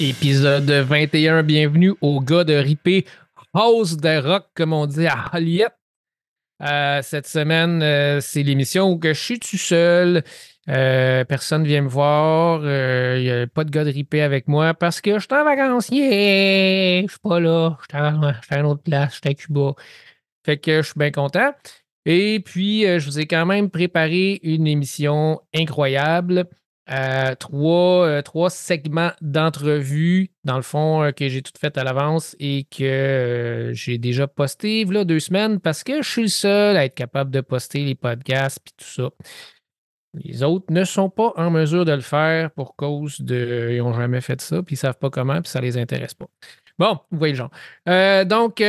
Épisode 0.00 0.68
21, 0.68 1.44
bienvenue 1.44 1.94
au 2.00 2.20
gars 2.20 2.42
de 2.42 2.54
Ripé 2.54 3.04
House 3.52 3.96
de 3.96 4.20
Rock, 4.20 4.46
comme 4.54 4.72
on 4.72 4.86
dit 4.86 5.06
à 5.06 5.30
Hollywood. 5.32 5.70
Euh, 6.62 7.00
cette 7.02 7.28
semaine, 7.28 7.80
euh, 7.80 8.20
c'est 8.20 8.42
l'émission 8.42 8.90
où 8.90 9.00
je 9.00 9.12
suis 9.12 9.38
tout 9.38 9.56
seul. 9.56 10.24
Euh, 10.68 11.24
personne 11.24 11.62
ne 11.62 11.68
vient 11.68 11.82
me 11.82 11.88
voir. 11.88 12.62
Il 12.62 13.22
n'y 13.22 13.30
a 13.30 13.46
pas 13.46 13.62
de 13.62 13.70
gars 13.70 13.84
de 13.84 13.90
Ripé 13.90 14.22
avec 14.22 14.48
moi 14.48 14.74
parce 14.74 15.00
que 15.00 15.14
je 15.20 15.26
suis 15.26 15.32
en 15.32 15.44
vacances. 15.44 15.88
Yeah! 15.90 17.02
Je 17.02 17.10
suis 17.10 17.20
pas 17.20 17.38
là. 17.38 17.78
Je 17.80 17.96
suis 18.46 18.54
à 18.54 18.58
une 18.58 18.66
autre 18.66 18.82
place. 18.82 19.14
Je 19.14 19.20
suis 19.20 19.30
à 19.30 19.34
Cuba. 19.34 19.74
Fait 20.44 20.56
que 20.56 20.82
je 20.82 20.86
suis 20.86 20.98
bien 20.98 21.12
content. 21.12 21.52
Et 22.04 22.40
puis, 22.44 22.82
je 22.82 23.04
vous 23.04 23.20
ai 23.20 23.26
quand 23.26 23.46
même 23.46 23.70
préparé 23.70 24.40
une 24.42 24.66
émission 24.66 25.40
incroyable. 25.54 26.48
Euh, 26.90 27.34
trois, 27.34 28.06
euh, 28.06 28.20
trois, 28.20 28.50
segments 28.50 29.12
d'entrevue, 29.22 30.30
dans 30.44 30.56
le 30.56 30.62
fond, 30.62 31.02
euh, 31.02 31.12
que 31.12 31.28
j'ai 31.28 31.40
tout 31.40 31.52
fait 31.58 31.78
à 31.78 31.84
l'avance 31.84 32.36
et 32.38 32.64
que 32.64 33.70
j'ai 33.72 33.96
déjà 33.96 34.26
posté 34.26 34.84
deux 34.84 35.20
semaines 35.20 35.60
parce 35.60 35.82
que 35.82 36.02
je 36.02 36.08
suis 36.08 36.22
le 36.22 36.28
seul 36.28 36.76
à 36.76 36.84
être 36.84 36.94
capable 36.94 37.30
de 37.30 37.40
poster 37.40 37.84
les 37.84 37.94
podcasts 37.94 38.58
et 38.58 38.72
tout 38.76 38.84
ça. 38.84 39.10
Les 40.12 40.42
autres 40.42 40.66
ne 40.70 40.84
sont 40.84 41.08
pas 41.08 41.32
en 41.36 41.50
mesure 41.50 41.86
de 41.86 41.92
le 41.92 42.02
faire 42.02 42.50
pour 42.50 42.76
cause 42.76 43.20
de. 43.20 43.70
Ils 43.72 43.78
n'ont 43.78 43.94
jamais 43.94 44.20
fait 44.20 44.40
ça, 44.40 44.62
puis 44.62 44.74
ils 44.74 44.76
ne 44.76 44.80
savent 44.80 44.98
pas 44.98 45.10
comment, 45.10 45.40
puis 45.40 45.50
ça 45.50 45.60
ne 45.60 45.64
les 45.64 45.78
intéresse 45.78 46.14
pas. 46.14 46.26
Bon, 46.78 46.98
vous 47.10 47.18
voyez 47.18 47.32
le 47.32 47.38
genre. 47.38 48.26
donc, 48.26 48.62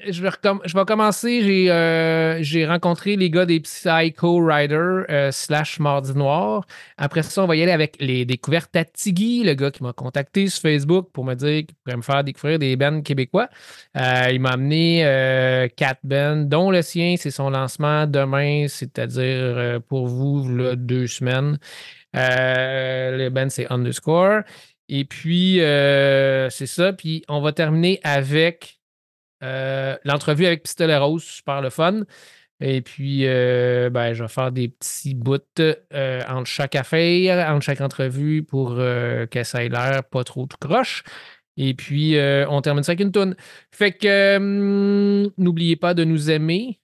je 0.00 0.22
vais, 0.22 0.30
je 0.64 0.76
vais 0.76 0.84
commencer. 0.84 1.68
Euh, 1.70 2.38
j'ai 2.42 2.66
rencontré 2.66 3.16
les 3.16 3.30
gars 3.30 3.46
des 3.46 3.60
Psycho 3.60 4.44
Riders 4.44 5.06
euh, 5.08 5.30
slash 5.30 5.80
Mardi 5.80 6.12
Noir. 6.14 6.66
Après 6.98 7.22
ça, 7.22 7.42
on 7.44 7.46
va 7.46 7.56
y 7.56 7.62
aller 7.62 7.72
avec 7.72 7.96
les 7.98 8.24
découvertes 8.26 8.76
à 8.76 8.84
Tiggy, 8.84 9.42
le 9.42 9.54
gars 9.54 9.70
qui 9.70 9.82
m'a 9.82 9.92
contacté 9.92 10.48
sur 10.48 10.62
Facebook 10.62 11.08
pour 11.12 11.24
me 11.24 11.34
dire 11.34 11.64
qu'il 11.66 11.74
pourrait 11.82 11.96
me 11.96 12.02
faire 12.02 12.22
découvrir 12.24 12.58
des 12.58 12.76
bands 12.76 13.00
québécois. 13.00 13.48
Euh, 13.96 14.28
il 14.30 14.40
m'a 14.40 14.50
amené 14.50 15.68
quatre 15.76 16.00
bands, 16.04 16.44
dont 16.44 16.70
le 16.70 16.82
sien, 16.82 17.16
c'est 17.18 17.30
son 17.30 17.50
lancement 17.50 18.06
demain, 18.06 18.66
c'est-à-dire 18.68 19.80
pour 19.88 20.08
vous, 20.08 20.76
deux 20.76 21.06
semaines. 21.06 21.58
le 22.12 23.28
band, 23.30 23.48
c'est 23.48 23.70
Underscore. 23.72 24.40
Et 24.88 25.04
puis, 25.04 25.58
c'est 25.58 26.66
ça. 26.66 26.92
Puis, 26.92 27.24
on 27.28 27.40
va 27.40 27.52
terminer 27.52 27.98
avec 28.04 28.76
euh, 29.42 29.96
l'entrevue 30.04 30.46
avec 30.46 30.62
Pistolet 30.62 30.96
Rose, 30.96 31.22
super 31.22 31.60
le 31.60 31.70
fun. 31.70 32.02
Et 32.60 32.80
puis, 32.80 33.26
euh, 33.26 33.90
ben, 33.90 34.14
je 34.14 34.22
vais 34.22 34.28
faire 34.28 34.50
des 34.50 34.68
petits 34.68 35.14
bouts 35.14 35.38
euh, 35.60 36.22
entre 36.26 36.46
chaque 36.46 36.74
affaire, 36.74 37.50
entre 37.50 37.64
chaque 37.64 37.82
entrevue 37.82 38.42
pour 38.42 38.76
que 38.76 39.42
ça 39.44 39.64
ait 39.64 39.68
l'air 39.68 40.04
pas 40.04 40.24
trop 40.24 40.46
tout 40.46 40.56
croche. 40.58 41.02
Et 41.58 41.74
puis, 41.74 42.16
on 42.48 42.60
termine 42.62 42.82
ça 42.82 42.92
avec 42.92 43.00
une 43.00 43.12
toune. 43.12 43.36
Fait 43.70 43.92
que 43.92 44.36
hum, 44.36 45.30
n'oubliez 45.36 45.76
pas 45.76 45.94
de 45.94 46.04
nous 46.04 46.30
aimer 46.30 46.80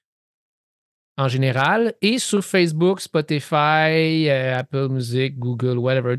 en 1.19 1.28
général 1.28 1.95
et 2.00 2.19
sur 2.19 2.45
Facebook, 2.45 3.00
Spotify, 3.00 4.28
Apple 4.28 4.89
Music, 4.89 5.39
Google, 5.39 5.78
whatever. 5.78 6.17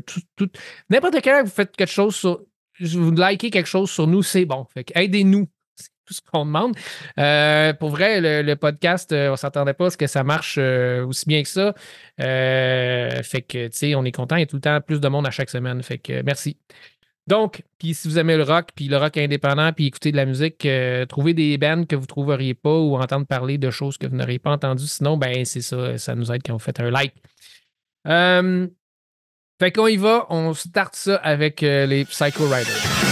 N'importe 0.90 1.20
quel 1.22 1.44
vous 1.44 1.50
faites 1.50 1.76
quelque 1.76 1.90
chose 1.90 2.16
sur. 2.16 2.42
Vous 2.80 3.12
likez 3.12 3.50
quelque 3.50 3.68
chose 3.68 3.88
sur 3.88 4.08
nous, 4.08 4.24
c'est 4.24 4.44
bon. 4.46 4.66
Fait 4.74 4.90
aidez-nous 4.96 5.48
tout 6.04 6.14
ce 6.14 6.20
qu'on 6.20 6.44
demande. 6.44 6.76
Euh, 7.18 7.72
pour 7.72 7.90
vrai, 7.90 8.42
le, 8.42 8.54
podcast, 8.56 9.12
euh, 9.12 9.28
on 9.28 9.32
ne 9.32 9.36
s'attendait 9.36 9.74
pas 9.74 9.86
à 9.86 9.90
ce 9.90 9.96
que 9.96 10.06
ça 10.06 10.24
marche 10.24 10.56
euh, 10.58 11.04
aussi 11.06 11.26
bien 11.26 11.42
que 11.42 11.48
ça. 11.48 11.74
fait 12.18 13.42
que, 13.42 13.68
tu 13.68 13.76
sais, 13.76 13.94
on 13.94 14.04
est 14.04 14.12
content. 14.12 14.36
Il 14.36 14.40
y 14.40 14.42
a 14.42 14.46
tout 14.46 14.56
le 14.56 14.62
temps 14.62 14.80
plus 14.80 15.00
de 15.00 15.08
monde 15.08 15.26
à 15.26 15.30
chaque 15.30 15.50
semaine. 15.50 15.82
Fait 15.82 15.98
que 15.98 16.22
merci. 16.22 16.56
Donc, 17.26 17.62
puis 17.78 17.94
si 17.94 18.06
vous 18.06 18.18
aimez 18.18 18.36
le 18.36 18.42
rock, 18.42 18.68
puis 18.74 18.86
le 18.86 18.98
rock 18.98 19.16
indépendant, 19.16 19.72
puis 19.72 19.86
écouter 19.86 20.12
de 20.12 20.16
la 20.16 20.26
musique, 20.26 20.68
trouvez 21.08 21.32
des 21.32 21.56
bands 21.56 21.84
que 21.84 21.96
vous 21.96 22.02
ne 22.02 22.06
trouveriez 22.06 22.52
pas 22.52 22.78
ou 22.78 22.96
entendre 22.96 23.26
parler 23.26 23.56
de 23.56 23.70
choses 23.70 23.96
que 23.96 24.06
vous 24.06 24.16
n'auriez 24.16 24.38
pas 24.38 24.50
entendues. 24.50 24.86
Sinon, 24.86 25.16
ben 25.16 25.44
c'est 25.46 25.62
ça, 25.62 25.96
ça 25.96 26.14
nous 26.14 26.30
aide 26.30 26.42
quand 26.44 26.52
vous 26.52 26.58
faites 26.58 26.80
un 26.80 26.90
like. 26.90 27.14
fait 29.58 29.72
qu'on 29.72 29.86
y 29.86 29.96
va, 29.96 30.26
on 30.28 30.52
start 30.52 30.94
ça 30.94 31.16
avec 31.16 31.62
les 31.62 32.04
Psycho 32.04 32.44
Riders. 32.44 33.03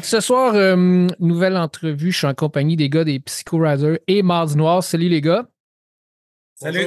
Fait 0.00 0.04
que 0.04 0.06
ce 0.06 0.20
soir, 0.20 0.54
euh, 0.54 1.08
nouvelle 1.18 1.58
entrevue. 1.58 2.10
Je 2.10 2.16
suis 2.16 2.26
en 2.26 2.32
compagnie 2.32 2.74
des 2.74 2.88
gars 2.88 3.04
des 3.04 3.20
Psycho 3.20 3.58
Riders 3.58 3.98
et 4.06 4.22
Mardi 4.22 4.56
Noir. 4.56 4.82
Salut 4.82 5.10
les 5.10 5.20
gars. 5.20 5.46
Salut. 6.54 6.86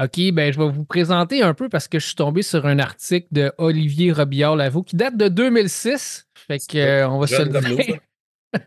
OK, 0.00 0.32
ben 0.32 0.50
je 0.50 0.58
vais 0.58 0.70
vous 0.70 0.86
présenter 0.86 1.42
un 1.42 1.52
peu 1.52 1.68
parce 1.68 1.88
que 1.88 1.98
je 1.98 2.06
suis 2.06 2.14
tombé 2.14 2.40
sur 2.40 2.64
un 2.64 2.78
article 2.78 3.26
de 3.30 3.52
Olivier 3.58 4.10
Robillard-Lavaux 4.10 4.84
qui 4.84 4.96
date 4.96 5.18
de 5.18 5.28
2006. 5.28 6.28
Fait 6.34 6.66
que 6.66 6.78
euh, 6.78 7.10
on 7.10 7.18
va 7.18 7.26
se 7.26 7.42
le 7.42 7.60
dire. 7.60 7.98
ça 8.54 8.60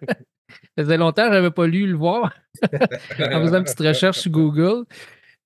faisait 0.77 0.97
longtemps 0.97 1.23
que 1.23 1.29
je 1.29 1.33
n'avais 1.33 1.49
pas 1.49 1.65
lu 1.65 1.87
le 1.87 1.97
voir 1.97 2.31
en 2.63 3.41
faisant 3.41 3.57
une 3.57 3.63
petite 3.63 3.79
recherche 3.79 4.19
sur 4.19 4.29
Google. 4.29 4.85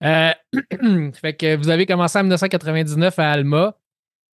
Euh, 0.03 0.33
fait 1.13 1.33
que 1.33 1.55
vous 1.55 1.69
avez 1.69 1.85
commencé 1.85 2.19
en 2.19 2.23
1999 2.23 3.17
à 3.19 3.31
Alma. 3.31 3.77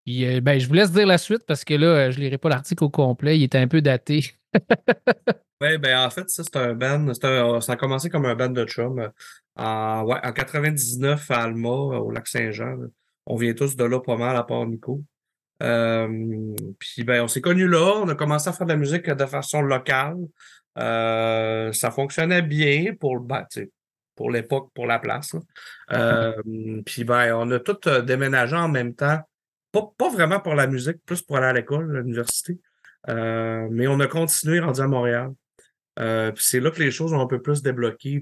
Euh, 0.08 0.41
ben, 0.41 0.59
je 0.59 0.68
vous 0.68 0.74
laisse 0.74 0.91
dire 0.91 1.08
la 1.08 1.18
suite 1.18 1.44
parce 1.47 1.64
que 1.64 1.74
là, 1.74 1.88
euh, 1.88 2.12
je 2.12 2.18
ne 2.18 2.24
lirai 2.24 2.38
pas 2.38 2.50
l'article 2.50 2.84
au 2.84 2.90
complet. 2.90 3.38
Il 3.38 3.44
était 3.44 3.58
un 3.58 3.68
peu 3.68 3.81
daté. 3.81 4.34
oui, 5.62 5.78
ben 5.78 6.06
en 6.06 6.09
fait, 6.09 6.30
ça, 6.30 6.44
c'est 6.44 6.58
un 6.58 6.74
band. 6.74 7.14
ça 7.14 7.74
a 7.74 7.75
commencé 7.75 8.09
comme 8.09 8.25
un 8.25 8.36
band 8.36 8.50
de 8.50 8.66
chum. 8.66 9.00
Euh, 9.00 9.09
en, 9.56 10.03
ouais, 10.03 10.19
en 10.24 10.34
99 10.34 11.31
à 11.31 11.44
Alma, 11.44 11.69
au 11.69 12.12
lac 12.12 12.28
Saint-Jean. 12.28 12.78
On 13.25 13.38
vient 13.38 13.53
tous 13.53 13.75
de 13.75 13.84
là 13.84 14.00
pas 14.02 14.18
mal, 14.18 14.36
à 14.36 14.44
part 14.44 14.66
Nico. 14.66 15.02
puis 15.59 17.03
ben, 17.03 17.24
on 17.24 17.28
s'est 17.28 17.41
connus 17.41 17.70
là, 17.70 18.02
on 18.02 18.09
a 18.09 18.16
commencé 18.16 18.50
à 18.50 18.53
faire 18.53 18.68
de 18.68 18.74
la 18.74 18.78
musique 18.78 19.09
de 19.09 19.25
façon 19.25 19.62
locale. 19.62 20.18
ça 20.75 21.91
fonctionnait 21.91 22.41
bien 22.41 22.94
pour, 23.00 23.22
ben, 23.22 23.46
pour 24.16 24.31
l'époque, 24.31 24.72
pour 24.74 24.85
la 24.85 25.00
place. 25.00 25.34
puis 26.85 27.06
ben, 27.06 27.34
on 27.35 27.50
a 27.52 27.59
tout 27.59 27.80
déménagé 28.02 28.58
en 28.58 28.68
même 28.68 28.94
temps 28.94 29.22
pas, 29.73 30.09
vraiment 30.09 30.39
pour 30.39 30.56
la 30.56 30.67
musique, 30.67 30.97
plus 31.06 31.22
pour 31.22 31.38
aller 31.38 31.47
à 31.47 31.53
l'école, 31.53 31.95
à 31.95 32.01
l'université. 32.01 32.59
Euh, 33.09 33.67
mais 33.72 33.88
on 33.88 34.00
a 34.00 34.07
continué 34.07 34.59
rendu 34.59 34.81
à 34.81 34.88
Montréal. 34.88 35.34
Euh, 36.00 36.31
puis 36.31 36.44
c'est 36.45 36.59
là 36.59 36.72
que 36.72 36.79
les 36.79 36.91
choses 36.91 37.13
ont 37.13 37.19
un 37.19 37.28
peu 37.28 37.41
plus 37.41 37.61
débloqué. 37.61 38.22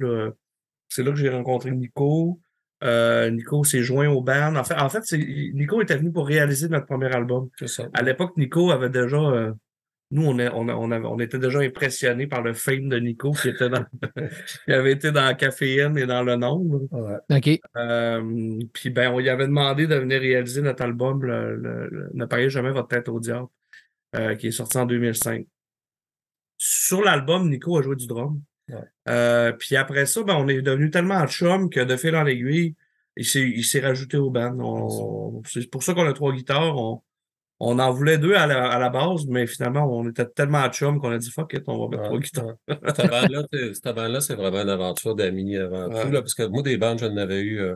C'est 0.90 1.04
là 1.04 1.12
que 1.12 1.18
j'ai 1.18 1.30
rencontré 1.30 1.72
Nico. 1.72 2.40
Euh, 2.84 3.30
Nico 3.30 3.64
s'est 3.64 3.84
joint 3.84 4.10
au 4.10 4.22
band. 4.22 4.56
En 4.56 4.64
fait, 4.64 4.76
en 4.76 4.90
fait 4.90 5.04
Nico 5.54 5.82
était 5.82 5.98
venu 5.98 6.12
pour 6.12 6.26
réaliser 6.26 6.68
notre 6.68 6.88
premier 6.88 7.14
album. 7.14 7.50
À 7.94 8.02
l'époque, 8.02 8.36
Nico 8.38 8.72
avait 8.72 8.90
déjà 8.90 9.54
nous, 10.12 10.26
on, 10.26 10.38
on, 10.38 10.92
on, 10.92 11.20
était 11.20 11.40
déjà 11.40 11.60
impressionnés 11.60 12.28
par 12.28 12.42
le 12.42 12.54
fame 12.54 12.90
de 12.90 12.98
Nico 12.98 13.32
qui, 13.32 13.48
était 13.48 13.70
dans, 13.70 13.86
qui 14.66 14.72
avait 14.72 14.92
été 14.92 15.12
dans 15.12 15.34
Caféine 15.36 15.98
et 15.98 16.06
dans 16.06 16.22
Le 16.22 16.36
Nombre. 16.36 16.82
OK. 17.30 17.60
Euh, 17.78 18.60
puis, 18.74 18.90
ben, 18.90 19.12
on 19.12 19.20
lui 19.20 19.30
avait 19.30 19.48
demandé 19.48 19.88
de 19.88 19.96
venir 19.96 20.20
réaliser 20.20 20.62
notre 20.62 20.84
album, 20.84 21.26
Ne 22.14 22.26
pariez 22.26 22.50
jamais 22.50 22.72
votre 22.72 22.90
tête 22.90 23.08
au 23.08 23.22
diable, 23.22 23.48
euh, 24.16 24.36
qui 24.36 24.48
est 24.48 24.52
sorti 24.52 24.78
en 24.78 24.86
2005. 24.86 25.46
Sur 26.58 27.02
l'album, 27.02 27.50
Nico 27.50 27.78
a 27.78 27.82
joué 27.82 27.96
du 27.96 28.08
drum. 28.08 28.42
Euh, 29.08 29.54
puis 29.54 29.78
après 29.78 30.06
ça, 30.06 30.24
ben, 30.24 30.36
on 30.36 30.48
est 30.50 30.62
devenu 30.62 30.92
tellement 30.92 31.26
chum 31.28 31.70
que 31.70 31.80
de 31.80 31.96
fil 31.96 32.16
en 32.16 32.26
aiguille, 32.26 32.76
il 33.16 33.26
s'est 33.26 33.80
rajouté 33.80 34.18
au 34.18 34.30
band. 34.30 35.42
C'est 35.46 35.70
pour 35.70 35.84
ça 35.84 35.94
qu'on 35.94 36.06
a 36.06 36.14
trois 36.14 36.34
guitares. 36.34 36.78
On, 36.78 37.02
on 37.64 37.78
en 37.78 37.92
voulait 37.92 38.18
deux 38.18 38.34
à 38.34 38.48
la, 38.48 38.90
base, 38.90 39.28
mais 39.28 39.46
finalement, 39.46 39.86
on 39.86 40.10
était 40.10 40.26
tellement 40.26 40.68
chum 40.70 41.00
qu'on 41.00 41.12
a 41.12 41.20
dit 41.20 41.30
fuck 41.30 41.54
it, 41.54 41.64
on 41.68 41.78
va 41.78 41.90
mettre 41.90 42.04
trois 42.06 42.20
guitares. 42.20 42.56
Cette 42.96 43.96
bande-là, 43.96 44.20
c'est 44.20 44.34
vraiment 44.34 44.64
une 44.64 44.70
aventure 44.70 45.14
d'amis 45.14 45.58
avant 45.58 45.88
tout. 45.90 46.12
Là, 46.12 46.22
parce 46.22 46.34
que 46.34 46.44
moi, 46.44 46.64
des 46.64 46.78
bandes, 46.78 46.98
je 46.98 47.06
n'avais 47.06 47.42
eu 47.42 47.60
euh, 47.60 47.76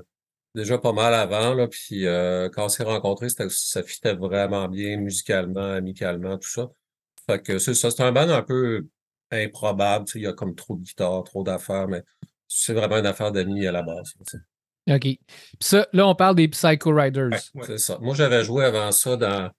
déjà 0.55 0.79
pas 0.79 0.91
mal 0.91 1.13
avant. 1.13 1.53
Là, 1.53 1.67
puis 1.67 2.07
euh, 2.07 2.49
quand 2.49 2.65
on 2.65 2.69
s'est 2.69 2.83
rencontrés, 2.83 3.27
ça 3.29 3.83
fitait 3.83 4.15
vraiment 4.15 4.67
bien 4.67 4.97
musicalement, 4.97 5.73
amicalement, 5.73 6.39
tout 6.39 6.49
ça. 6.49 6.67
Fait 7.27 7.39
que 7.39 7.59
c'est 7.59 7.75
ça, 7.75 7.91
c'est 7.91 8.01
un 8.01 8.11
band 8.11 8.29
un 8.29 8.41
peu 8.41 8.87
improbable. 9.29 10.05
Il 10.15 10.21
y 10.21 10.27
a 10.27 10.33
comme 10.33 10.55
trop 10.55 10.77
de 10.77 10.81
guitares, 10.81 11.23
trop 11.25 11.43
d'affaires, 11.43 11.87
mais 11.87 12.01
c'est 12.47 12.73
vraiment 12.73 12.97
une 12.97 13.05
affaire 13.05 13.31
d'amis 13.31 13.67
à 13.67 13.71
la 13.71 13.83
base. 13.83 14.15
OK. 14.89 14.99
Puis 14.99 15.19
ça, 15.59 15.87
là, 15.93 16.07
on 16.07 16.15
parle 16.15 16.37
des 16.37 16.47
Psycho 16.47 16.91
Riders. 16.91 17.29
Ouais. 17.53 17.65
C'est 17.67 17.77
ça. 17.77 17.99
Moi, 18.01 18.15
j'avais 18.15 18.43
joué 18.43 18.65
avant 18.65 18.91
ça 18.91 19.15
dans 19.15 19.51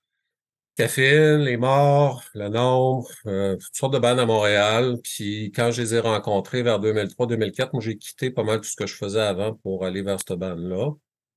Caféine, 0.76 1.40
Les 1.40 1.56
Morts, 1.56 2.23
Le 2.34 2.49
Nombre, 2.49 3.08
euh, 3.26 3.56
toutes 3.56 3.75
sortes 3.75 3.94
de 3.94 3.99
bandes 3.99 4.19
à 4.20 4.26
Montréal. 4.26 4.99
Puis 5.02 5.50
quand 5.55 5.70
je 5.70 5.81
les 5.81 5.94
ai 5.94 6.00
rencontrés 6.00 6.62
vers 6.62 6.78
2003-2004, 6.81 7.70
moi, 7.73 7.82
j'ai 7.82 7.96
quitté 7.96 8.31
pas 8.31 8.43
mal 8.44 8.61
tout 8.61 8.69
ce 8.69 8.76
que 8.76 8.87
je 8.87 8.94
faisais 8.94 9.20
avant 9.20 9.55
pour 9.55 9.87
aller 9.87 10.02
vers 10.02 10.19
cette 10.19 10.38
bande-là. 10.38 10.90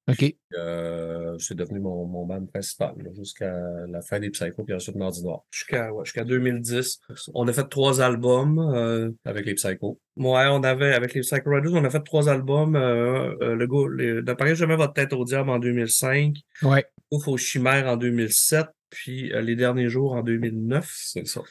OK. 0.09 0.35
Euh, 0.57 1.37
c'est 1.37 1.55
devenu 1.55 1.79
mon, 1.79 2.05
mon 2.05 2.25
band 2.25 2.43
principal 2.47 2.95
là, 2.97 3.11
jusqu'à 3.15 3.53
la 3.87 4.01
fin 4.01 4.19
des 4.19 4.31
Psychos, 4.31 4.63
puis 4.63 4.73
ensuite 4.73 4.95
Mardi 4.95 5.23
Noir 5.23 5.43
Jusqu'à 5.51 5.93
ouais, 5.93 6.03
jusqu'à 6.03 6.23
2010. 6.23 6.99
On 7.35 7.47
a 7.47 7.53
fait 7.53 7.69
trois 7.69 8.01
albums. 8.01 8.57
euh, 8.59 9.11
avec 9.23 9.45
les 9.45 9.53
Psychos. 9.53 9.99
ouais, 10.17 10.47
on 10.49 10.63
avait, 10.63 10.93
avec 10.93 11.13
les 11.13 11.21
Psycho 11.21 11.51
Riders, 11.51 11.73
on 11.73 11.85
a 11.85 11.89
fait 11.91 12.03
trois 12.03 12.27
albums. 12.27 12.75
Euh, 12.75 13.35
euh, 13.41 13.55
le 13.55 13.67
go, 13.67 13.87
les, 13.87 14.21
N'appareil 14.23 14.55
jamais 14.55 14.75
votre 14.75 14.93
tête 14.93 15.13
au 15.13 15.23
diable 15.23 15.51
en 15.51 15.59
2005. 15.59 16.35
Ouais. 16.63 16.85
Ouf 17.11 17.27
aux 17.27 17.37
chimères 17.37 17.87
en 17.87 17.95
2007. 17.95 18.65
Puis 18.89 19.31
euh, 19.33 19.41
Les 19.41 19.55
Derniers 19.55 19.89
Jours 19.89 20.13
en 20.13 20.21
2009. 20.23 20.89
C'est 20.93 21.27
ça. 21.27 21.41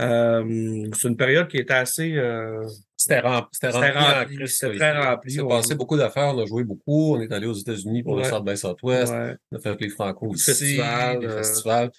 Euh, 0.00 0.88
c'est 0.94 1.08
une 1.08 1.16
période 1.16 1.48
qui 1.48 1.56
était 1.56 1.72
assez. 1.72 2.12
euh, 2.16 2.62
C'était 2.96 3.20
rempli. 3.20 3.48
C'était 3.52 3.70
rempli. 3.92 4.48
c'était 4.48 4.76
très 4.76 4.98
rempli. 5.00 5.32
Il 5.32 5.36
s'est 5.40 5.46
passé 5.48 5.74
beaucoup 5.74 5.96
d'affaires. 5.96 6.34
On 6.34 6.38
a 6.42 6.44
joué 6.46 6.64
beaucoup. 6.64 7.16
On 7.16 7.20
est 7.20 7.32
allé 7.32 7.46
aux 7.46 7.54
États-Unis 7.54 8.02
pour 8.02 8.16
le. 8.16 8.24
South 8.24 8.44
by 8.44 8.56
Southwest. 8.58 9.12
ouais. 9.12 9.36
On 9.52 9.56
a 9.56 9.60
fait 9.60 9.80
les 9.80 9.88
Franco 9.88 10.26
aussi. 10.28 10.78
euh, 10.80 11.38
festivals. 11.38 11.90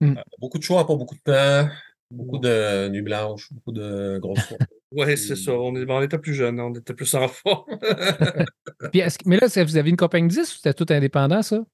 Mm. 0.00 0.16
Euh, 0.18 0.22
beaucoup 0.40 0.58
de 0.58 0.64
choix, 0.64 0.86
pas 0.86 0.96
beaucoup 0.96 1.14
de 1.14 1.20
temps. 1.20 1.68
Beaucoup 2.10 2.38
de 2.38 2.88
nuits 2.88 3.02
blanches. 3.02 3.52
Beaucoup 3.52 3.72
de 3.72 4.18
grosses. 4.18 4.54
Ouais, 4.92 5.16
c'est 5.16 5.34
ça. 5.36 5.52
On, 5.52 5.74
est- 5.74 5.90
on 5.90 6.00
était 6.00 6.16
plus 6.16 6.32
jeunes, 6.32 6.60
on 6.60 6.72
était 6.72 6.94
plus 6.94 7.12
en 7.16 7.26
forme. 7.26 7.64
Puis 8.92 9.00
est-ce 9.00 9.18
que- 9.18 9.28
mais 9.28 9.36
là, 9.36 9.46
est-ce 9.46 9.60
que 9.60 9.64
vous 9.66 9.76
avez 9.76 9.90
une 9.90 9.96
compagnie 9.96 10.28
10 10.28 10.38
ou 10.38 10.44
c'était 10.56 10.72
tout 10.74 10.86
indépendant, 10.90 11.42
ça? 11.42 11.64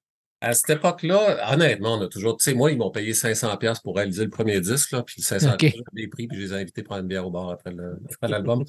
À 0.44 0.54
cette 0.54 0.70
époque-là, 0.70 1.52
honnêtement, 1.52 1.94
on 1.98 2.00
a 2.02 2.08
toujours, 2.08 2.36
tu 2.36 2.42
sais, 2.44 2.54
moi, 2.54 2.72
ils 2.72 2.76
m'ont 2.76 2.90
payé 2.90 3.14
500 3.14 3.56
pièces 3.58 3.78
pour 3.78 3.94
réaliser 3.96 4.24
le 4.24 4.30
premier 4.30 4.60
disque, 4.60 4.90
là, 4.90 5.02
puis 5.04 5.14
le 5.18 5.22
500 5.22 5.52
Ok. 5.52 5.58
pièces, 5.58 5.74
j'ai 5.74 6.02
des 6.02 6.08
prix, 6.08 6.26
puis 6.26 6.36
je 6.36 6.42
les 6.46 6.52
ai 6.52 6.56
invités 6.56 6.80
à 6.80 6.84
prendre 6.84 7.02
une 7.02 7.06
bière 7.06 7.24
au 7.26 7.30
bar 7.30 7.50
après 7.50 7.70
le- 7.70 7.96
après 8.12 8.26
l'album. 8.28 8.64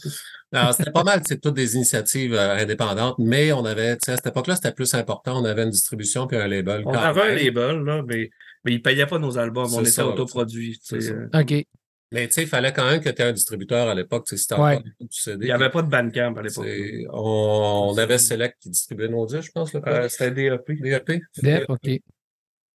Alors, 0.52 0.74
c'était 0.76 0.92
pas 0.92 1.04
mal, 1.04 1.22
c'est 1.28 1.42
toutes 1.42 1.56
des 1.56 1.76
initiatives 1.76 2.36
euh, 2.36 2.58
indépendantes, 2.58 3.16
mais 3.18 3.52
on 3.54 3.66
avait, 3.66 3.96
tu 3.96 4.02
sais, 4.06 4.12
à 4.12 4.18
cette 4.18 4.28
époque-là, 4.28 4.56
c'était 4.56 4.72
plus 4.72 4.94
important, 4.94 5.42
on 5.42 5.46
avait 5.46 5.64
une 5.64 5.72
distribution 5.72 6.28
puis 6.28 6.38
un 6.38 6.48
label. 6.48 6.84
On 6.86 6.94
avait 6.94 7.22
un 7.22 7.36
label, 7.36 7.78
là, 7.84 8.04
mais, 8.06 8.30
mais 8.64 8.74
ils 8.74 8.82
payaient 8.82 9.08
pas 9.08 9.18
nos 9.18 9.38
albums. 9.40 9.74
On 9.74 9.82
était 9.84 10.02
autoproduits. 10.04 10.80
euh. 10.94 11.28
OK. 11.34 11.66
Mais 12.14 12.28
tu 12.28 12.34
sais, 12.36 12.42
il 12.44 12.48
fallait 12.48 12.72
quand 12.72 12.86
même 12.90 13.02
que 13.02 13.10
tu 13.10 13.22
aies 13.22 13.26
un 13.26 13.34
distributeur 13.34 13.90
à 13.90 13.96
l'époque, 13.96 14.28
c'était 14.30 14.56
Ouais. 14.56 14.76
encore 14.76 14.84
du 15.00 15.08
CD. 15.10 15.46
Il 15.46 15.48
n'y 15.48 15.52
avait 15.52 15.70
pas 15.70 15.82
de 15.82 15.90
Bandcamp 15.90 16.36
à 16.38 16.42
l'époque. 16.42 16.66
On, 17.12 17.90
on 17.94 17.98
avait 17.98 18.18
Select 18.20 18.58
qui 18.62 18.70
distribuait 18.70 19.08
nos 19.10 19.26
disques, 19.26 19.48
je 19.48 19.52
pense, 19.52 19.74
le 19.74 19.82
Euh, 19.88 20.08
C'était 20.08 20.32
DEP. 20.32 20.80
DEP. 20.82 21.22
Def, 21.42 21.66
OK. 21.70 21.90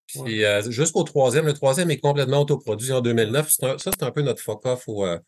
Puis 0.06 0.44
euh, 0.44 0.62
jusqu'au 0.70 1.02
troisième, 1.04 1.46
le 1.46 1.52
troisième 1.52 1.90
est 1.90 1.98
complètement 2.00 2.40
autoproduit 2.40 2.92
en 2.92 3.00
2009. 3.00 3.48
C'est 3.50 3.64
un- 3.66 3.78
ça, 3.78 3.90
c'est 3.92 4.02
un 4.04 4.10
peu 4.10 4.22
notre 4.22 4.42
fuck-off 4.42 4.84
euh, 4.88 5.18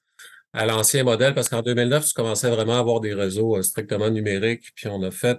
à 0.52 0.66
l'ancien 0.66 1.04
modèle 1.04 1.34
parce 1.34 1.48
qu'en 1.48 1.62
2009, 1.62 2.06
tu 2.06 2.14
commençais 2.14 2.50
vraiment 2.50 2.76
à 2.76 2.78
avoir 2.80 3.00
des 3.00 3.14
réseaux 3.14 3.56
euh, 3.58 3.62
strictement 3.62 4.10
numériques. 4.10 4.70
Puis 4.74 4.88
on 4.88 5.02
a 5.02 5.10
fait 5.10 5.38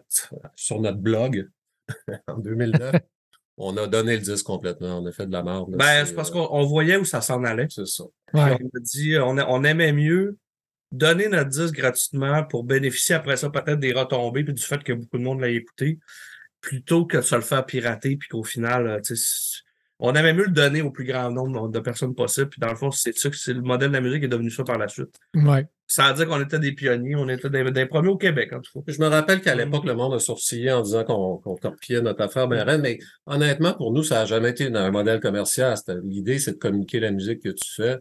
sur 0.55 0.79
notre 0.79 0.99
blog 0.99 1.49
en 2.27 2.37
2009, 2.37 2.95
on 3.57 3.75
a 3.77 3.87
donné 3.87 4.15
le 4.15 4.21
disque 4.21 4.45
complètement. 4.45 4.99
On 4.99 5.05
a 5.05 5.11
fait 5.11 5.27
de 5.27 5.31
la 5.31 5.43
merde. 5.43 5.67
Ben, 5.77 6.05
c'est 6.05 6.13
parce 6.15 6.31
qu'on 6.31 6.47
on 6.51 6.65
voyait 6.65 6.97
où 6.97 7.05
ça 7.05 7.21
s'en 7.21 7.43
allait. 7.43 7.67
C'est 7.69 7.85
ça. 7.87 8.03
Ouais. 8.33 8.57
on 8.61 8.67
a 8.77 8.79
dit, 8.79 9.15
on, 9.19 9.37
a- 9.37 9.45
on 9.47 9.63
aimait 9.63 9.91
mieux 9.93 10.37
donner 10.91 11.27
notre 11.29 11.49
disque 11.49 11.75
gratuitement 11.75 12.43
pour 12.43 12.63
bénéficier 12.65 13.15
après 13.15 13.37
ça 13.37 13.49
peut-être 13.49 13.79
des 13.79 13.93
retombées 13.93 14.43
puis 14.43 14.53
du 14.53 14.61
fait 14.63 14.83
que 14.83 14.91
beaucoup 14.93 15.17
de 15.17 15.23
monde 15.23 15.39
l'a 15.39 15.49
écouté, 15.49 15.99
plutôt 16.59 17.05
que 17.05 17.17
de 17.17 17.21
se 17.21 17.35
le 17.35 17.41
faire 17.41 17.65
pirater 17.65 18.17
puis 18.17 18.27
qu'au 18.29 18.43
final, 18.43 18.87
euh, 18.87 18.99
tu 19.01 19.15
sais, 19.15 19.23
c'est- 19.23 19.61
on 20.01 20.13
aimait 20.13 20.33
mieux 20.33 20.45
le 20.45 20.51
donner 20.51 20.81
au 20.81 20.89
plus 20.89 21.05
grand 21.05 21.29
nombre 21.29 21.69
de 21.69 21.79
personnes 21.79 22.15
possible. 22.15 22.49
Puis 22.49 22.59
dans 22.59 22.69
le 22.69 22.75
fond, 22.75 22.89
c'est 22.89 23.15
ça 23.15 23.29
que 23.29 23.37
c'est 23.37 23.53
le 23.53 23.61
modèle 23.61 23.89
de 23.89 23.93
la 23.93 24.01
musique 24.01 24.19
qui 24.19 24.25
est 24.25 24.29
devenu 24.29 24.49
ça 24.49 24.63
par 24.63 24.79
la 24.79 24.87
suite. 24.87 25.15
Ouais. 25.35 25.67
Sans 25.87 26.11
dire 26.13 26.27
qu'on 26.27 26.41
était 26.41 26.57
des 26.57 26.71
pionniers, 26.71 27.15
on 27.15 27.29
était 27.29 27.49
des, 27.51 27.69
des 27.69 27.85
premiers 27.85 28.09
au 28.09 28.17
Québec, 28.17 28.51
en 28.51 28.61
tout 28.61 28.81
cas. 28.81 28.91
Je 28.91 28.99
me 28.99 29.07
rappelle 29.07 29.41
qu'à 29.41 29.53
l'époque, 29.53 29.85
le 29.85 29.93
monde 29.93 30.15
a 30.15 30.19
sourcillé 30.19 30.71
en 30.71 30.81
disant 30.81 31.03
qu'on 31.03 31.55
torpillait 31.57 32.01
notre 32.01 32.21
affaire 32.21 32.47
mais 32.47 32.97
honnêtement, 33.27 33.73
pour 33.73 33.93
nous, 33.93 34.01
ça 34.01 34.15
n'a 34.15 34.25
jamais 34.25 34.49
été 34.49 34.73
un 34.75 34.91
modèle 34.91 35.19
commercial. 35.19 35.75
L'idée, 36.03 36.39
c'est 36.39 36.53
de 36.53 36.57
communiquer 36.57 36.99
la 36.99 37.11
musique 37.11 37.43
que 37.43 37.49
tu 37.49 37.71
fais. 37.75 37.99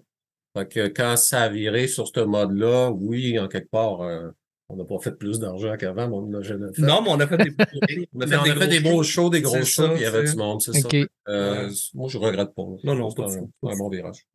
Fait 0.56 0.67
que 0.67 0.88
quand 0.88 1.17
ça 1.17 1.43
a 1.43 1.49
viré 1.49 1.87
sur 1.87 2.08
ce 2.08 2.20
mode-là, 2.20 2.91
oui, 2.91 3.38
en 3.38 3.47
quelque 3.47 3.70
part, 3.70 4.00
euh, 4.00 4.31
on 4.70 4.76
n'a 4.76 4.84
pas 4.84 4.99
fait 4.99 5.12
plus 5.12 5.38
d'argent 5.40 5.76
qu'avant, 5.76 6.08
mais 6.08 6.14
on 6.17 6.26
n'a 6.26 6.43
jamais 6.43 6.72
fait. 6.72 6.82
Non, 6.82 7.02
mais 7.02 7.11
on 7.11 7.20
a 7.20 7.26
fait 7.26 7.37
des, 7.38 7.50
on 8.14 8.20
a 8.20 8.26
Mais 8.26 8.37
on 8.37 8.43
a 8.43 8.55
fait 8.56 8.69
des 8.69 8.81
beaux 8.81 9.02
shows. 9.02 9.31
des 9.31 9.43
gros 9.43 9.62
shows, 9.64 9.88
puis 9.90 9.99
il 9.99 10.02
y 10.02 10.06
avait 10.06 10.25
du 10.25 10.37
monde, 10.37 10.61
c'est 10.62 10.72
ça. 10.72 10.88
Euh, 11.28 11.67
Ouais. 11.69 11.72
Moi, 11.94 12.08
je 12.08 12.19
regrette 12.19 12.55
pas. 12.55 12.62
Non, 12.84 12.94
non, 12.94 13.11
C'est 13.11 13.17
pas 13.22 13.28
un, 13.32 13.70
un 13.72 13.76
bon 13.76 13.88
virage. 13.88 14.26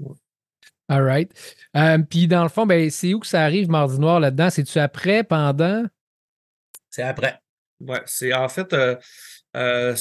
All 0.87 1.03
right. 1.03 1.31
Euh, 1.75 1.97
Puis 2.07 2.27
dans 2.27 2.43
le 2.43 2.49
fond, 2.49 2.65
ben, 2.65 2.89
c'est 2.91 3.13
où 3.13 3.19
que 3.19 3.27
ça 3.27 3.41
arrive, 3.43 3.69
Mardi 3.69 3.99
Noir, 3.99 4.19
là-dedans? 4.19 4.49
C'est-tu 4.51 4.77
après, 4.79 5.23
pendant? 5.23 5.83
C'est 6.89 7.01
après. 7.01 7.39
Ouais, 7.79 8.01
c'est 8.05 8.33
en 8.33 8.47
fait, 8.47 8.71
euh, 8.73 9.95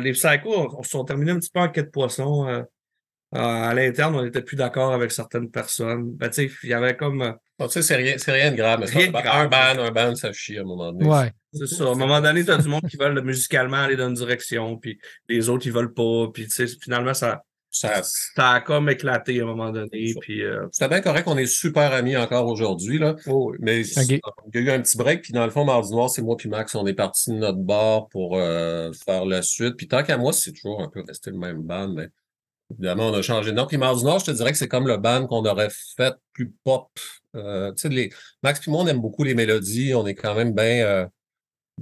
les 0.00 0.12
psychos 0.12 0.76
on, 0.78 0.82
sont 0.82 1.04
terminés 1.04 1.32
un 1.32 1.38
petit 1.38 1.50
peu 1.50 1.60
en 1.60 1.68
quête 1.68 1.86
de 1.86 1.90
poisson. 1.90 2.48
euh, 2.48 2.62
euh, 3.34 3.38
à 3.38 3.72
l'interne, 3.74 4.14
on 4.14 4.22
n'était 4.24 4.42
plus 4.42 4.56
d'accord 4.56 4.92
avec 4.92 5.10
certaines 5.12 5.50
personnes. 5.50 6.12
Ben, 6.16 6.28
tu 6.28 6.48
sais, 6.48 6.54
il 6.62 6.68
y 6.70 6.74
avait 6.74 6.96
comme. 6.96 7.34
Bon, 7.62 7.68
tu 7.68 7.74
sais, 7.74 7.82
c'est 7.82 7.96
rien, 7.96 8.14
c'est 8.18 8.32
rien 8.32 8.50
de 8.50 8.56
grave, 8.56 8.80
mais 8.80 8.86
Rien 8.86 9.06
de 9.06 9.12
grave. 9.12 9.26
un 9.26 9.46
ban, 9.46 9.82
un 9.82 9.90
ban, 9.92 10.14
ça 10.16 10.32
chie 10.32 10.58
à 10.58 10.62
un 10.62 10.64
moment 10.64 10.92
donné. 10.92 11.06
Ouais. 11.08 11.30
c'est 11.52 11.66
ça. 11.68 11.84
À 11.84 11.92
un 11.92 11.94
moment 11.94 12.20
donné, 12.20 12.44
tu 12.44 12.50
as 12.50 12.58
du 12.58 12.68
monde 12.68 12.82
qui 12.90 12.96
veulent 12.96 13.22
musicalement 13.22 13.76
aller 13.76 13.94
dans 13.94 14.08
une 14.08 14.14
direction, 14.14 14.76
puis 14.76 14.98
les 15.28 15.48
autres, 15.48 15.66
ils 15.66 15.72
veulent 15.72 15.94
pas. 15.94 16.26
Puis, 16.34 16.44
tu 16.48 16.50
sais, 16.50 16.66
finalement, 16.66 17.14
ça, 17.14 17.44
Ça, 17.70 18.02
ça 18.02 18.50
a 18.50 18.60
comme 18.60 18.90
éclaté 18.90 19.40
à 19.40 19.44
un 19.44 19.46
moment 19.46 19.70
donné. 19.70 20.12
Puis, 20.20 20.42
euh, 20.42 20.66
C'était 20.72 20.88
bien 20.88 21.00
correct, 21.00 21.24
on 21.28 21.38
est 21.38 21.46
super 21.46 21.92
amis 21.92 22.16
encore 22.16 22.46
aujourd'hui, 22.46 22.98
là. 22.98 23.14
oh. 23.28 23.54
Mais 23.60 23.80
il 23.82 24.10
y 24.12 24.58
a 24.58 24.60
eu 24.60 24.70
un 24.70 24.80
petit 24.82 24.96
break, 24.98 25.22
puis 25.22 25.32
dans 25.32 25.44
le 25.44 25.50
fond, 25.50 25.64
Mardi 25.64 25.90
Noir, 25.92 26.10
c'est 26.10 26.20
moi 26.20 26.36
puis 26.36 26.48
Max, 26.48 26.74
on 26.74 26.86
est 26.86 26.94
parti 26.94 27.30
de 27.30 27.36
notre 27.36 27.58
bar 27.58 28.08
pour 28.08 28.36
euh, 28.36 28.90
faire 29.06 29.24
la 29.24 29.40
suite. 29.40 29.76
Puis 29.76 29.86
tant 29.88 30.02
qu'à 30.02 30.16
moi, 30.18 30.32
c'est 30.32 30.52
toujours 30.52 30.82
un 30.82 30.88
peu 30.88 31.02
resté 31.06 31.30
le 31.30 31.38
même 31.38 31.62
band, 31.62 31.88
mais 31.94 32.08
évidemment, 32.72 33.08
on 33.08 33.14
a 33.14 33.22
changé 33.22 33.52
de 33.52 33.56
nom. 33.56 33.66
Puis 33.66 33.78
Mardi 33.78 34.04
Noir, 34.04 34.18
je 34.18 34.26
te 34.26 34.30
dirais 34.32 34.52
que 34.52 34.58
c'est 34.58 34.68
comme 34.68 34.86
le 34.88 34.96
band 34.98 35.26
qu'on 35.26 35.44
aurait 35.46 35.70
fait 35.96 36.14
plus 36.32 36.52
pop. 36.64 36.90
Euh, 37.36 37.72
les... 37.84 38.10
Max 38.42 38.60
puis 38.60 38.70
moi, 38.70 38.82
on 38.82 38.86
aime 38.86 39.00
beaucoup 39.00 39.24
les 39.24 39.34
mélodies, 39.34 39.94
on 39.94 40.06
est 40.06 40.14
quand 40.14 40.34
même 40.34 40.52
bien 40.52 40.84
euh, 40.84 41.06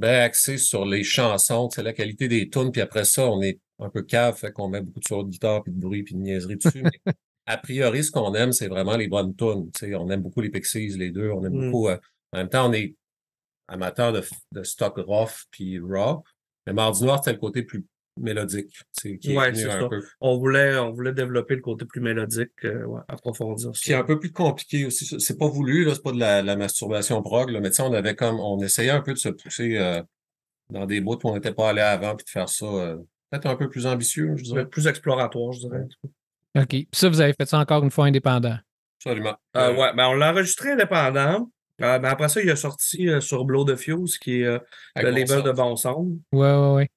axé 0.03 0.59
sur 0.59 0.85
les 0.85 1.03
chansons, 1.03 1.69
la 1.79 1.93
qualité 1.93 2.29
des 2.29 2.49
tunes, 2.49 2.71
puis 2.73 2.81
après 2.81 3.05
ça, 3.05 3.29
on 3.29 3.43
est 3.43 3.59
un 3.79 3.89
peu 3.91 4.03
cave, 4.03 4.37
fait 4.37 4.53
qu'on 4.53 4.69
met 4.69 4.81
beaucoup 4.81 5.01
de 5.01 5.05
sons 5.05 5.23
de 5.23 5.31
guitare, 5.31 5.63
puis 5.63 5.73
de 5.73 5.81
bruit, 5.81 6.03
puis 6.03 6.15
de 6.15 6.21
niaiserie 6.21 6.57
dessus. 6.57 6.83
mais 6.83 7.15
a 7.47 7.57
priori, 7.57 8.05
ce 8.05 8.11
qu'on 8.11 8.35
aime, 8.35 8.53
c'est 8.53 8.69
vraiment 8.69 8.97
les 8.97 9.09
bonnes 9.09 9.35
tunes. 9.35 9.71
On 9.97 10.11
aime 10.11 10.23
beaucoup 10.23 10.41
les 10.41 10.51
Pixies, 10.51 10.89
les 10.97 11.11
deux. 11.11 11.31
On 11.31 11.45
aime 11.45 11.53
Mm. 11.55 11.71
beaucoup. 11.71 11.89
euh, 11.89 11.97
en 12.33 12.39
même 12.39 12.49
temps, 12.49 12.69
on 12.69 12.73
est 12.73 12.95
amateur 13.69 14.13
de, 14.13 14.23
de 14.53 14.63
stock 14.63 14.95
rough 14.99 15.47
puis 15.51 15.79
raw. 15.81 16.23
Mais 16.67 16.73
Mardi 16.73 17.03
Noir, 17.03 17.19
c'était 17.19 17.33
le 17.33 17.39
côté 17.41 17.63
plus 17.63 17.85
mélodique. 18.17 18.71
tu 18.71 18.83
sais, 19.13 19.19
Qui 19.19 19.33
est 19.33 19.37
Ouais, 19.37 19.55
c'est 19.55 19.69
ça. 19.71 19.87
peu. 19.89 20.03
on, 20.21 20.37
voulait, 20.39 20.77
on 20.79 20.91
voulait 20.93 21.13
développer 21.13 21.55
le 21.57 21.61
côté 21.63 21.85
plus 21.85 22.01
mélodique, 22.01 22.51
euh, 22.65 22.85
ouais, 22.85 23.01
approfondir 23.09 23.71
Qui 23.73 23.93
est 23.93 23.95
un 23.95 24.05
peu 24.05 24.19
plus 24.19 24.33
compliqué 24.33 24.87
aussi. 24.87 25.07
C'est- 25.07 25.19
C'est 25.19 25.39
pas 25.39 25.49
voulu, 25.49 25.85
là, 25.85 25.95
c'est 25.95 26.03
pas 26.03 26.13
de 26.13 26.19
la, 26.19 26.43
la 26.43 26.57
masturbation 26.57 27.23
prog, 27.23 27.51
là, 27.51 27.61
mais 27.61 27.71
on 27.81 27.93
avait 27.93 28.15
comme, 28.17 28.39
on 28.41 28.59
essayait 28.61 28.91
un 28.91 29.01
peu 29.01 29.13
de 29.15 29.19
se 29.19 29.29
pousser 29.29 29.77
euh, 29.79 30.03
dans 30.71 30.87
des 30.87 31.01
bouts 31.01 31.19
où 31.25 31.29
on 31.29 31.35
n'était 31.35 31.53
pas 31.55 31.71
allé 31.71 31.81
avant, 31.83 32.15
puis 32.17 32.25
de 32.25 32.31
faire 32.31 32.49
ça 32.49 32.67
euh, 32.67 32.97
peut-être 33.31 33.47
un 33.47 33.57
peu 33.57 33.69
plus 33.69 33.87
ambitieux, 33.87 34.35
je 34.37 34.43
dirais. 34.45 34.67
Plus 34.67 34.87
exploratoire, 34.87 35.53
je 35.53 35.61
dirais. 35.61 35.85
OK. 36.57 36.67
Puis 36.69 36.89
ça, 36.93 37.09
vous 37.09 37.21
avez 37.21 37.33
fait 37.33 37.47
ça 37.49 37.59
encore 37.59 37.83
une 37.85 37.91
fois 37.91 38.07
indépendant? 38.07 38.57
Absolument. 38.99 39.37
Euh, 39.57 39.75
ouais, 39.77 39.95
ben 39.95 40.09
on 40.09 40.15
l'a 40.15 40.33
enregistré 40.33 40.73
indépendant. 40.73 41.51
Euh, 41.81 41.99
ben 41.99 42.09
après 42.11 42.29
ça, 42.29 42.43
il 42.43 42.51
a 42.51 42.57
sorti 42.57 43.09
euh, 43.09 43.21
sur 43.23 43.45
Blow 43.47 43.65
the 43.65 43.75
Fuse, 43.77 44.19
qui 44.19 44.43
est 44.43 44.45
euh, 44.45 44.59
le 44.97 45.11
label 45.11 45.43
de. 45.43 45.53
Bon 45.53 45.75
Son. 45.77 46.19
Ouais, 46.33 46.53
ouais, 46.53 46.75
ouais. 46.75 46.89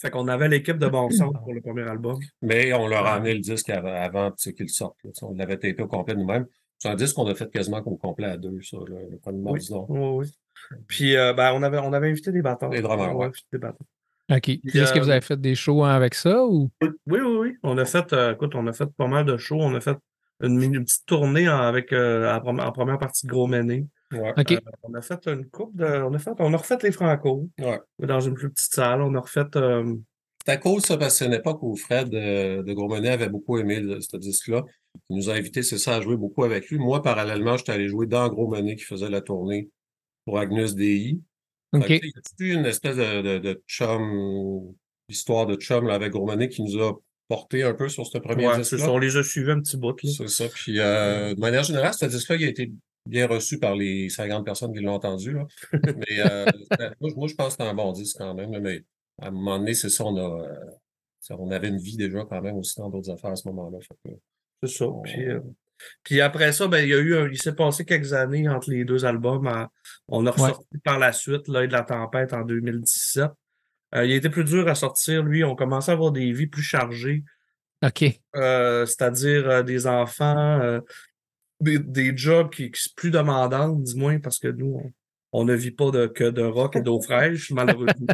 Fait 0.00 0.10
qu'on 0.10 0.28
avait 0.28 0.48
l'équipe 0.48 0.78
de 0.78 0.86
Bon 0.86 1.10
Son 1.10 1.32
pour 1.32 1.52
le 1.52 1.60
premier 1.60 1.82
album. 1.82 2.18
Mais 2.40 2.72
on 2.72 2.86
leur 2.86 3.04
a 3.06 3.14
amené 3.14 3.34
le 3.34 3.40
disque 3.40 3.68
av- 3.70 3.84
avant 3.86 4.30
qu'il 4.32 4.68
sorte. 4.68 4.96
là. 5.04 5.10
On 5.22 5.34
l'avait 5.34 5.56
tapé 5.58 5.82
au 5.82 5.88
complet 5.88 6.14
nous-mêmes. 6.14 6.46
C'est 6.78 6.88
un 6.88 6.94
disque 6.94 7.16
qu'on 7.16 7.26
a 7.26 7.34
fait 7.34 7.50
quasiment 7.50 7.78
au 7.78 7.96
complet 7.96 8.26
à 8.28 8.36
deux, 8.36 8.60
ça, 8.62 8.76
le 8.86 9.16
premier 9.18 9.42
Oui. 9.50 9.66
Noir. 9.70 9.90
Oui, 9.90 9.98
oui. 10.26 10.32
Puis 10.86 11.16
euh, 11.16 11.32
ben, 11.32 11.52
on, 11.54 11.62
avait, 11.64 11.78
on 11.78 11.92
avait 11.92 12.10
invité 12.10 12.30
des 12.30 12.42
batteurs. 12.42 12.70
Des 12.70 12.80
drummers, 12.80 13.16
Ouais, 13.16 13.30
des 13.52 13.58
batteurs. 13.58 13.86
OK. 14.30 14.48
Est-ce 14.48 14.92
que 14.92 14.98
euh, 14.98 15.02
vous 15.02 15.10
avez 15.10 15.20
fait 15.22 15.40
des 15.40 15.54
shows 15.56 15.82
hein, 15.82 15.90
avec 15.94 16.14
ça 16.14 16.44
ou? 16.44 16.70
Oui, 16.82 16.88
oui, 17.06 17.20
oui. 17.40 17.54
On 17.64 17.76
a 17.78 17.84
fait, 17.84 18.12
euh, 18.12 18.34
écoute, 18.34 18.54
on 18.54 18.66
a 18.68 18.72
fait 18.72 18.86
pas 18.96 19.06
mal 19.08 19.24
de 19.24 19.36
shows. 19.36 19.58
On 19.60 19.74
a 19.74 19.80
fait 19.80 19.96
une, 20.42 20.84
petite 20.84 21.06
tournée 21.06 21.48
en- 21.48 21.56
avec 21.58 21.92
euh, 21.92 22.32
en 22.32 22.70
première 22.72 22.98
partie 22.98 23.26
de 23.26 23.32
Gros 23.32 23.46
Méné. 23.48 23.86
Ouais. 24.12 24.32
Euh, 24.38 24.58
on 24.82 24.94
a 24.94 25.02
fait 25.02 25.26
une 25.26 25.44
coupe 25.50 25.76
de. 25.76 25.84
On 25.84 26.14
a 26.14 26.18
fait, 26.18 26.30
on 26.38 26.54
a 26.54 26.56
refait 26.56 26.78
les 26.82 26.92
Franco 26.92 27.48
Ouais. 27.60 27.78
dans 27.98 28.20
une 28.20 28.34
plus 28.34 28.50
petite 28.50 28.72
salle. 28.72 29.02
On 29.02 29.14
a 29.14 29.20
refait. 29.20 29.44
euh, 29.56 29.94
C'était 30.46 30.60
cool, 30.60 30.80
ça, 30.80 30.96
parce 30.96 31.12
que 31.14 31.18
c'est 31.18 31.26
une 31.26 31.34
époque 31.34 31.62
où 31.62 31.76
Fred 31.76 32.14
euh, 32.14 32.62
de 32.62 32.72
Gourmenet 32.72 33.10
avait 33.10 33.28
beaucoup 33.28 33.58
aimé 33.58 33.80
le- 33.80 34.00
ce 34.00 34.16
disque-là. 34.16 34.64
Il 35.10 35.16
nous 35.16 35.28
a 35.28 35.34
invités, 35.34 35.62
c'est 35.62 35.76
ça, 35.78 35.96
à 35.96 36.00
jouer 36.00 36.16
beaucoup 36.16 36.42
avec 36.44 36.70
lui. 36.70 36.78
Moi, 36.78 37.02
parallèlement, 37.02 37.56
j'étais 37.58 37.72
allé 37.72 37.86
jouer 37.88 38.06
dans 38.06 38.26
Gros 38.28 38.48
Menet 38.48 38.76
qui 38.76 38.84
faisait 38.84 39.10
la 39.10 39.20
tournée 39.20 39.68
pour 40.24 40.38
Agnus 40.38 40.74
Dei. 40.74 41.18
Fait 41.74 41.78
OK. 41.78 41.86
que, 41.86 41.92
tu 41.94 41.98
sais, 42.00 42.06
y 42.06 42.18
a-tu 42.18 42.52
une 42.54 42.64
espèce 42.66 42.96
de, 42.96 43.20
de, 43.22 43.38
de 43.38 43.62
chum, 43.68 44.72
histoire 45.10 45.46
de 45.46 45.56
chum 45.56 45.86
là, 45.86 45.94
avec 45.94 46.12
Gourmanet 46.12 46.48
qui 46.48 46.62
nous 46.62 46.82
a 46.82 46.94
porté 47.28 47.62
un 47.62 47.74
peu 47.74 47.90
sur 47.90 48.06
ce 48.06 48.16
premier 48.16 48.46
Ouais, 48.46 48.54
c'est 48.54 48.60
disque-là? 48.60 48.84
ça, 48.86 48.90
on 48.90 48.98
les 48.98 49.16
a 49.18 49.22
suivis 49.22 49.50
un 49.50 49.60
petit 49.60 49.76
bout. 49.76 50.02
Là. 50.02 50.10
C'est 50.16 50.28
ça. 50.28 50.46
Puis, 50.48 50.80
euh, 50.80 51.34
de 51.34 51.40
manière 51.40 51.62
générale, 51.62 51.92
ce 51.92 52.06
disque-là, 52.06 52.36
il 52.36 52.44
a 52.44 52.48
été 52.48 52.72
bien 53.08 53.26
reçu 53.26 53.58
par 53.58 53.74
les 53.74 54.08
50 54.08 54.44
personnes 54.44 54.72
qui 54.72 54.80
l'ont 54.80 54.94
entendu. 54.94 55.32
Là. 55.32 55.46
Mais 55.96 56.20
euh, 56.20 56.46
moi, 57.00 57.10
moi, 57.16 57.28
je 57.28 57.34
pense 57.34 57.56
que 57.56 57.62
c'est 57.64 57.68
un 57.68 57.74
bon 57.74 57.92
disque 57.92 58.18
quand 58.18 58.34
même. 58.34 58.52
là, 58.52 58.60
mais 58.60 58.84
à 59.20 59.28
un 59.28 59.30
moment 59.30 59.58
donné, 59.58 59.74
c'est 59.74 59.88
ça, 59.88 60.04
on 60.04 60.16
a. 60.16 60.42
euh, 60.44 60.54
on 61.30 61.50
avait 61.50 61.68
une 61.68 61.78
vie 61.78 61.96
déjà 61.96 62.24
quand 62.28 62.40
même 62.40 62.56
aussi 62.56 62.78
dans 62.78 62.88
d'autres 62.88 63.10
affaires 63.10 63.30
à 63.32 63.36
ce 63.36 63.48
moment-là. 63.48 63.78
C'est 64.62 64.68
ça. 64.70 64.86
Puis, 65.04 65.26
euh, 65.28 65.40
puis 66.02 66.20
après 66.20 66.52
ça, 66.52 66.66
ben, 66.68 66.78
il 66.82 66.88
y 66.88 66.94
a 66.94 66.98
eu 66.98 67.16
un- 67.16 67.28
il 67.28 67.40
s'est 67.40 67.54
passé 67.54 67.84
quelques 67.84 68.12
années 68.12 68.48
entre 68.48 68.70
les 68.70 68.84
deux 68.84 69.04
albums. 69.04 69.46
en- 69.46 69.66
on 70.08 70.26
a 70.26 70.30
ressorti 70.30 70.78
par 70.84 70.98
la 70.98 71.12
suite 71.12 71.48
L'œil 71.48 71.68
de 71.68 71.72
la 71.72 71.82
tempête 71.82 72.32
en 72.32 72.42
2017. 72.42 73.30
Euh, 73.94 74.04
il 74.04 74.12
a 74.12 74.16
été 74.16 74.28
plus 74.30 74.44
dur 74.44 74.68
à 74.68 74.74
sortir, 74.74 75.22
lui. 75.22 75.44
On 75.44 75.54
commençait 75.54 75.90
à 75.90 75.94
avoir 75.94 76.12
des 76.12 76.32
vies 76.32 76.46
plus 76.46 76.62
chargées, 76.62 77.24
OK. 77.84 78.04
euh, 78.36 78.84
c'est-à-dire 78.86 79.48
euh, 79.48 79.62
des 79.62 79.86
enfants, 79.86 80.60
euh, 80.60 80.80
des, 81.60 81.78
des 81.78 82.16
jobs 82.16 82.50
qui, 82.50 82.70
qui 82.70 82.80
sont 82.82 82.90
plus 82.96 83.10
demandants, 83.10 83.70
du 83.70 83.94
moins, 83.96 84.18
parce 84.20 84.38
que 84.38 84.48
nous, 84.48 84.80
on, 84.82 84.92
on 85.40 85.44
ne 85.44 85.54
vit 85.54 85.70
pas 85.72 85.90
de, 85.90 86.06
que 86.06 86.24
de 86.24 86.42
rock 86.42 86.76
et 86.76 86.80
d'eau 86.80 87.00
fraîche, 87.00 87.50
malheureusement. 87.52 88.06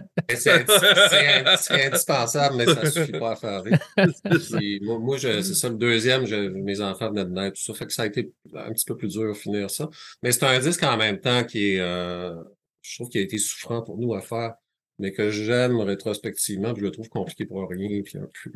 C'est 1.58 1.86
indispensable, 1.86 2.56
mais 2.56 2.66
ça 2.66 2.90
suffit 2.90 3.12
pas 3.12 3.32
à 3.32 3.36
faire 3.36 3.62
rire. 3.62 3.78
Puis 4.58 4.80
moi, 4.82 4.98
moi, 4.98 5.16
je- 5.16 5.40
c'est 5.42 5.54
ça, 5.54 5.68
le 5.68 5.76
deuxième, 5.76 6.26
je- 6.26 6.34
mes 6.48 6.80
enfants 6.80 7.10
venaient 7.10 7.24
de 7.24 7.30
naître, 7.30 7.56
tout 7.56 7.62
ça. 7.72 7.74
Fait 7.74 7.86
que 7.86 7.92
ça 7.92 8.02
a 8.02 8.06
été 8.06 8.32
un 8.54 8.72
petit 8.72 8.84
peu 8.84 8.96
plus 8.96 9.08
dur 9.08 9.30
à 9.30 9.34
finir 9.34 9.70
ça. 9.70 9.88
Mais 10.22 10.32
c'est 10.32 10.44
un 10.44 10.58
disque 10.58 10.82
en 10.82 10.96
même 10.96 11.20
temps 11.20 11.44
qui 11.44 11.74
est, 11.74 11.80
euh, 11.80 12.34
je 12.82 12.96
trouve 12.96 13.08
qu'il 13.08 13.20
a 13.20 13.24
été 13.24 13.38
souffrant 13.38 13.82
pour 13.82 13.98
nous 13.98 14.14
à 14.14 14.20
faire, 14.20 14.54
mais 14.98 15.12
que 15.12 15.30
j'aime 15.30 15.78
rétrospectivement, 15.80 16.72
puis 16.72 16.80
je 16.80 16.86
le 16.86 16.92
trouve 16.92 17.08
compliqué 17.08 17.46
pour 17.46 17.68
rien, 17.68 18.02
puis 18.02 18.18
un 18.18 18.28
peu. 18.42 18.52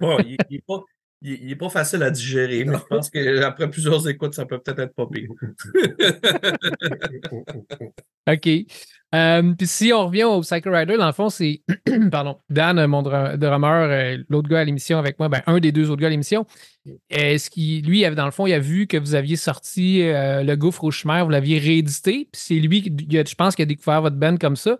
Bon, 0.00 0.18
il, 0.20 0.36
il 0.50 0.56
est 0.56 0.64
pas, 0.66 0.82
il, 1.24 1.32
il 1.44 1.50
est 1.50 1.56
pas 1.56 1.68
facile 1.70 2.02
à 2.04 2.10
digérer, 2.10 2.64
mais 2.64 2.76
je 2.76 2.84
pense 2.84 3.10
qu'après 3.10 3.68
plusieurs 3.68 4.08
écoutes, 4.08 4.34
ça 4.34 4.46
peut 4.46 4.60
peut-être 4.60 4.78
être 4.78 4.94
pas 4.94 5.06
pire. 5.06 5.28
OK. 8.30 8.48
Euh, 9.14 9.52
Puis 9.56 9.66
si 9.66 9.92
on 9.92 10.06
revient 10.06 10.24
au 10.24 10.40
Psycho 10.40 10.70
Rider, 10.72 10.96
dans 10.96 11.06
le 11.06 11.12
fond, 11.12 11.28
c'est 11.28 11.62
pardon, 12.10 12.36
Dan, 12.50 12.84
mon 12.86 13.02
dra- 13.02 13.36
drummer, 13.36 13.88
euh, 13.90 14.16
l'autre 14.28 14.48
gars 14.48 14.60
à 14.60 14.64
l'émission 14.64 14.98
avec 14.98 15.18
moi, 15.18 15.28
ben, 15.28 15.42
un 15.46 15.60
des 15.60 15.72
deux 15.72 15.90
autres 15.90 16.00
gars 16.00 16.08
à 16.08 16.10
l'émission. 16.10 16.46
Est-ce 17.10 17.48
qu'il, 17.50 17.84
lui, 17.86 18.04
avait- 18.04 18.16
dans 18.16 18.24
le 18.24 18.30
fond, 18.32 18.46
il 18.46 18.52
a 18.54 18.58
vu 18.58 18.86
que 18.86 18.96
vous 18.96 19.14
aviez 19.14 19.36
sorti 19.36 20.02
euh, 20.02 20.42
Le 20.42 20.56
Gouffre 20.56 20.84
au 20.84 20.90
chemin, 20.90 21.22
vous 21.22 21.30
l'aviez 21.30 21.58
réédité. 21.58 22.28
Puis 22.32 22.42
c'est 22.44 22.54
lui, 22.54 22.82
qui, 22.82 22.92
je 23.10 23.34
pense, 23.36 23.54
qui 23.54 23.62
a 23.62 23.66
découvert 23.66 24.02
votre 24.02 24.16
band 24.16 24.36
comme 24.36 24.56
ça. 24.56 24.78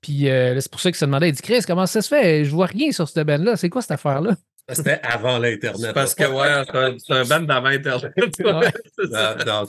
Puis 0.00 0.28
euh, 0.30 0.54
là, 0.54 0.60
c'est 0.60 0.70
pour 0.70 0.80
ça 0.80 0.90
qu'il 0.90 0.98
se 0.98 1.04
demandait, 1.04 1.28
il 1.28 1.32
dit 1.34 1.42
Chris, 1.42 1.60
comment 1.66 1.86
ça 1.86 2.00
se 2.00 2.08
fait? 2.08 2.44
Je 2.44 2.50
vois 2.50 2.66
rien 2.66 2.90
sur 2.92 3.08
cette 3.08 3.26
band-là. 3.26 3.56
C'est 3.56 3.68
quoi 3.70 3.82
cette 3.82 3.90
affaire-là? 3.90 4.36
C'était 4.72 4.98
avant 5.02 5.38
l'Internet. 5.38 5.92
Parce 5.92 6.14
que, 6.14 6.24
ouais, 6.24 6.96
c'est 6.98 7.12
un, 7.12 7.24
band 7.24 7.40
d'avant 7.40 7.68
Internet. 7.68 8.14
Ouais. 8.44 8.70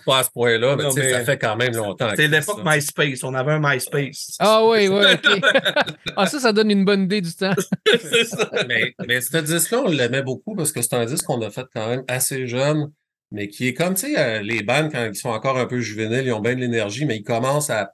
Pas 0.06 0.20
à 0.20 0.24
ce 0.24 0.30
point-là, 0.32 0.75
mais, 0.75 0.84
Non, 0.84 0.92
ça 0.92 1.25
fait 1.25 1.38
quand 1.38 1.56
même 1.56 1.74
longtemps. 1.75 2.10
C'était 2.12 2.28
que 2.28 2.32
l'époque. 2.32 2.62
MySpace. 2.64 3.24
On 3.24 3.34
avait 3.34 3.54
un 3.54 3.60
MySpace. 3.60 4.38
Ah 4.40 4.66
oui, 4.66 4.88
oui, 4.88 5.04
OK. 5.14 5.42
ah, 6.16 6.25
ça, 6.28 6.40
ça 6.40 6.54
donne 6.54 6.72
une 6.72 6.86
bonne 6.86 7.04
idée 7.04 7.22
du 7.22 7.34
temps. 7.34 7.54
c'est 7.86 8.25
ça. 8.25 8.50
mais, 8.68 8.94
mais 9.08 9.22
ce 9.22 9.38
disque-là, 9.38 9.84
on 9.86 9.90
l'aimait 9.90 10.24
beaucoup 10.24 10.56
parce 10.56 10.72
que 10.72 10.82
c'est 10.82 10.94
un 10.94 11.06
disque 11.06 11.25
qu'on 11.25 11.42
a 11.42 11.50
fait 11.50 11.66
quand 11.74 11.90
même 11.90 12.04
assez 12.08 12.48
jeune, 12.48 12.92
mais 13.32 13.48
qui 13.48 13.68
est 13.68 13.74
comme, 13.74 13.96
tu 13.96 14.14
sais, 14.14 14.20
euh, 14.20 14.42
les 14.42 14.64
bandes, 14.64 14.92
quand 14.92 15.06
ils 15.06 15.16
sont 15.16 15.30
encore 15.30 15.58
un 15.58 15.66
peu 15.66 15.80
juvéniles, 15.80 16.25
ils 16.25 16.34
ont 16.34 16.42
bien 16.42 16.56
de 16.56 16.62
l'énergie, 16.62 17.06
mais 17.06 17.18
ils 17.18 17.24
commencent 17.24 17.70
à, 17.70 17.94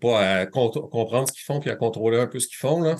pas 0.00 0.20
à 0.20 0.46
comprendre 0.46 1.28
ce 1.28 1.32
qu'ils 1.32 1.44
font 1.44 1.60
puis 1.60 1.70
à 1.70 1.76
contrôler 1.76 2.18
un 2.18 2.26
peu 2.26 2.38
ce 2.38 2.48
qu'ils 2.48 2.58
font, 2.58 2.80
là. 2.82 2.96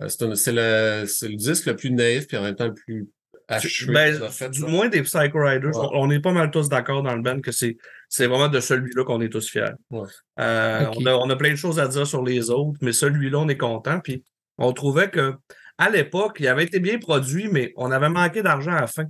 Euh, 0.00 0.08
C'est 0.08 0.52
le, 0.52 1.36
disque 1.36 1.66
le 1.66 1.76
plus 1.76 1.90
naïf 1.90 2.26
puis 2.26 2.36
en 2.36 2.42
même 2.42 2.54
temps 2.56 2.66
le 2.68 2.74
plus 2.74 3.08
achevé 3.48 3.92
Ben, 3.92 4.28
fait, 4.30 4.48
du 4.50 4.62
moins 4.62 4.88
des 4.88 5.02
Psycho 5.02 5.38
Riders, 5.38 5.76
Ouais. 5.76 5.88
on 5.92 6.04
on 6.04 6.10
est 6.10 6.20
pas 6.20 6.32
mal 6.32 6.50
tous 6.50 6.68
d'accord 6.68 7.02
dans 7.02 7.14
le 7.14 7.22
band 7.22 7.40
que 7.40 7.52
c'est 7.52 7.76
c'est 8.08 8.26
vraiment 8.26 8.48
de 8.48 8.60
celui-là 8.60 9.04
qu'on 9.04 9.20
est 9.20 9.28
tous 9.28 9.48
fiers. 9.50 9.72
Ouais. 9.90 10.08
Euh, 10.38 10.86
on, 10.96 11.06
a, 11.06 11.14
on 11.14 11.28
a 11.30 11.36
plein 11.36 11.50
de 11.50 11.56
choses 11.56 11.78
à 11.78 11.88
dire 11.88 12.06
sur 12.06 12.22
les 12.22 12.50
autres, 12.50 12.78
mais 12.82 12.92
celui-là, 12.92 13.38
on 13.38 13.48
est 13.48 13.56
content. 13.58 14.00
Puis 14.00 14.24
on 14.58 14.72
trouvait 14.72 15.10
que 15.10 15.34
à 15.78 15.88
l'époque, 15.90 16.36
il 16.40 16.46
avait 16.46 16.64
été 16.64 16.78
bien 16.78 16.98
produit, 16.98 17.48
mais 17.50 17.72
on 17.76 17.90
avait 17.90 18.10
manqué 18.10 18.42
d'argent 18.42 18.72
à 18.72 18.82
la 18.82 18.86
fin, 18.86 19.04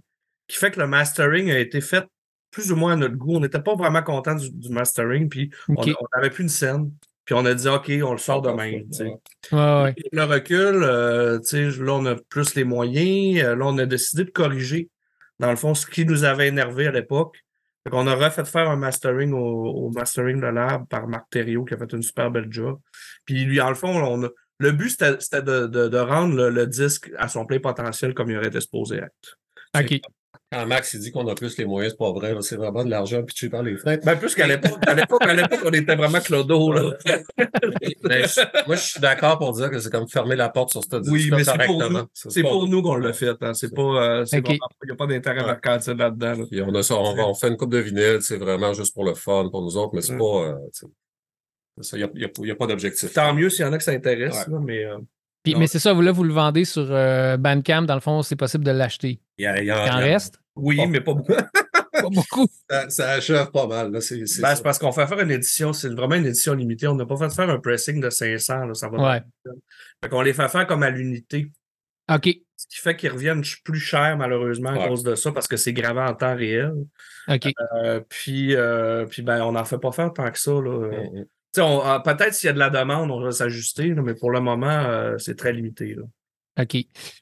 qui 0.49 0.57
fait 0.57 0.71
que 0.71 0.81
le 0.81 0.87
mastering 0.87 1.51
a 1.51 1.59
été 1.59 1.81
fait 1.81 2.05
plus 2.51 2.71
ou 2.71 2.77
moins 2.77 2.93
à 2.93 2.97
notre 2.97 3.17
goût. 3.17 3.37
On 3.37 3.41
n'était 3.41 3.61
pas 3.61 3.75
vraiment 3.75 4.03
content 4.03 4.35
du, 4.35 4.51
du 4.51 4.69
mastering, 4.71 5.29
puis 5.29 5.51
on 5.69 5.85
n'avait 6.17 6.31
plus 6.31 6.43
une 6.45 6.49
scène. 6.49 6.93
Puis 7.25 7.35
on 7.35 7.45
a 7.45 7.55
dit, 7.55 7.69
OK, 7.69 7.91
on 8.05 8.13
le 8.13 8.19
sort 8.19 8.43
de 8.43 8.51
même. 8.51 8.85
Ouais. 9.01 9.21
Ouais, 9.53 9.83
ouais. 9.85 9.95
Le 10.13 10.25
recul, 10.25 10.83
euh, 10.83 11.39
tu 11.39 11.71
sais, 11.73 11.83
là, 11.83 11.93
on 11.95 12.07
a 12.07 12.17
plus 12.29 12.55
les 12.55 12.65
moyens. 12.65 13.43
Euh, 13.45 13.55
là, 13.57 13.67
on 13.67 13.79
a 13.79 13.87
décidé 13.87 14.25
de 14.25 14.31
corriger, 14.31 14.89
dans 15.39 15.51
le 15.51 15.57
fond, 15.57 15.75
ce 15.75 15.87
qui 15.87 16.05
nous 16.05 16.25
avait 16.25 16.49
énervé 16.49 16.87
à 16.87 16.93
l'époque. 16.93 17.39
Qu'on 17.91 18.07
a 18.07 18.15
refait 18.15 18.45
faire 18.45 18.71
un 18.71 18.77
mastering 18.77 19.33
au, 19.33 19.39
au 19.87 19.91
mastering 19.91 20.41
de 20.41 20.47
lab 20.47 20.87
par 20.89 21.09
Marc 21.09 21.31
Thériault, 21.31 21.65
qui 21.65 21.75
a 21.75 21.77
fait 21.79 21.93
une 21.93 22.03
super 22.03 22.31
belle 22.31 22.47
job. 22.49 22.79
Puis 23.25 23.45
lui, 23.45 23.61
en 23.61 23.69
le 23.71 23.75
fond, 23.75 23.89
on 23.91 24.25
a- 24.25 24.31
le 24.59 24.71
but, 24.71 24.91
c'était 24.91 25.17
c'était 25.19 25.43
de, 25.43 25.67
de- 25.67 25.89
de 25.89 25.99
rendre 25.99 26.37
le, 26.37 26.51
le 26.51 26.67
disque 26.69 27.11
à 27.19 27.27
son 27.27 27.45
plein 27.45 27.59
potentiel 27.59 28.15
comme 28.15 28.31
il 28.31 28.37
aurait 28.37 28.47
été 28.47 28.61
supposé 28.61 28.99
être. 28.99 29.39
OK. 29.77 30.01
Quand 30.53 30.67
Max 30.67 30.93
il 30.95 31.01
dit 31.01 31.11
qu'on 31.11 31.27
a 31.29 31.35
plus 31.35 31.57
les 31.57 31.65
moyens, 31.65 31.93
c'est 31.95 31.99
pas 31.99 32.13
vrai, 32.13 32.35
c'est 32.43 32.57
vraiment 32.57 32.85
de 32.85 32.91
l'argent 32.91 33.23
pitché 33.23 33.49
par 33.49 33.63
les 33.63 33.77
fenêtres. 33.77 34.05
Ben, 34.05 34.17
plus 34.17 34.35
qu'à 34.35 34.47
l'époque, 34.47 34.79
à 34.87 34.93
l'époque, 34.95 35.23
à 35.27 35.33
l'époque, 35.35 35.61
on 35.65 35.71
était 35.71 35.97
vraiment 35.97 36.21
clodo, 36.21 36.73
là. 36.73 36.91
Ben, 38.03 38.27
je- 38.27 38.67
moi, 38.67 38.77
je 38.77 38.83
suis 38.83 39.01
d'accord 39.01 39.39
pour 39.39 39.53
dire 39.53 39.71
que 39.71 39.79
c'est 39.79 39.91
comme 39.91 40.09
fermer 40.09 40.37
la 40.37 40.49
porte 40.49 40.71
sur 40.71 40.83
ce 40.85 40.97
disque 40.97 41.13
Oui, 41.13 41.29
mais 41.31 41.45
c'est 41.45 41.53
pour 41.53 41.79
correctement. 41.79 41.99
nous. 42.01 42.31
C'est 42.31 42.43
pour 42.43 42.69
nous 42.69 42.83
qu'on 42.83 42.97
l'a 42.97 43.13
fait. 43.13 43.35
Hein. 43.41 43.55
C'est 43.55 43.75
pas, 43.75 43.83
euh, 43.83 44.25
il 44.33 44.43
n'y 44.43 44.91
a 44.91 44.95
pas 44.97 45.07
d'intérêt 45.07 45.41
Ouais. 45.41 45.47
mercantile 45.47 45.95
là-dedans. 45.95 46.35
là. 46.35 46.45
Puis 46.51 46.61
on 46.63 46.75
a 46.75 46.83
ça, 46.83 46.97
on, 46.97 47.15
va- 47.15 47.27
on 47.29 47.35
fait 47.35 47.49
une 47.49 47.57
coupe 47.57 47.71
de 47.73 47.79
vinyle, 47.79 48.19
c'est 48.21 48.37
vraiment 48.37 48.73
juste 48.75 48.93
pour 48.95 49.05
le 49.05 49.15
fun 49.15 49.49
pour 49.51 49.63
nous 49.63 49.77
autres, 49.77 49.93
mais 49.95 50.03
c'est 50.03 50.17
pas. 50.19 50.25
euh, 50.25 50.55
tu 50.75 50.87
il 51.95 51.99
n'y 51.99 52.05
a, 52.05 52.09
il 52.39 52.47
y 52.49 52.51
a 52.51 52.55
pas 52.57 52.67
d'objectif. 52.67 53.13
Tant 53.15 53.33
mieux 53.33 53.49
s'il 53.49 53.65
y 53.65 53.69
en 53.69 53.73
a 53.73 53.79
que 53.79 53.85
ça 53.85 53.93
intéresse, 53.93 54.45
Ouais. 54.47 54.53
là, 54.53 54.61
mais 54.63 54.85
euh, 54.85 54.99
Puis, 55.43 55.55
mais 55.55 55.67
c'est 55.67 55.79
ça, 55.79 55.93
vous, 55.95 56.03
là, 56.03 56.13
vous 56.13 56.25
le 56.25 56.33
vendez 56.35 56.65
sur 56.67 56.87
euh, 56.91 57.37
Bandcamp. 57.39 57.83
Dans 57.83 57.95
le 57.95 58.01
fond, 58.01 58.23
c'est 58.23 58.37
possible 58.37 58.65
de 58.65 58.71
l'acheter. 58.73 59.21
Il 59.39 59.51
il 59.59 59.65
Il 59.65 59.73
en- 59.73 59.97
reste? 59.97 60.39
Oui, 60.57 60.87
mais 60.89 61.01
pas 61.01 61.15
beaucoup. 61.15 61.33
Pas 61.93 62.09
beaucoup. 62.09 62.49
Ça, 62.71 62.89
ça 62.89 63.11
achève 63.11 63.51
pas 63.51 63.67
mal. 63.67 64.01
C'est, 64.01 64.21
Ben, 64.41 64.55
c'est 64.57 64.63
parce 64.63 64.79
qu'on 64.79 64.93
fait 64.93 65.07
faire 65.07 65.21
une 65.21 65.31
édition, 65.31 65.75
c'est 65.75 65.91
vraiment 65.91 66.15
une 66.15 66.25
édition 66.25 66.55
limitée. 66.55 66.87
On 66.89 66.95
n'a 66.95 67.05
pas 67.05 67.19
fait 67.19 67.29
faire 67.33 67.51
un 67.51 67.59
pressing 67.61 68.01
de 68.01 68.09
500, 68.09 68.65
là, 68.65 68.73
ça 68.75 68.89
va. 68.89 69.13
Ouais. 69.13 69.23
Fait 70.03 70.09
qu'on 70.09 70.23
les 70.23 70.33
fait 70.33 70.49
faire 70.49 70.67
comme 70.67 70.83
à 70.83 70.89
l'unité. 70.91 71.53
OK. 72.11 72.31
Ce 72.57 72.67
qui 72.67 72.79
fait 72.81 72.97
qu'ils 72.97 73.11
reviennent 73.11 73.43
plus 73.63 73.79
cher, 73.79 74.17
malheureusement, 74.17 74.71
à 74.71 74.79
Ouais. 74.79 74.89
cause 74.89 75.03
de 75.05 75.15
ça, 75.15 75.33
parce 75.33 75.47
que 75.47 75.59
c'est 75.59 75.75
gravé 75.75 76.01
en 76.01 76.15
temps 76.15 76.35
réel. 76.35 76.73
OK. 77.29 77.53
Euh, 77.85 78.01
puis, 78.09 78.57
euh, 78.57 79.05
puis 79.05 79.21
ben, 79.21 79.43
on 79.43 79.53
n'en 79.53 79.67
fait 79.67 79.79
pas 79.79 79.93
faire 79.93 80.13
tant 80.15 80.31
que 80.31 80.39
ça. 80.39 80.51
Là. 80.53 80.89
Mm, 80.89 81.19
mm. 81.21 81.27
euh, 81.59 81.99
Peut-être 82.01 82.33
s'il 82.33 82.47
y 82.47 82.51
a 82.51 82.55
de 82.55 82.59
la 82.59 82.71
demande, 82.71 83.11
on 83.11 83.21
va 83.23 83.33
s'ajuster, 83.33 83.91
mais 83.95 84.15
pour 84.15 84.31
le 84.31 84.41
moment, 84.41 84.67
euh, 84.67 85.19
c'est 85.19 85.37
très 85.37 85.53
limité. 85.53 85.95
là. 85.95 86.05
OK. 86.61 86.77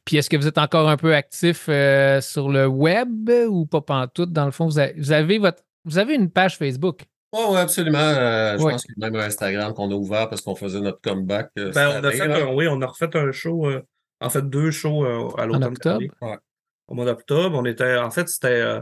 Puis 0.04 0.16
est-ce 0.16 0.28
que 0.28 0.36
vous 0.36 0.46
êtes 0.48 0.58
encore 0.58 0.88
un 0.88 0.96
peu 0.96 1.14
actif 1.14 1.66
euh, 1.68 2.20
sur 2.20 2.48
le 2.48 2.66
web 2.66 3.30
ou 3.48 3.64
pas 3.66 3.80
pantoute? 3.80 4.32
Dans 4.32 4.44
le 4.44 4.50
fond, 4.50 4.66
vous 4.66 4.78
avez, 4.78 4.94
vous 4.98 5.12
avez 5.12 5.38
votre. 5.38 5.62
Vous 5.84 5.98
avez 5.98 6.14
une 6.14 6.30
page 6.30 6.56
Facebook. 6.58 7.02
Ouais, 7.32 7.44
ouais, 7.46 7.60
absolument. 7.60 7.98
Euh, 7.98 8.58
je 8.58 8.62
Ouais. 8.64 8.72
pense 8.72 8.84
a 8.84 9.10
même 9.10 9.14
Instagram 9.20 9.72
qu'on 9.72 9.90
a 9.90 9.94
ouvert 9.94 10.28
parce 10.28 10.42
qu'on 10.42 10.56
faisait 10.56 10.80
notre 10.80 11.00
comeback. 11.00 11.50
euh, 11.58 11.70
Ben, 11.72 11.88
on 11.88 11.92
cette 11.92 12.04
a 12.04 12.08
année, 12.08 12.16
fait 12.34 12.42
un, 12.42 12.54
oui, 12.54 12.66
on 12.68 12.80
a 12.82 12.86
refait 12.86 13.16
un 13.16 13.30
show, 13.30 13.66
euh, 13.68 13.82
en 14.20 14.30
fait 14.30 14.42
deux 14.50 14.72
shows 14.72 15.04
euh, 15.06 15.28
à 15.38 15.46
l'automne 15.46 15.64
octobre? 15.64 15.98
dernier. 16.00 16.10
Ouais. 16.20 16.38
Au 16.88 16.94
mois 16.94 17.04
d'octobre, 17.04 17.56
on 17.56 17.64
était, 17.66 17.96
en 17.98 18.10
fait, 18.10 18.28
c'était, 18.28 18.48
euh, 18.60 18.80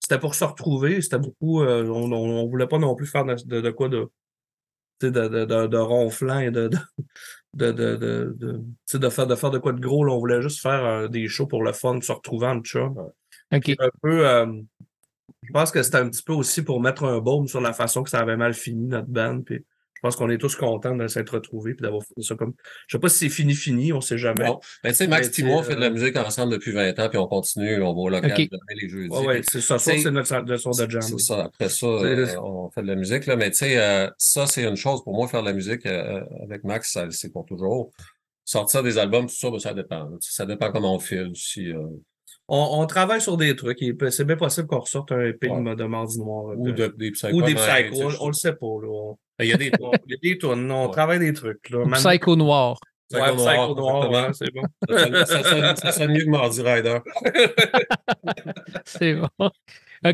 c'était 0.00 0.18
pour 0.18 0.34
se 0.34 0.44
retrouver. 0.44 1.02
C'était 1.02 1.18
beaucoup, 1.18 1.60
euh, 1.62 1.84
on, 1.88 2.10
on 2.10 2.48
voulait 2.48 2.66
pas 2.66 2.78
non 2.78 2.94
plus 2.94 3.06
faire 3.06 3.26
de, 3.26 3.34
de, 3.44 3.60
de 3.60 3.70
quoi 3.70 3.90
de, 3.90 4.08
de, 5.08 5.28
de, 5.28 5.44
de, 5.44 5.66
de 5.66 5.76
ronflant 5.76 6.40
et 6.40 6.50
de, 6.50 6.68
de, 6.68 6.78
de, 7.54 7.72
de, 7.72 7.96
de, 7.96 8.34
de, 8.36 8.52
tu 8.52 8.64
sais, 8.86 8.98
de 8.98 9.08
faire, 9.08 9.26
de 9.26 9.34
faire 9.34 9.50
de 9.50 9.58
quoi 9.58 9.72
de 9.72 9.80
gros. 9.80 10.04
là. 10.04 10.12
On 10.12 10.18
voulait 10.18 10.42
juste 10.42 10.60
faire 10.60 10.84
euh, 10.84 11.08
des 11.08 11.28
shows 11.28 11.46
pour 11.46 11.62
le 11.62 11.72
fun, 11.72 12.00
se 12.00 12.12
retrouver 12.12 12.46
en 12.46 12.60
chum. 12.60 12.96
OK. 13.52 13.70
Un 13.78 13.90
peu, 14.02 14.28
euh, 14.28 14.46
je 15.42 15.52
pense 15.52 15.70
que 15.70 15.82
c'était 15.82 15.98
un 15.98 16.08
petit 16.08 16.22
peu 16.22 16.32
aussi 16.32 16.62
pour 16.62 16.80
mettre 16.80 17.04
un 17.04 17.18
baume 17.18 17.48
sur 17.48 17.60
la 17.60 17.72
façon 17.72 18.02
que 18.02 18.10
ça 18.10 18.20
avait 18.20 18.36
mal 18.36 18.54
fini, 18.54 18.86
notre 18.86 19.08
band. 19.08 19.42
Puis 19.42 19.64
je 20.02 20.08
pense 20.08 20.16
qu'on 20.16 20.30
est 20.30 20.38
tous 20.38 20.56
contents 20.56 20.96
de 20.96 21.06
s'être 21.08 21.34
retrouvés 21.34 21.74
puis 21.74 21.82
d'avoir 21.82 22.02
fait 22.02 22.22
ça 22.22 22.34
comme. 22.34 22.54
Je 22.86 22.96
sais 22.96 22.98
pas 22.98 23.10
si 23.10 23.18
c'est 23.18 23.28
fini, 23.28 23.52
fini, 23.54 23.92
on 23.92 24.00
sait 24.00 24.16
jamais. 24.16 24.46
Bon. 24.46 24.58
Ben, 24.82 24.90
tu 24.90 24.96
sais, 24.96 25.06
Max 25.06 25.28
Mais 25.38 25.44
et 25.44 25.46
moi, 25.46 25.60
on 25.60 25.62
fait 25.62 25.74
de 25.74 25.80
la 25.80 25.88
euh, 25.88 25.90
musique 25.90 26.16
ensemble 26.16 26.54
depuis 26.54 26.72
20 26.72 26.98
ans, 26.98 27.08
puis 27.10 27.18
on 27.18 27.26
continue, 27.26 27.82
on 27.82 27.92
va 27.92 28.00
au 28.00 28.08
local 28.08 28.32
Ok. 28.32 28.48
demain 28.50 28.80
les 28.80 28.88
jeudis. 28.88 29.08
Ouais, 29.14 29.26
ouais, 29.26 29.40
c'est 29.44 29.60
ça. 29.60 29.78
Ça, 29.78 29.92
c'est 29.98 30.10
notre 30.10 30.34
leçon 30.46 30.70
de 30.70 30.90
jam. 30.90 31.02
C'est 31.02 31.18
ça. 31.18 31.44
Après 31.44 31.68
ça, 31.68 31.86
euh, 31.86 32.26
on 32.42 32.70
fait 32.70 32.80
de 32.82 32.86
la 32.86 32.96
musique, 32.96 33.26
là. 33.26 33.36
Mais 33.36 33.50
tu 33.50 33.58
sais, 33.58 33.76
euh, 33.78 34.08
ça, 34.16 34.46
c'est 34.46 34.64
une 34.64 34.76
chose 34.76 35.04
pour 35.04 35.14
moi, 35.14 35.28
faire 35.28 35.42
de 35.42 35.48
la 35.48 35.52
musique 35.52 35.84
euh, 35.84 36.22
avec 36.42 36.64
Max, 36.64 36.96
c'est 37.10 37.30
pour 37.30 37.44
toujours. 37.44 37.90
Sortir 38.44 38.82
des 38.82 38.98
albums, 38.98 39.26
tout 39.26 39.34
ça, 39.36 39.50
ben, 39.50 39.58
ça 39.58 39.74
dépend. 39.74 40.04
là. 40.04 40.16
Ça 40.20 40.46
dépend 40.46 40.72
comment 40.72 40.94
on 40.94 40.98
file. 40.98 41.30
Si, 41.34 41.70
euh, 41.70 41.78
On, 42.48 42.80
on 42.80 42.86
travaille 42.86 43.20
sur 43.20 43.36
des 43.36 43.54
trucs. 43.54 43.78
C'est 44.10 44.24
bien 44.24 44.36
possible 44.36 44.66
qu'on 44.66 44.80
ressorte 44.80 45.12
un 45.12 45.20
EP 45.20 45.48
Ouais. 45.48 45.62
de, 45.62 45.74
de 45.74 45.84
Mardi 45.84 46.18
Noir. 46.18 46.54
ou 46.58 46.72
de, 46.72 46.88
des 46.98 47.12
psychos. 47.12 47.32
ou 47.36 47.42
des 47.42 47.54
mais, 47.54 47.60
psychos. 47.90 48.10
On, 48.20 48.24
on 48.24 48.26
le 48.28 48.32
sait 48.32 48.54
pas. 48.54 48.66
Là. 48.82 49.12
On, 49.40 49.42
Il 49.42 49.48
y 49.48 49.52
a 49.52 49.56
des 49.56 49.70
tours, 49.78 49.94
il 50.06 50.12
y 50.12 50.14
a 50.14 50.34
des. 50.36 50.44
On 50.44 50.86
Ouais. 50.86 50.90
travaille 50.92 51.18
des 51.18 51.32
trucs. 51.32 51.68
Là. 51.70 51.84
Psycho 51.92 52.36
Noir. 52.36 52.78
Ouais, 53.12 53.20
Psycho 53.20 53.34
Noir, 53.36 53.56
Psycho 53.56 53.74
Noir, 53.74 54.26
exactement. 54.28 54.28
ouais, 54.28 54.32
c'est 54.34 54.52
bon. 54.54 54.62
Ça 54.88 54.98
sonne- 55.04 55.26
ça 55.26 55.42
sonne- 55.42 55.76
Ça 55.76 55.92
sonne 55.92 56.12
mieux 56.12 56.24
que 56.24 56.30
Mardi 56.30 56.62
Rider. 56.62 56.98
C'est 58.84 59.14
bon. 59.14 59.28
OK. 59.38 59.50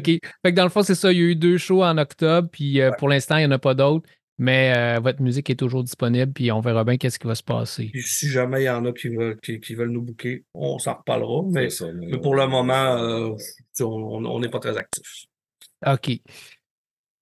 Fait 0.06 0.20
que 0.44 0.50
dans 0.50 0.64
le 0.64 0.70
fond, 0.70 0.82
c'est 0.82 0.94
ça. 0.94 1.12
Il 1.12 1.18
y 1.18 1.20
a 1.22 1.24
eu 1.24 1.36
deux 1.36 1.58
shows 1.58 1.84
en 1.84 1.96
octobre, 1.98 2.48
puis 2.50 2.80
euh, 2.80 2.90
pour 2.98 3.08
l'instant, 3.08 3.36
il 3.36 3.40
n'y 3.40 3.46
en 3.46 3.50
a 3.52 3.58
pas 3.58 3.74
d'autres. 3.74 4.08
Mais 4.38 4.74
euh, 4.76 5.00
votre 5.00 5.22
musique 5.22 5.48
est 5.48 5.54
toujours 5.58 5.82
disponible, 5.82 6.30
puis 6.32 6.52
on 6.52 6.60
verra 6.60 6.84
bien 6.84 6.98
qu'est-ce 6.98 7.18
qui 7.18 7.26
va 7.26 7.34
se 7.34 7.42
passer. 7.42 7.88
Puis 7.90 8.02
si 8.02 8.28
jamais 8.28 8.62
il 8.62 8.64
y 8.66 8.68
en 8.70 8.84
a 8.84 8.92
qui 8.92 9.08
veulent, 9.08 9.38
qui, 9.40 9.60
qui 9.60 9.74
veulent 9.74 9.88
nous 9.90 10.02
booker, 10.02 10.44
on 10.52 10.78
s'en 10.78 10.94
reparlera. 10.94 11.42
Mais, 11.48 11.70
C'est 11.70 11.84
ça, 11.86 11.92
mais- 11.94 12.06
mais 12.10 12.18
pour 12.18 12.34
le 12.34 12.46
moment, 12.46 12.96
euh, 12.98 13.30
on 13.80 14.24
on 14.26 14.40
n'est 14.40 14.50
pas 14.50 14.58
très 14.58 14.76
actifs. 14.76 15.24
OK. 15.86 16.10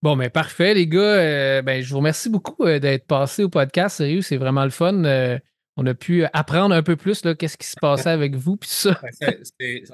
Bon, 0.05 0.17
mais 0.17 0.29
parfait, 0.29 0.75
les 0.75 0.87
gars. 0.87 1.01
Euh, 1.01 1.63
ben, 1.63 1.83
je 1.83 1.89
vous 1.91 1.97
remercie 1.97 2.29
beaucoup 2.29 2.63
euh, 2.67 2.79
d'être 2.79 3.07
passé 3.07 3.43
au 3.43 3.49
podcast. 3.49 3.97
Sérieux, 3.97 4.21
c'est 4.21 4.37
vraiment 4.37 4.65
le 4.65 4.71
fun. 4.71 5.03
Euh, 5.05 5.39
on 5.79 5.87
a 5.87 5.95
pu 5.95 6.25
apprendre 6.35 6.75
un 6.75 6.83
peu 6.83 6.95
plus 6.95 7.25
là, 7.25 7.35
qu'est-ce 7.35 7.57
qui 7.57 7.67
se 7.67 7.75
passait 7.81 8.11
avec 8.11 8.37
vous, 8.37 8.57
puis 8.57 8.69
ça. 8.71 9.01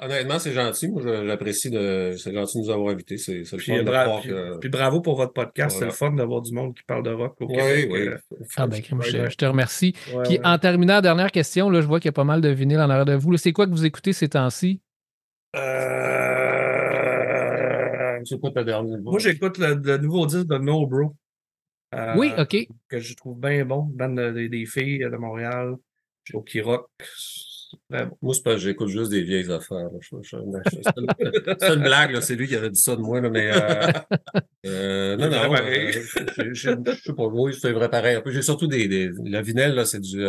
Honnêtement, 0.02 0.40
c'est 0.40 0.52
gentil. 0.52 0.88
Moi, 0.88 1.00
je- 1.04 1.26
j'apprécie 1.28 1.70
de. 1.70 2.14
C'est 2.18 2.34
gentil 2.34 2.58
de 2.58 2.64
nous 2.64 2.70
avoir 2.70 2.92
invités. 2.92 3.18
C'est 3.18 3.42
Puis, 3.56 3.82
bra- 3.84 4.18
puis- 4.20 4.28
que. 4.30 4.58
puis 4.58 4.68
bravo 4.68 5.00
pour 5.00 5.14
votre 5.16 5.32
podcast. 5.32 5.76
Voilà. 5.78 5.92
C'est 5.92 6.02
le 6.04 6.10
fun 6.10 6.16
d'avoir 6.16 6.42
du 6.42 6.52
monde 6.52 6.74
qui 6.74 6.82
parle 6.82 7.04
de 7.04 7.10
rock 7.12 7.36
au 7.40 7.46
Oui, 7.46 7.56
Québec. 7.56 7.88
oui. 7.92 8.08
Ah, 8.56 8.66
ben, 8.66 8.82
je, 8.82 9.30
je 9.30 9.36
te 9.36 9.44
remercie. 9.44 9.94
ouais, 10.12 10.22
Puis 10.24 10.32
ouais. 10.38 10.40
en 10.46 10.58
terminant, 10.58 11.00
dernière 11.00 11.30
question, 11.30 11.70
là, 11.70 11.80
je 11.80 11.86
vois 11.86 12.00
qu'il 12.00 12.08
y 12.08 12.10
a 12.10 12.12
pas 12.12 12.24
mal 12.24 12.40
de 12.40 12.48
vinyles 12.48 12.80
en 12.80 12.90
arrière 12.90 13.04
de 13.06 13.14
vous. 13.14 13.36
C'est 13.36 13.52
quoi 13.52 13.66
que 13.66 13.70
vous 13.70 13.84
écoutez 13.86 14.12
ces 14.12 14.28
temps-ci? 14.28 14.80
Euh, 15.56 16.29
C'est 18.24 18.38
quoi 18.40 18.50
ta 18.50 18.64
dernière? 18.64 18.98
Moi, 19.00 19.18
j'écoute 19.18 19.58
le, 19.58 19.74
le 19.74 19.98
nouveau 19.98 20.26
disque 20.26 20.46
de 20.46 20.58
No 20.58 20.86
Bro. 20.86 21.14
Euh, 21.94 22.14
Oui, 22.16 22.32
OK. 22.38 22.56
Que 22.88 22.98
je 23.00 23.14
trouve 23.14 23.38
bien 23.40 23.64
bon. 23.64 23.82
Bande 23.82 24.16
de- 24.16 24.30
des- 24.32 24.48
des 24.48 24.66
filles 24.66 25.00
de 25.00 25.16
Montréal. 25.16 25.74
Au 26.34 26.44
rock. 26.64 26.88
Bon. 27.88 28.10
Moi, 28.22 28.34
c'est 28.34 28.42
parce 28.42 28.56
que 28.56 28.62
j'écoute 28.62 28.88
juste 28.88 29.10
des 29.10 29.22
vieilles 29.22 29.50
affaires. 29.50 29.88
C'est 30.02 30.36
une, 30.36 31.82
blague, 31.82 32.12
là. 32.12 32.20
c'est 32.20 32.34
lui 32.36 32.46
qui 32.48 32.54
avait 32.56 32.70
dit 32.70 32.80
ça 32.80 32.94
de 32.96 33.00
moi, 33.00 33.20
là, 33.20 33.30
mais 33.30 33.50
euh, 33.52 33.90
euh, 34.66 35.16
non, 35.16 35.28
non, 35.30 35.54
euh, 35.56 35.90
je- 36.52 36.76
sais 36.94 37.12
pas, 37.14 37.26
oui, 37.26 37.54
c'est 37.60 37.72
vrai 37.72 37.88
pareil. 37.88 38.18
J'ai 38.26 38.42
surtout 38.42 38.66
des, 38.66 38.86
des. 38.88 39.06
Le 39.08 39.40
vinyle, 39.42 39.74
là, 39.74 39.84
c'est 39.84 40.00
du, 40.00 40.20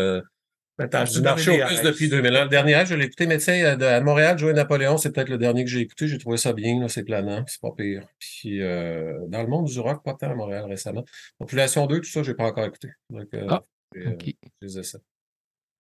euh, 0.80 0.88
t'as 0.88 1.02
acheté 1.02 1.18
du 1.20 1.24
marché 1.24 1.58
le 1.58 1.64
au 1.64 1.68
plus 1.68 1.76
dernier 1.76 1.90
depuis 1.90 2.06
Ice. 2.06 2.12
2000 2.12 2.36
ans. 2.38 2.44
Le 2.44 2.50
dernier, 2.50 2.74
âge, 2.76 2.88
je 2.90 2.96
l'ai 2.96 3.06
écouté, 3.06 3.28
mais 3.28 3.38
tu 3.38 3.44
sais, 3.46 3.64
à 3.66 4.02
Montréal, 4.02 4.38
Joey 4.38 4.54
Napoléon, 4.54 4.98
c'est 4.98 5.12
peut-être 5.12 5.30
le 5.30 5.38
dernier 5.38 5.64
que 5.64 5.70
j'ai 5.70 5.82
écouté. 5.82 6.08
J'ai 6.08 6.18
trouvé 6.18 6.38
ça 6.38 6.54
bien, 6.54 6.80
là, 6.80 6.88
c'est 6.88 7.04
planant, 7.04 7.44
c'est 7.48 7.62
pas 7.62 7.72
pire. 7.76 8.08
Puis, 8.20 8.62
euh, 8.62 9.20
dans 9.28 9.42
le 9.42 9.48
monde 9.48 9.66
du 9.68 9.80
rock, 9.80 10.04
pas 10.04 10.14
tant 10.14 10.32
à 10.32 10.36
Montréal 10.36 10.66
récemment. 10.66 11.04
Population 11.38 11.86
2, 11.88 12.00
tout 12.02 12.10
ça, 12.10 12.24
j'ai 12.24 12.34
pas 12.34 12.46
encore 12.46 12.66
écouté. 12.66 12.90
Donc, 13.10 13.28
euh, 13.34 13.46
Ah, 13.50 13.64
j'ai, 13.96 14.08
euh, 14.08 14.12
OK. 14.14 14.26
je 14.62 14.68
les 14.68 14.80
essaie. 14.80 14.98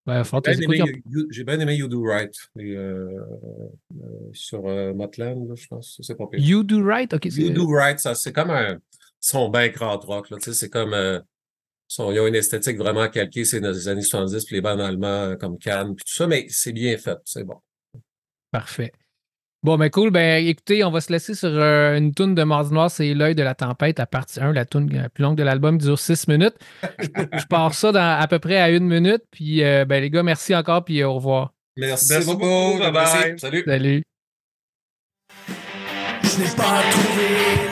Ben, 0.06 0.24
faut 0.24 0.42
J'ai 0.44 0.56
bien 0.56 0.66
aimé 0.66 0.78
You- 1.06 1.12
You- 1.20 1.28
J'ai 1.30 1.44
bien 1.44 1.60
aimé 1.60 1.76
You 1.76 1.88
Do 1.88 2.04
Right 2.04 2.34
et, 2.60 2.76
euh, 2.76 3.20
euh, 4.02 4.08
sur 4.34 4.66
euh, 4.68 4.94
Motland, 4.96 5.48
là, 5.48 5.54
je 5.56 5.68
pense. 5.68 5.98
Ça, 5.98 6.04
C'est 6.04 6.16
pas 6.16 6.26
pire. 6.26 6.40
You 6.40 6.64
Do 6.64 6.84
Right? 6.84 7.14
OK. 7.14 7.28
c'est- 7.30 7.40
You 7.42 7.52
Do 7.52 7.68
Right, 7.68 8.00
ça, 8.00 8.16
c'est 8.16 8.32
comme 8.34 8.50
un. 8.50 8.80
Bien 9.54 9.70
crowd 9.70 10.04
rock, 10.06 10.32
là. 10.32 10.38
Tu 10.38 10.46
sais, 10.46 10.54
c'est 10.54 10.70
comme. 10.70 10.96
Euh, 12.00 12.04
sont- 12.06 12.12
ils 12.12 12.20
ont 12.20 12.28
une 12.28 12.36
esthétique 12.36 12.78
vraiment 12.78 13.08
calquée, 13.10 13.44
c'est 13.46 13.60
dans 13.60 13.72
les 13.72 13.88
années 13.88 14.02
70, 14.02 14.46
puis 14.46 14.56
les 14.56 14.62
bandes 14.62 14.82
allemands 14.82 15.08
euh, 15.08 15.36
comme 15.36 15.58
Cannes, 15.58 15.96
puis 15.96 16.06
tout 16.06 16.14
ça, 16.14 16.28
mais 16.28 16.46
c'est 16.50 16.72
bien 16.74 16.98
fait, 16.98 17.18
c'est 17.26 17.44
bon. 17.44 17.56
Parfait. 18.52 18.92
Bon, 19.64 19.78
ben 19.78 19.90
cool. 19.92 20.10
Ben 20.10 20.44
écoutez, 20.44 20.84
on 20.84 20.90
va 20.90 21.02
se 21.02 21.12
laisser 21.12 21.36
sur 21.36 21.50
euh, 21.50 21.96
une 21.96 22.16
toune 22.16 22.34
de 22.34 22.42
Mardi 22.44 22.74
Noir, 22.74 22.90
c'est 22.90 23.14
L'œil 23.14 23.36
de 23.36 23.44
la 23.44 23.54
tempête 23.54 24.00
à 24.00 24.08
partie 24.08 24.40
1, 24.42 24.54
la 24.54 24.66
toune 24.66 24.92
la 24.92 25.08
plus 25.10 25.22
longue 25.22 25.38
de 25.38 25.44
l'album 25.44 25.77
qui 25.77 25.86
dure 25.86 26.00
6 26.00 26.27
minutes. 26.27 26.56
Je, 26.98 27.06
je 27.40 27.46
pars 27.46 27.74
ça 27.75 27.92
dans 27.92 28.20
à 28.20 28.27
peu 28.27 28.40
près 28.40 28.58
à 28.58 28.72
une 28.72 28.88
minute. 28.88 29.22
Puis 29.30 29.64
euh, 29.64 29.86
ben 29.86 30.01
les 30.01 30.10
gars, 30.10 30.24
merci 30.24 30.56
encore, 30.56 30.84
puis 30.84 31.04
au 31.04 31.14
revoir. 31.14 31.54
Merci, 31.77 32.08
Merci 32.12 32.25
beaucoup. 32.25 32.40
beaucoup, 32.48 32.77
j'apprécie. 32.82 33.18
bye-bye. 33.18 33.38
Salut. 33.40 33.64
Salut. 33.68 34.04
Je 36.24 36.40
n'ai 36.42 36.56
pas 36.58 36.82
trouvé 36.90 37.71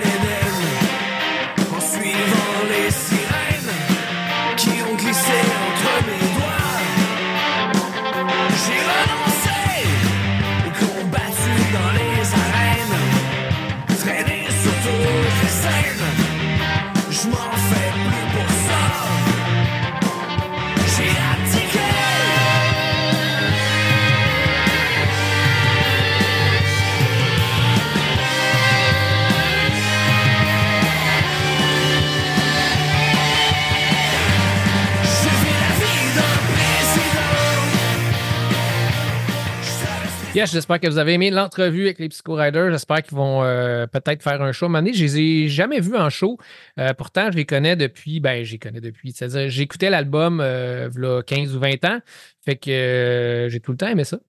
j'espère 40.45 40.79
que 40.79 40.87
vous 40.87 40.97
avez 40.97 41.13
aimé 41.13 41.31
l'entrevue 41.31 41.83
avec 41.85 41.99
les 41.99 42.09
Psycho 42.09 42.33
Riders. 42.33 42.71
J'espère 42.71 43.01
qu'ils 43.01 43.17
vont 43.17 43.43
euh, 43.43 43.87
peut-être 43.87 44.21
faire 44.21 44.41
un 44.41 44.51
show. 44.51 44.67
Donné, 44.67 44.93
je 44.93 45.03
les 45.03 45.19
ai 45.19 45.47
jamais 45.47 45.79
vus 45.79 45.95
en 45.95 46.09
show. 46.09 46.37
Euh, 46.77 46.93
pourtant, 46.93 47.31
je 47.31 47.37
les 47.37 47.45
connais 47.45 47.75
depuis. 47.75 48.19
Ben, 48.19 48.43
je 48.43 48.53
les 48.53 48.59
connais 48.59 48.81
depuis. 48.81 49.11
C'est-à-dire, 49.11 49.49
j'écoutais 49.49 49.89
l'album 49.89 50.39
euh, 50.41 50.89
v'là 50.91 51.21
15 51.23 51.55
ou 51.55 51.59
20 51.59 51.85
ans. 51.85 51.99
Fait 52.45 52.55
que 52.55 52.69
euh, 52.69 53.49
j'ai 53.49 53.59
tout 53.59 53.71
le 53.71 53.77
temps 53.77 53.87
aimé 53.87 54.03
ça. 54.03 54.19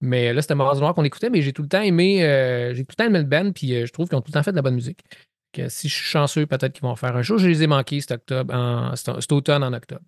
Mais 0.00 0.32
là, 0.32 0.42
c'était 0.42 0.54
Mardi 0.54 0.80
Noir 0.80 0.94
qu'on 0.94 1.04
écoutait, 1.04 1.30
mais 1.30 1.42
j'ai 1.42 1.52
tout 1.52 1.62
le 1.62 1.68
temps 1.68 1.80
aimé. 1.82 2.22
euh, 2.24 2.74
j'ai 2.74 2.84
tout 2.84 2.94
le 2.98 3.04
temps 3.04 3.06
aimé 3.08 3.18
le 3.18 3.24
band, 3.24 3.52
puis 3.52 3.74
euh, 3.74 3.86
je 3.86 3.92
trouve 3.92 4.08
qu'ils 4.08 4.16
ont 4.18 4.20
tout 4.20 4.30
le 4.30 4.34
temps 4.34 4.42
fait 4.42 4.50
de 4.50 4.56
la 4.56 4.62
bonne 4.62 4.74
musique. 4.74 5.00
Que 5.56 5.70
si 5.70 5.88
je 5.88 5.94
suis 5.94 6.04
chanceux, 6.04 6.44
peut-être 6.44 6.74
qu'ils 6.74 6.82
vont 6.82 6.96
faire 6.96 7.16
un 7.16 7.22
show. 7.22 7.38
Je 7.38 7.48
les 7.48 7.62
ai 7.62 7.66
manqués 7.66 8.02
cet 8.02 8.10
octobre, 8.10 8.54
en, 8.54 8.94
cet, 8.94 9.32
automne 9.32 9.64
en 9.64 9.72
octobre. 9.72 10.02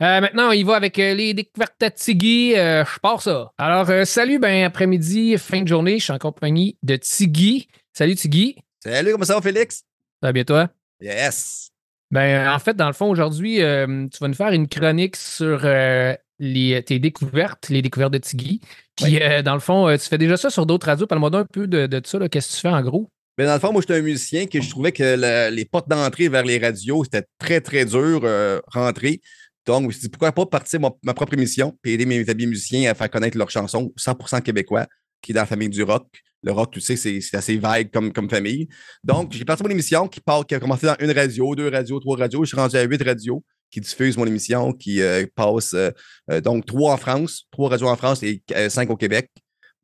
Euh, 0.00 0.20
maintenant, 0.20 0.50
on 0.50 0.52
y 0.52 0.62
va 0.62 0.76
avec 0.76 1.00
euh, 1.00 1.14
les 1.14 1.34
découvertes 1.34 1.82
à 1.82 1.90
Tiggy. 1.90 2.54
Euh, 2.56 2.84
je 2.84 3.00
pars 3.00 3.20
ça. 3.20 3.50
Alors, 3.58 4.06
salut, 4.06 4.38
ben 4.38 4.64
après-midi, 4.64 5.36
fin 5.36 5.62
de 5.62 5.68
journée, 5.68 5.98
je 5.98 6.04
suis 6.04 6.12
en 6.12 6.18
compagnie 6.18 6.78
de 6.84 6.94
Tiggy. 6.94 7.66
Salut 7.92 8.14
Tiggy. 8.14 8.56
Salut, 8.84 9.10
comment 9.10 9.24
ça 9.24 9.34
va, 9.34 9.42
Félix? 9.42 9.78
Ça 10.22 10.28
va 10.28 10.32
bien 10.32 10.44
toi? 10.44 10.68
Yes! 11.00 11.70
Ben, 12.12 12.48
en 12.48 12.58
fait, 12.60 12.76
dans 12.76 12.86
le 12.86 12.92
fond, 12.92 13.08
aujourd'hui, 13.08 13.56
tu 13.56 14.18
vas 14.20 14.28
nous 14.28 14.34
faire 14.34 14.52
une 14.52 14.68
chronique 14.68 15.16
sur 15.16 15.66
les, 16.38 16.82
tes 16.84 17.00
découvertes, 17.00 17.68
les 17.68 17.82
découvertes 17.82 18.12
de 18.12 18.18
Tiggy. 18.18 18.60
Puis, 18.94 19.18
dans 19.42 19.54
le 19.54 19.60
fond, 19.60 19.92
tu 19.96 20.08
fais 20.08 20.18
déjà 20.18 20.36
ça 20.36 20.50
sur 20.50 20.66
d'autres 20.66 20.86
radios. 20.86 21.08
Parle-moi 21.08 21.30
un 21.34 21.44
peu 21.44 21.66
de, 21.66 21.86
de 21.86 22.00
ça. 22.04 22.28
Qu'est-ce 22.28 22.50
que 22.50 22.54
tu 22.54 22.60
fais 22.60 22.68
en 22.68 22.82
gros? 22.82 23.10
Ben, 23.36 23.46
dans 23.46 23.54
le 23.54 23.60
fond, 23.60 23.72
moi, 23.72 23.80
j'étais 23.80 23.94
un 23.94 24.02
musicien 24.02 24.46
que 24.46 24.60
je 24.60 24.70
trouvais 24.70 24.92
que 24.92 25.02
le- 25.02 25.54
les 25.54 25.64
portes 25.64 25.88
d'entrée 25.88 26.28
vers 26.28 26.44
les 26.44 26.58
radios, 26.58 27.02
c'était 27.04 27.26
très, 27.38 27.60
très 27.60 27.84
dur 27.84 28.20
euh, 28.24 28.60
rentrer. 28.68 29.20
Donc, 29.66 29.82
je 29.82 29.86
me 29.88 29.92
suis 29.92 30.00
dit, 30.02 30.08
pourquoi 30.08 30.30
pas 30.32 30.46
partir 30.46 30.78
ma, 30.80 31.14
propre 31.14 31.32
émission 31.34 31.76
et 31.84 31.94
aider 31.94 32.06
mes 32.06 32.28
amis 32.28 32.46
musiciens 32.46 32.90
à 32.90 32.94
faire 32.94 33.10
connaître 33.10 33.36
leurs 33.36 33.50
chansons 33.50 33.92
100% 33.96 34.40
québécois, 34.42 34.86
qui 35.20 35.32
est 35.32 35.34
dans 35.34 35.40
la 35.40 35.46
famille 35.46 35.68
du 35.68 35.82
rock. 35.82 36.06
Le 36.42 36.52
rock, 36.52 36.72
tu 36.72 36.80
sais, 36.80 36.96
c'est 36.96 37.34
assez 37.36 37.56
vague 37.56 37.90
comme, 37.90 38.12
comme 38.12 38.28
famille. 38.28 38.68
Donc, 39.02 39.32
j'ai 39.32 39.44
parti 39.46 39.62
mon 39.62 39.70
émission 39.70 40.06
qui, 40.06 40.20
part, 40.20 40.46
qui 40.46 40.54
a 40.54 40.60
commencé 40.60 40.86
dans 40.86 40.96
une 41.00 41.10
radio, 41.10 41.54
deux 41.56 41.68
radios, 41.70 41.98
trois 42.00 42.18
radios. 42.18 42.44
Je 42.44 42.48
suis 42.48 42.56
rendu 42.56 42.76
à 42.76 42.82
huit 42.82 43.02
radios 43.02 43.42
qui 43.70 43.80
diffusent 43.80 44.18
mon 44.18 44.26
émission, 44.26 44.72
qui 44.72 45.00
euh, 45.00 45.24
passent 45.34 45.72
euh, 45.74 45.90
euh, 46.30 46.40
donc 46.40 46.66
trois 46.66 46.92
en 46.92 46.96
France, 46.98 47.46
trois 47.50 47.70
radios 47.70 47.88
en 47.88 47.96
France 47.96 48.22
et 48.22 48.42
euh, 48.54 48.68
cinq 48.68 48.90
au 48.90 48.96
Québec. 48.96 49.30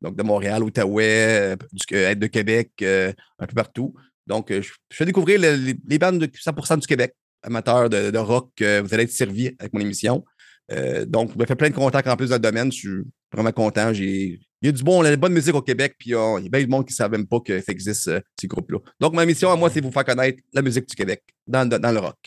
Donc, 0.01 0.15
de 0.15 0.23
Montréal, 0.23 0.63
Outaouais, 0.63 1.53
euh, 1.53 1.55
du- 1.71 1.95
euh, 1.95 2.15
de 2.15 2.27
Québec, 2.27 2.71
euh, 2.81 3.13
un 3.39 3.45
peu 3.45 3.53
partout. 3.55 3.93
Donc, 4.27 4.51
euh, 4.51 4.61
je, 4.61 4.71
fais 4.91 5.05
découvrir 5.05 5.39
le- 5.39 5.75
les, 5.87 5.99
bandes 5.99 6.19
de 6.19 6.25
100% 6.25 6.77
du 6.77 6.87
Québec, 6.87 7.13
amateurs 7.43 7.89
de, 7.89 8.11
de 8.11 8.17
rock. 8.17 8.49
euh, 8.61 8.81
vous 8.83 8.93
allez 8.93 9.03
être 9.03 9.11
servis 9.11 9.55
avec 9.59 9.73
mon 9.73 9.79
émission. 9.79 10.23
Euh, 10.71 11.05
donc, 11.05 11.31
je 11.33 11.37
me 11.39 11.45
fais 11.45 11.55
plein 11.55 11.69
de 11.69 11.75
contacts 11.75 12.07
en 12.07 12.15
plus 12.15 12.29
dans 12.29 12.35
le 12.35 12.39
domaine. 12.41 12.71
Je 12.71 12.77
suis 12.77 12.89
vraiment 13.31 13.51
content. 13.51 13.91
Il 13.93 14.39
y 14.61 14.67
a 14.67 14.71
du 14.71 14.83
bon, 14.83 15.01
la 15.01 15.15
bonne 15.17 15.33
musique 15.33 15.55
au 15.55 15.61
Québec, 15.61 15.95
puis 15.99 16.13
euh, 16.15 16.37
il 16.39 16.43
y 16.43 16.47
a 16.47 16.49
bien 16.49 16.61
du 16.61 16.67
monde 16.67 16.85
qui 16.85 16.93
ne 16.93 16.95
savent 16.95 17.11
même 17.11 17.27
pas 17.27 17.39
que 17.39 17.59
ça 17.59 17.71
existe, 17.71 18.07
euh, 18.07 18.21
ces 18.39 18.47
groupes-là. 18.47 18.79
Donc, 18.99 19.13
ma 19.13 19.25
mission 19.25 19.51
à 19.51 19.55
moi, 19.55 19.69
c'est 19.69 19.81
vous 19.81 19.91
faire 19.91 20.05
connaître 20.05 20.41
la 20.53 20.61
musique 20.61 20.87
du 20.87 20.95
Québec 20.95 21.23
dans, 21.47 21.67
dans- 21.67 21.79
dans 21.79 21.91
le 21.91 21.99
rock. 21.99 22.17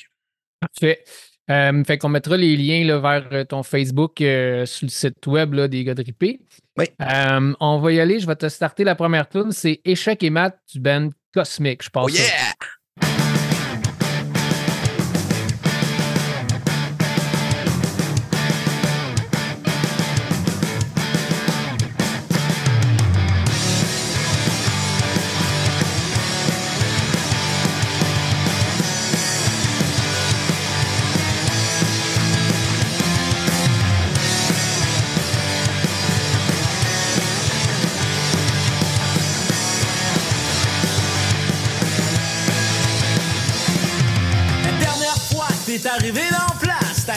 Parfait. 0.61 1.05
Euh, 1.51 1.85
fait 1.85 1.99
qu'on 1.99 2.09
mettra 2.09 2.37
les 2.37 2.57
liens 2.57 2.85
là, 2.85 2.99
vers 2.99 3.29
euh, 3.33 3.45
ton 3.45 3.63
Facebook 3.63 4.21
euh, 4.21 4.65
sur 4.65 4.87
le 4.87 4.91
site 4.91 5.27
web 5.27 5.53
là, 5.53 5.69
des 5.69 5.85
gars 5.85 5.95
de 5.95 6.03
Ripé. 6.03 6.41
Oui. 6.79 6.87
Euh, 7.03 7.53
on 7.61 7.79
va 7.81 7.93
y 7.93 8.01
aller. 8.01 8.19
Je 8.19 8.27
vais 8.27 8.37
te 8.37 8.49
starter 8.49 8.85
la 8.85 8.95
première 8.95 9.29
tune. 9.29 9.53
C'est 9.53 9.81
Échec 9.85 10.23
et 10.23 10.31
maths 10.31 10.59
du 10.73 10.81
band 10.81 11.11
Cosmic. 11.35 11.83
Je 11.83 11.91
pense. 11.91 12.11
Oh 12.11 12.15
yeah! 12.15 12.55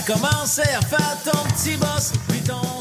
Commencé 0.02 0.62
à 0.62 0.82
faire 0.82 1.18
ton 1.24 1.44
petit 1.50 1.78
boss, 1.78 2.14
puis 2.28 2.40
ton. 2.42 2.78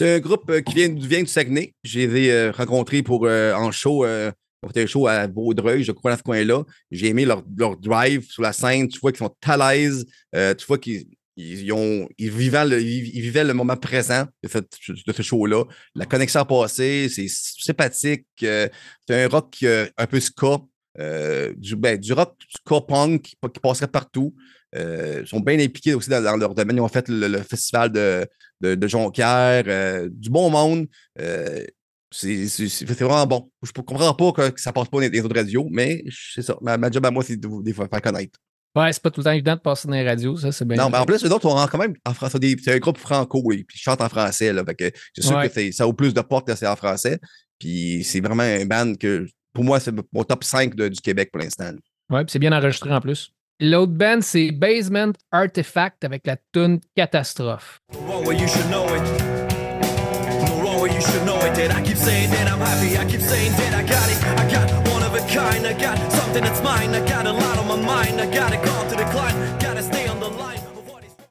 C'est 0.00 0.14
un 0.14 0.18
groupe 0.18 0.48
euh, 0.48 0.62
qui 0.62 0.74
vient, 0.76 0.88
du 0.88 1.26
Saguenay. 1.26 1.74
J'ai 1.84 2.32
euh, 2.32 2.52
rencontrés 2.52 3.02
pour, 3.02 3.26
euh, 3.26 3.52
en 3.52 3.70
show. 3.70 4.06
on 4.06 4.68
fait 4.72 4.84
un 4.84 4.86
show 4.86 5.06
à 5.06 5.26
Vaudreuil, 5.26 5.84
je 5.84 5.92
crois, 5.92 6.12
dans 6.12 6.16
ce 6.16 6.22
coin-là. 6.22 6.64
J'ai 6.90 7.08
aimé 7.08 7.26
leur, 7.26 7.42
drive 7.76 8.26
sur 8.26 8.42
la 8.42 8.54
scène. 8.54 8.88
Tu 8.88 8.98
vois 8.98 9.12
qu'ils 9.12 9.18
sont 9.18 9.34
à 9.46 9.74
l'aise. 9.74 10.06
tu 10.32 10.66
vois 10.66 10.78
qu'ils 10.78 11.04
ils 11.36 11.70
ont, 11.72 12.08
ils 12.16 12.30
vivaient, 12.30 12.64
le, 12.64 12.76
vivaient 12.76 13.44
le 13.44 13.52
moment 13.52 13.76
présent 13.76 14.24
de, 14.42 15.12
ce 15.12 15.22
show-là. 15.22 15.64
La 15.94 16.06
connexion 16.06 16.40
a 16.40 16.44
passé, 16.46 17.10
c'est 17.10 17.28
sympathique. 17.28 18.24
c'est 18.38 18.70
un 19.10 19.28
rock 19.28 19.62
un 19.62 20.06
peu 20.06 20.18
ska. 20.18 20.60
du, 21.56 21.76
ben, 21.76 21.98
du 21.98 22.14
rock 22.14 22.36
ska 22.56 22.80
punk 22.80 23.20
qui 23.22 23.60
passerait 23.60 23.86
partout. 23.86 24.34
Euh, 24.76 25.20
ils 25.22 25.26
sont 25.28 25.40
bien 25.40 25.58
impliqués 25.58 25.94
aussi 25.94 26.08
dans, 26.10 26.22
dans 26.22 26.36
leur 26.36 26.54
domaine. 26.54 26.76
Ils 26.76 26.80
ont 26.80 26.88
fait 26.88 27.08
le, 27.08 27.26
le 27.28 27.38
festival 27.42 27.90
de, 27.90 28.26
de, 28.60 28.74
de 28.74 28.88
Jonquière, 28.88 29.64
euh, 29.66 30.08
du 30.12 30.30
bon 30.30 30.48
monde. 30.50 30.86
Euh, 31.20 31.64
c'est 32.12 32.44
vraiment 32.84 33.26
bon. 33.26 33.50
Je 33.62 33.70
ne 33.76 33.82
comprends 33.82 34.14
pas 34.14 34.32
que, 34.32 34.50
que 34.50 34.60
ça 34.60 34.72
passe 34.72 34.88
pas 34.88 35.00
dans 35.00 35.08
les 35.12 35.20
autres 35.20 35.36
radios, 35.36 35.68
mais 35.70 36.02
c'est 36.10 36.42
ça. 36.42 36.56
Ma, 36.60 36.76
ma 36.76 36.90
job 36.90 37.04
à 37.06 37.10
moi, 37.10 37.22
c'est 37.22 37.36
de 37.36 37.46
vous 37.46 37.62
fois 37.72 37.88
faire 37.88 38.02
connaître. 38.02 38.38
Ouais, 38.76 38.92
c'est 38.92 39.02
pas 39.02 39.10
tout 39.10 39.20
le 39.20 39.24
temps 39.24 39.32
évident 39.32 39.56
de 39.56 39.60
passer 39.60 39.88
dans 39.88 39.94
les 39.94 40.06
radios, 40.06 40.36
ça, 40.36 40.52
c'est 40.52 40.64
bien. 40.64 40.76
non, 40.76 40.90
mais 40.90 40.98
en 40.98 41.04
plus, 41.04 41.24
eux 41.24 41.32
autres, 41.32 41.46
on 41.46 41.54
rentre 41.54 41.72
quand 41.72 41.78
même 41.78 41.94
en 42.04 42.14
français. 42.14 42.38
C'est 42.62 42.72
un 42.74 42.78
groupe 42.78 42.98
franco, 42.98 43.40
oui, 43.44 43.64
puis 43.64 43.76
ils 43.76 43.82
chantent 43.82 44.00
en 44.00 44.08
français. 44.08 44.52
Là, 44.52 44.64
fait 44.64 44.74
que 44.76 44.90
c'est 45.14 45.22
sûr 45.22 45.36
Ouais. 45.36 45.48
que 45.50 45.72
ça 45.72 45.86
ouvre 45.86 45.96
plus 45.96 46.14
de 46.14 46.20
portes 46.20 46.46
que 46.46 46.54
c'est 46.54 46.68
en 46.68 46.76
français. 46.76 47.18
Puis 47.58 48.04
c'est 48.04 48.20
vraiment 48.20 48.44
un 48.44 48.64
band 48.66 48.94
que, 48.94 49.26
pour 49.52 49.64
moi, 49.64 49.80
c'est 49.80 49.92
mon 50.12 50.22
top 50.24 50.44
5 50.44 50.76
de- 50.76 50.86
du 50.88 51.00
Québec 51.00 51.30
pour 51.32 51.42
l'instant. 51.42 51.72
Ouais, 52.10 52.24
puis 52.24 52.30
c'est 52.32 52.38
bien 52.38 52.52
enregistré 52.52 52.92
en 52.92 53.00
plus. 53.00 53.32
L'autre 53.62 53.92
band, 53.92 54.22
c'est 54.22 54.52
Basement 54.52 55.12
Artifact 55.30 56.04
avec 56.04 56.26
la 56.26 56.36
tune 56.50 56.80
Catastrophe. 56.96 57.82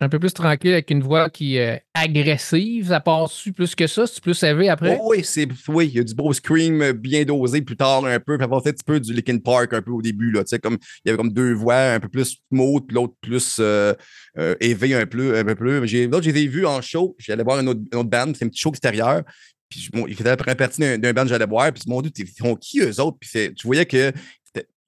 Un 0.02 0.08
peu 0.08 0.18
plus 0.18 0.34
tranquille 0.34 0.72
avec 0.72 0.92
une 0.92 1.04
voix 1.04 1.30
qui 1.30 1.58
est 1.58 1.84
agressive. 1.94 2.88
Ça 2.88 3.02
passe-tu 3.02 3.52
plus 3.52 3.76
que 3.76 3.86
ça? 3.86 4.08
C'est 4.08 4.24
plus 4.24 4.42
élevé 4.44 4.70
après? 4.70 4.98
Oh, 4.98 5.10
oui, 5.10 5.26
c'est, 5.26 5.46
oui, 5.68 5.88
il 5.88 5.98
y 5.98 6.00
a 6.00 6.04
du 6.04 6.16
beau 6.16 6.32
scream 6.32 6.82
euh, 6.82 6.94
bien 6.94 7.26
dosé 7.26 7.62
plus 7.62 7.76
tard 7.76 8.06
un 8.06 8.18
peu. 8.18 8.38
Puis 8.38 8.48
un 8.50 8.60
petit 8.62 8.84
peu 8.86 9.02
du 9.02 9.14
Linkin 9.14 9.40
Park 9.40 9.74
un 9.74 9.82
peu 9.82 9.92
au 9.92 10.02
début. 10.02 10.32
Là, 10.32 10.44
comme, 10.64 10.78
il 11.04 11.08
y 11.08 11.10
avait 11.10 11.18
comme 11.18 11.34
deux 11.34 11.54
voix, 11.54 11.92
un 11.94 12.00
peu 12.00 12.08
plus 12.08 12.42
smooth, 12.50 12.90
l'autre 12.94 13.16
plus 13.20 13.58
euh, 13.60 13.94
euh, 14.38 14.56
élevé 14.62 14.96
un 14.96 15.06
peu. 15.06 15.38
Un 15.38 15.44
peu 15.44 15.56
plus. 15.56 15.86
J'ai, 15.86 16.08
l'autre, 16.08 16.24
je 16.24 16.32
les 16.32 16.44
ai 16.44 16.48
vus 16.48 16.66
en 16.66 16.82
show. 16.82 17.18
J'allais 17.20 17.44
voir 17.44 17.58
un 17.58 17.68
autre, 17.68 17.82
un 17.92 17.98
autre 17.98 18.10
band, 18.10 18.32
c'est 18.34 18.46
un 18.46 18.48
petit 18.48 18.62
show 18.62 18.70
extérieur. 18.70 19.24
Puis 19.70 19.90
il 20.08 20.16
faisait 20.16 20.30
après 20.30 20.56
partie 20.56 20.80
d'un, 20.80 21.14
band 21.14 21.24
que 21.24 21.30
j'allais 21.30 21.46
voir. 21.46 21.72
Puis 21.72 21.84
mon 21.88 22.02
dieu, 22.02 22.12
ils 22.18 22.28
sont 22.28 22.56
qui 22.56 22.80
eux 22.80 23.00
autres? 23.02 23.18
Puis 23.20 23.54
tu 23.54 23.68
voyais 23.68 23.86
que 23.86 24.12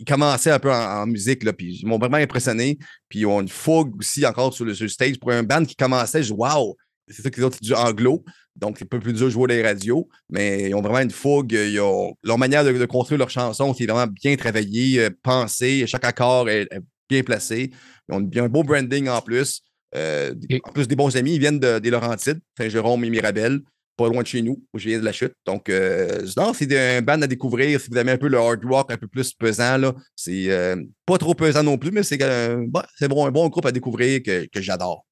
ils 0.02 0.06
commençaient 0.06 0.52
un 0.52 0.60
peu 0.60 0.72
en, 0.72 1.04
en 1.04 1.06
musique, 1.06 1.44
là, 1.44 1.54
puis 1.54 1.80
ils 1.82 1.88
m'ont 1.88 2.00
vraiment 2.00 2.18
impressionné. 2.18 2.78
Puis 3.08 3.20
ils 3.20 3.26
ont 3.28 3.40
une 3.40 3.48
fougue 3.48 3.96
aussi 4.00 4.26
encore 4.26 4.52
sur 4.54 4.66
le, 4.66 4.74
sur 4.74 4.86
le 4.86 4.90
stage. 4.90 5.20
Pour 5.20 5.32
un 5.32 5.44
band 5.44 5.64
qui 5.64 5.76
commençait, 5.76 6.24
je 6.24 6.34
dis, 6.34 6.40
wow! 6.40 6.76
C'est 7.08 7.22
ça 7.22 7.46
autres, 7.46 7.58
c'est 7.62 7.68
du 7.68 7.74
anglo. 7.74 8.24
Donc, 8.56 8.78
c'est 8.78 8.86
un 8.86 8.88
peu 8.88 9.00
plus 9.00 9.14
dur 9.14 9.26
de 9.26 9.32
jouer 9.32 9.48
les 9.50 9.64
radios, 9.64 10.08
mais 10.30 10.70
ils 10.70 10.76
ont 10.76 10.82
vraiment 10.82 11.00
une 11.00 11.12
fougue. 11.12 11.52
Ils 11.52 11.80
ont, 11.80 12.16
leur 12.24 12.38
manière 12.38 12.64
de, 12.64 12.72
de 12.72 12.86
construire 12.86 13.20
leurs 13.20 13.30
chansons, 13.30 13.74
c'est 13.74 13.86
vraiment 13.86 14.12
bien 14.12 14.36
travaillé, 14.36 15.00
euh, 15.00 15.10
pensé. 15.22 15.86
Chaque 15.88 16.06
accord 16.06 16.50
est, 16.50 16.68
est 16.72 16.82
bien 17.10 17.22
placé. 17.22 17.72
Ils 18.10 18.16
ont 18.16 18.30
un 18.38 18.50
beau 18.50 18.64
branding 18.64 19.08
en 19.10 19.22
plus. 19.22 19.62
Euh. 19.96 20.34
En 20.64 20.72
plus, 20.72 20.88
des 20.88 20.96
bons 20.96 21.16
amis. 21.18 21.36
Ils 21.36 21.40
viennent 21.40 21.60
de- 21.60 21.80
des 21.80 21.90
Laurentides, 21.90 22.40
Saint-Jérôme 22.58 23.04
et 23.04 23.10
Mirabel, 23.10 23.60
pas 24.02 24.10
loin 24.10 24.22
de 24.22 24.28
chez 24.28 24.42
nous, 24.42 24.64
où 24.74 24.80
je 24.80 24.90
viens 24.90 25.00
de 25.00 25.06
la 25.06 25.12
chute. 25.12 25.34
Donc, 25.46 25.70
euh, 25.70 26.26
non, 26.38 26.54
c'est 26.54 26.98
un 26.98 27.02
band 27.02 27.22
à 27.22 27.28
découvrir. 27.28 27.80
Si 27.80 27.90
vous 27.90 27.98
aimez 27.98 28.14
un 28.14 28.18
peu 28.18 28.28
le 28.28 28.38
hard 28.38 28.64
rock 28.66 28.92
un 28.92 28.98
peu 28.98 29.08
plus 29.08 29.34
pesant, 29.34 29.78
là, 29.78 29.94
c'est 30.16 30.50
euh, 30.50 30.76
pas 31.06 31.18
trop 31.18 31.34
pesant 31.34 31.64
non 31.64 31.78
plus, 31.78 31.92
mais 31.92 32.04
c'est 32.04 32.22
euh, 32.22 32.64
bon, 32.68 32.82
c'est 32.98 33.08
bon, 33.08 33.26
un 33.26 33.32
bon 33.32 33.48
groupe 33.50 33.66
à 33.66 33.72
découvrir 33.72 34.22
que, 34.24 34.48
que 34.48 34.62
j'adore. 34.62 35.06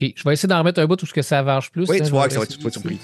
Je 0.00 0.06
vais 0.24 0.32
essayer 0.32 0.48
d'en 0.48 0.58
remettre 0.58 0.80
un 0.80 0.86
bout 0.86 0.96
tout 0.96 1.06
ce 1.06 1.12
que 1.12 1.22
ça 1.22 1.42
varge 1.42 1.70
plus. 1.70 1.88
Oui, 1.88 1.98
hein, 2.00 2.04
tu 2.04 2.10
vois 2.10 2.28
que 2.28 2.34
ça 2.34 2.38
va 2.38 2.44
être 2.44 2.70
surpris. 2.70 2.98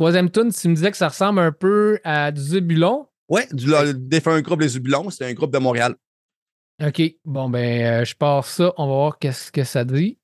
Troisième 0.00 0.30
tune, 0.30 0.50
tu 0.50 0.66
me 0.66 0.74
disais 0.74 0.90
que 0.90 0.96
ça 0.96 1.08
ressemble 1.08 1.40
un 1.40 1.52
peu 1.52 2.00
à 2.04 2.32
du 2.32 2.40
Zébulon. 2.40 3.06
Ouais, 3.28 3.46
du 3.52 3.66
le 3.66 3.92
défunt 3.92 4.40
groupe 4.40 4.62
Les 4.62 4.68
Zubulons, 4.68 5.10
c'est 5.10 5.26
un 5.26 5.34
groupe 5.34 5.52
de 5.52 5.58
Montréal. 5.58 5.94
OK. 6.82 7.02
Bon, 7.26 7.50
ben, 7.50 8.00
euh, 8.00 8.04
je 8.06 8.14
pars 8.14 8.46
ça. 8.46 8.72
On 8.78 8.86
va 8.86 8.94
voir 8.94 9.18
qu'est-ce 9.18 9.52
que 9.52 9.62
ça 9.62 9.84
dit. 9.84 10.18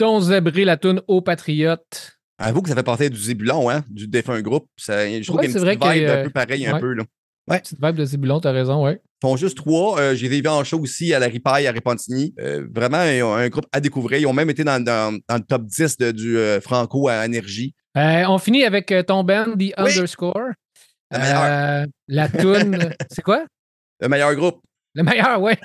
Huton 0.00 0.20
Zébré, 0.20 0.64
la 0.64 0.78
tune 0.78 1.02
Au 1.08 1.20
Patriote. 1.20 2.16
Avoue 2.38 2.62
que 2.62 2.70
ça 2.70 2.74
fait 2.74 2.82
partie 2.82 3.10
du 3.10 3.18
Zébulon, 3.18 3.68
hein, 3.68 3.84
du 3.90 4.08
défunt 4.08 4.40
groupe. 4.40 4.66
Ça, 4.78 5.06
je 5.06 5.22
trouve 5.26 5.40
Ouais, 5.40 5.46
qu'il 5.46 5.54
y 5.54 5.58
a 5.58 5.72
une 5.72 5.78
petite 5.78 5.92
vibe 5.92 6.08
un 6.08 6.24
peu 6.24 6.30
pareil, 6.30 6.66
un 6.66 6.72
ouais. 6.74 6.80
peu. 6.80 6.94
Là. 6.94 7.04
Petite 7.46 7.78
vibe 7.82 7.96
de 7.96 8.04
Zébulon, 8.06 8.40
t'as 8.40 8.52
raison, 8.52 8.82
ouais. 8.82 8.98
Ils 9.22 9.26
sont 9.28 9.36
juste 9.36 9.58
trois. 9.58 10.00
Euh, 10.00 10.14
J'ai 10.14 10.28
vu 10.28 10.42
en 10.48 10.64
show 10.64 10.80
aussi 10.80 11.12
à 11.12 11.18
la 11.18 11.26
Ripaille, 11.26 11.66
à 11.66 11.72
Repentigny. 11.72 12.34
Euh, 12.40 12.66
vraiment, 12.74 12.96
un 12.96 13.48
groupe 13.50 13.66
à 13.72 13.80
découvrir. 13.80 14.20
Ils 14.20 14.26
ont 14.26 14.32
même 14.32 14.48
été 14.48 14.64
dans, 14.64 14.82
dans- 14.82 15.18
dans 15.28 15.34
le 15.36 15.42
top 15.42 15.66
10 15.66 15.98
de- 15.98 16.12
du 16.12 16.38
euh, 16.38 16.62
Franco 16.62 17.08
à 17.08 17.26
Énergie. 17.26 17.74
Euh, 17.98 18.24
on 18.26 18.38
finit 18.38 18.64
avec 18.64 18.94
ton 19.06 19.22
band, 19.22 19.52
The 19.52 19.56
Oui. 19.58 19.72
Underscore. 19.76 20.40
Euh, 21.12 21.86
la 22.08 22.28
tune, 22.30 22.94
c'est 23.10 23.20
quoi? 23.22 23.44
Le 24.00 24.08
meilleur 24.08 24.34
groupe. 24.34 24.62
Le 24.94 25.02
meilleur, 25.04 25.40
ouais. 25.40 25.56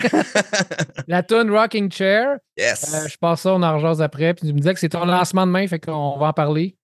la 1.08 1.24
tune 1.24 1.50
Rocking 1.50 1.92
Chair. 1.92 2.38
Yes. 2.58 2.94
Euh, 2.94 3.08
je 3.08 3.18
passe 3.18 3.42
ça, 3.42 3.54
on 3.54 3.64
en 3.64 3.76
rejase 3.76 4.02
après. 4.02 4.34
Puis 4.34 4.48
tu 4.48 4.54
me 4.54 4.60
disais 4.60 4.74
que 4.74 4.80
c'est 4.80 4.90
ton 4.90 5.06
lancement 5.06 5.48
demain, 5.48 5.68
fait 5.68 5.80
qu'on 5.80 6.18
va 6.18 6.28
en 6.28 6.34
parler. 6.34 6.76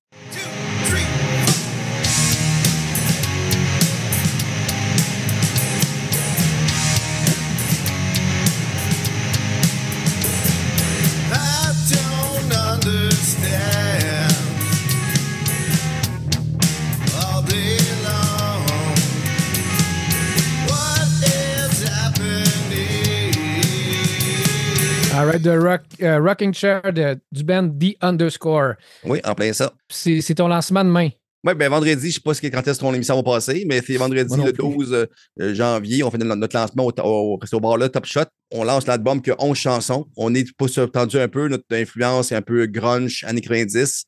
Alright, 25.22 25.42
de 25.44 25.52
rock, 25.52 25.82
euh, 26.02 26.20
Rocking 26.20 26.52
Chair 26.52 26.82
de- 26.92 27.16
du 27.32 27.44
band 27.44 27.70
The 27.70 27.96
Underscore. 28.02 28.74
Oui, 29.04 29.20
en 29.24 29.36
plein 29.36 29.54
ça. 29.54 29.72
C'est 29.88 30.34
ton 30.36 30.48
lancement 30.48 30.84
demain. 30.84 31.10
Oui, 31.44 31.54
ben 31.54 31.70
vendredi, 31.70 32.02
je 32.02 32.08
ne 32.08 32.12
sais 32.12 32.20
pas 32.20 32.34
quand 32.50 32.68
est-ce 32.68 32.80
que 32.80 32.84
ton 32.84 32.94
émission 32.96 33.16
va 33.18 33.22
passer, 33.24 33.64
mais 33.68 33.82
c'est 33.86 33.98
vendredi 33.98 34.36
le 34.36 34.52
plus. 34.52 34.64
12 34.64 35.08
euh, 35.40 35.54
janvier. 35.54 36.04
On 36.04 36.10
fait 36.10 36.18
notre 36.18 36.56
lancement 36.58 36.86
au, 36.86 36.92
au, 37.04 37.40
au 37.52 37.60
bar-là, 37.60 37.90
Top 37.90 38.06
Shot. 38.06 38.22
On 38.52 38.64
lance 38.64 38.88
l'album 38.88 39.22
qui 39.22 39.30
a 39.30 39.36
11 39.38 39.56
chansons. 39.56 40.08
On 40.18 40.34
est 40.34 40.52
pas 40.58 40.66
entendu 40.82 41.20
un 41.20 41.28
peu, 41.28 41.48
notre 41.48 41.66
influence 41.72 42.32
est 42.32 42.36
un 42.36 42.42
peu 42.42 42.66
grunge, 42.66 43.24
années 43.28 43.42
90. 43.42 44.06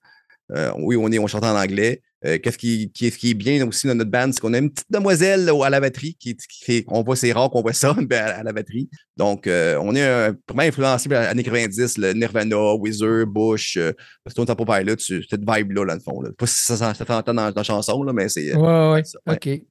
Euh, 0.56 0.72
oui, 0.80 0.96
on 1.00 1.12
est, 1.12 1.20
on 1.20 1.28
chante 1.28 1.44
en 1.44 1.56
anglais. 1.56 2.02
Euh, 2.26 2.38
qu'est-ce 2.42 2.58
qui, 2.58 2.90
qui, 2.94 3.12
qui 3.12 3.32
est 3.32 3.34
bien 3.34 3.68
aussi 3.68 3.86
dans 3.88 3.96
notre 3.96 4.10
band, 4.10 4.30
c'est 4.32 4.40
qu'on 4.40 4.54
a 4.54 4.58
une 4.60 4.72
petite 4.72 4.88
demoiselle 4.90 5.44
là, 5.46 5.66
à 5.66 5.70
la 5.70 5.80
batterie 5.82 6.16
qui, 6.20 6.36
qui 6.36 6.64
fait, 6.64 6.86
on 6.88 7.04
voit, 7.04 7.16
c'est 7.18 7.32
rare 7.34 7.50
qu'on 7.50 7.62
voit 7.62 7.74
ça 7.74 7.94
mais 8.10 8.16
à, 8.16 8.38
à 8.40 8.44
la 8.44 8.54
batterie. 8.54 8.90
Donc, 9.18 9.46
euh, 9.46 9.78
on 9.82 9.94
est 9.96 10.04
euh, 10.04 10.32
vraiment 10.48 10.68
influencé 10.68 11.10
par 11.10 11.22
les 11.22 11.28
années 11.28 11.44
90, 11.44 11.98
le 11.98 12.14
Nirvana, 12.14 12.76
Weezer, 12.76 13.26
Bush, 13.28 13.78
euh, 13.78 13.92
Stone 14.28 14.46
Temple 14.46 14.66
Pilot, 14.66 14.96
ce- 15.00 15.22
cette 15.30 15.42
vibe-là, 15.48 15.86
dans 15.86 15.94
le 15.94 16.00
fond. 16.00 16.22
Là. 16.22 16.30
Pas 16.38 16.48
si 16.48 16.64
ça, 16.64 16.78
s'entend 16.94 17.34
dans, 17.34 17.34
dans 17.34 17.54
la 17.56 17.64
chanson, 17.64 18.04
là, 18.04 18.14
mais 18.14 18.30
c'est. 18.30 18.56
Ouais, 18.56 18.92
ouais. 18.92 19.04
ça, 19.04 19.20
ouais. 19.28 19.36
OK. 19.36 19.62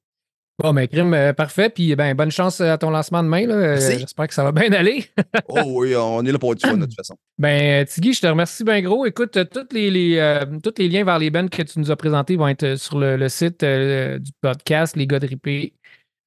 Bon, 0.58 0.72
ben, 0.74 0.86
crime, 0.86 1.12
euh, 1.14 1.32
parfait. 1.32 1.70
Puis, 1.70 1.96
ben, 1.96 2.14
bonne 2.14 2.30
chance 2.30 2.60
à 2.60 2.76
ton 2.78 2.90
lancement 2.90 3.22
demain. 3.22 3.46
là. 3.46 3.54
Euh. 3.54 3.76
J'espère 3.98 4.28
que 4.28 4.34
ça 4.34 4.44
va 4.44 4.52
bien 4.52 4.70
aller. 4.72 5.06
oh 5.48 5.62
oui, 5.66 5.96
on 5.96 6.24
est 6.24 6.30
là 6.30 6.38
pour 6.38 6.54
fun, 6.60 6.76
de 6.76 6.84
toute 6.84 6.94
façon. 6.94 7.16
Ben, 7.38 7.84
Tiggy, 7.86 8.12
je 8.12 8.20
te 8.20 8.26
remercie 8.26 8.62
bien 8.62 8.80
gros. 8.82 9.06
Écoute, 9.06 9.36
euh, 9.38 9.44
tous 9.44 9.74
les, 9.74 9.90
les, 9.90 10.18
euh, 10.18 10.44
tous 10.62 10.74
les 10.78 10.88
liens 10.88 11.04
vers 11.04 11.18
les 11.18 11.30
bands 11.30 11.48
que 11.48 11.62
tu 11.62 11.78
nous 11.80 11.90
as 11.90 11.96
présentés 11.96 12.36
vont 12.36 12.48
être 12.48 12.76
sur 12.76 12.98
le, 12.98 13.16
le 13.16 13.28
site 13.28 13.62
euh, 13.62 14.18
du 14.18 14.30
podcast, 14.40 14.94
les 14.96 15.06
gars 15.06 15.18
de 15.18 15.26
Ripé. 15.26 15.72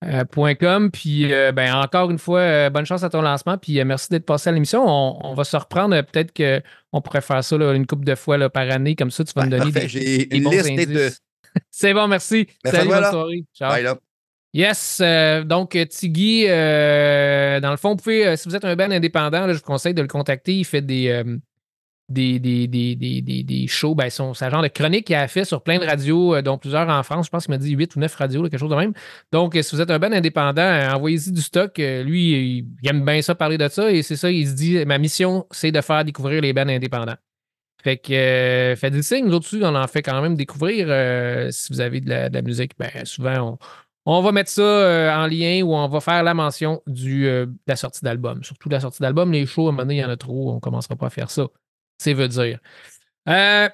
euh, 0.04 0.26
point 0.26 0.56
.com. 0.56 0.90
Puis, 0.92 1.28
ben, 1.54 1.74
encore 1.76 2.10
une 2.12 2.18
fois, 2.20 2.70
bonne 2.72 2.86
chance 2.86 3.04
à 3.04 3.10
ton 3.10 3.22
lancement. 3.22 3.58
Puis, 3.58 3.82
merci 3.86 4.10
d'être 4.10 4.26
passé 4.26 4.50
à 4.50 4.54
l'émission. 4.54 4.84
On, 4.86 5.20
on 5.24 5.34
va 5.36 5.44
se 5.44 5.56
reprendre. 5.56 6.02
Peut-être 6.02 6.34
qu'on 6.36 7.02
pourrait 7.02 7.22
faire 7.22 7.44
ça 7.44 7.58
là, 7.58 7.74
une 7.74 7.86
couple 7.86 8.04
de 8.06 8.16
fois 8.16 8.38
là, 8.38 8.50
par 8.50 8.70
année. 8.72 8.96
Comme 8.96 9.12
ça, 9.12 9.24
tu 9.24 9.32
vas 9.36 9.46
me 9.46 9.52
donner 9.52 9.72
parfait. 9.72 9.82
des, 9.82 9.88
J'ai 9.88 10.26
des 10.26 10.38
une 10.38 10.44
bons 10.44 10.50
liste 10.50 10.68
indices. 10.72 10.88
de. 10.90 11.10
C'est 11.72 11.94
bon, 11.94 12.08
merci. 12.08 12.48
Merci 12.66 12.76
à 12.78 12.80
Salut, 12.80 12.90
bonne 12.90 13.10
soirée. 13.12 13.46
Ciao. 13.56 13.70
Bye, 13.72 13.84
là. 13.84 13.98
Yes, 14.56 15.00
euh, 15.02 15.44
donc 15.44 15.76
euh, 15.76 15.84
Tiggy, 15.84 16.46
euh, 16.48 17.60
dans 17.60 17.72
le 17.72 17.76
fond, 17.76 17.90
vous 17.90 17.96
pouvez, 17.98 18.26
euh, 18.26 18.36
si 18.38 18.48
vous 18.48 18.56
êtes 18.56 18.64
un 18.64 18.74
band 18.78 18.90
indépendant, 18.90 19.50
je 19.50 19.56
vous 19.56 19.60
conseille 19.60 19.94
de 19.94 20.02
le 20.02 20.08
contacter. 20.08 20.56
Il 20.56 20.64
fait 20.64 20.82
des, 20.82 21.22
des, 22.08 22.40
des, 22.40 22.66
des, 22.66 22.96
des, 22.96 23.44
des, 23.44 23.68
shows. 23.68 23.96
Ben, 23.96 24.10
son, 24.10 24.34
genre 24.34 24.62
de 24.62 24.70
chronique 24.70 25.08
qu'il 25.08 25.16
a 25.18 25.28
fait 25.28 25.44
sur 25.44 25.62
plein 25.62 25.78
de 25.78 25.84
radios, 25.84 26.42
dont 26.42 26.58
plusieurs 26.58 26.88
en 26.88 27.04
France. 27.04 27.26
Je 27.26 27.32
pense 27.32 27.48
qu'il 27.48 27.52
m'a 27.52 27.58
dit 27.58 27.72
8 27.72 27.98
ou 27.98 28.00
9 28.00 28.16
radios, 28.16 28.44
quelque 28.44 28.58
chose 28.58 28.70
de 28.70 28.76
même. 28.76 28.94
Donc, 29.34 29.58
si 29.62 29.76
vous 29.76 29.82
êtes 29.82 29.92
un 29.92 30.00
band 30.00 30.14
indépendant, 30.14 30.90
envoyez-y 30.94 31.34
du 31.34 31.42
stock. 31.42 31.78
Lui, 31.78 32.66
il, 32.82 32.90
aime 32.90 33.04
bien 33.04 33.22
ça, 33.22 33.36
parler 33.36 33.58
de 33.58 33.68
ça. 33.68 33.92
Et 33.92 34.04
c'est 34.04 34.16
ça, 34.16 34.32
il 34.32 34.48
se 34.48 34.54
dit 34.54 34.86
ma 34.86 34.98
mission, 35.00 35.46
c'est 35.52 35.74
de 35.74 35.82
faire 35.82 36.06
découvrir 36.06 36.40
les 36.42 36.54
bands 36.54 36.70
indépendants. 36.70 37.18
Fait 37.84 37.98
que 37.98 38.14
euh, 38.14 38.76
faites 38.78 38.94
des 38.94 39.04
signes, 39.04 39.26
nous 39.26 39.34
autres 39.34 39.50
on 39.62 39.76
en 39.76 39.88
fait 39.88 40.02
quand 40.02 40.20
même 40.22 40.36
découvrir. 40.36 40.88
si 41.52 41.74
vous 41.74 41.82
avez 41.82 42.00
de 42.00 42.10
la, 42.10 42.30
de 42.30 42.36
la 42.36 42.42
musique, 42.42 42.72
ben, 42.80 42.90
souvent, 43.04 43.52
on, 43.52 43.58
on 44.06 44.22
va 44.22 44.32
mettre 44.32 44.52
ça 44.52 44.62
euh, 44.62 45.12
en 45.12 45.28
lien 45.28 45.62
ou 45.64 45.74
on 45.74 45.88
va 45.88 46.00
faire 46.00 46.24
la 46.24 46.34
mention 46.34 46.82
du, 46.86 47.28
euh, 47.28 47.48
de 47.48 47.54
la 47.68 47.76
sortie 47.76 48.04
d'album. 48.04 48.44
Surtout 48.44 48.70
la 48.70 48.80
sortie 48.80 49.02
d'album, 49.02 49.32
les 49.32 49.46
shows, 49.46 49.66
à 49.66 49.70
un 49.70 49.72
moment 49.72 49.84
donné, 49.84 49.96
il 49.96 50.02
y 50.02 50.06
en 50.06 50.10
a 50.10 50.18
trop, 50.18 50.52
on 50.52 50.56
ne 50.56 50.60
commencera 50.60 50.96
pas 50.96 51.08
à 51.08 51.10
faire 51.10 51.32
ça. 51.32 51.48
C'est 51.98 52.14
veut 52.14 52.28
dire. 52.28 52.60
Euh, 53.28 53.68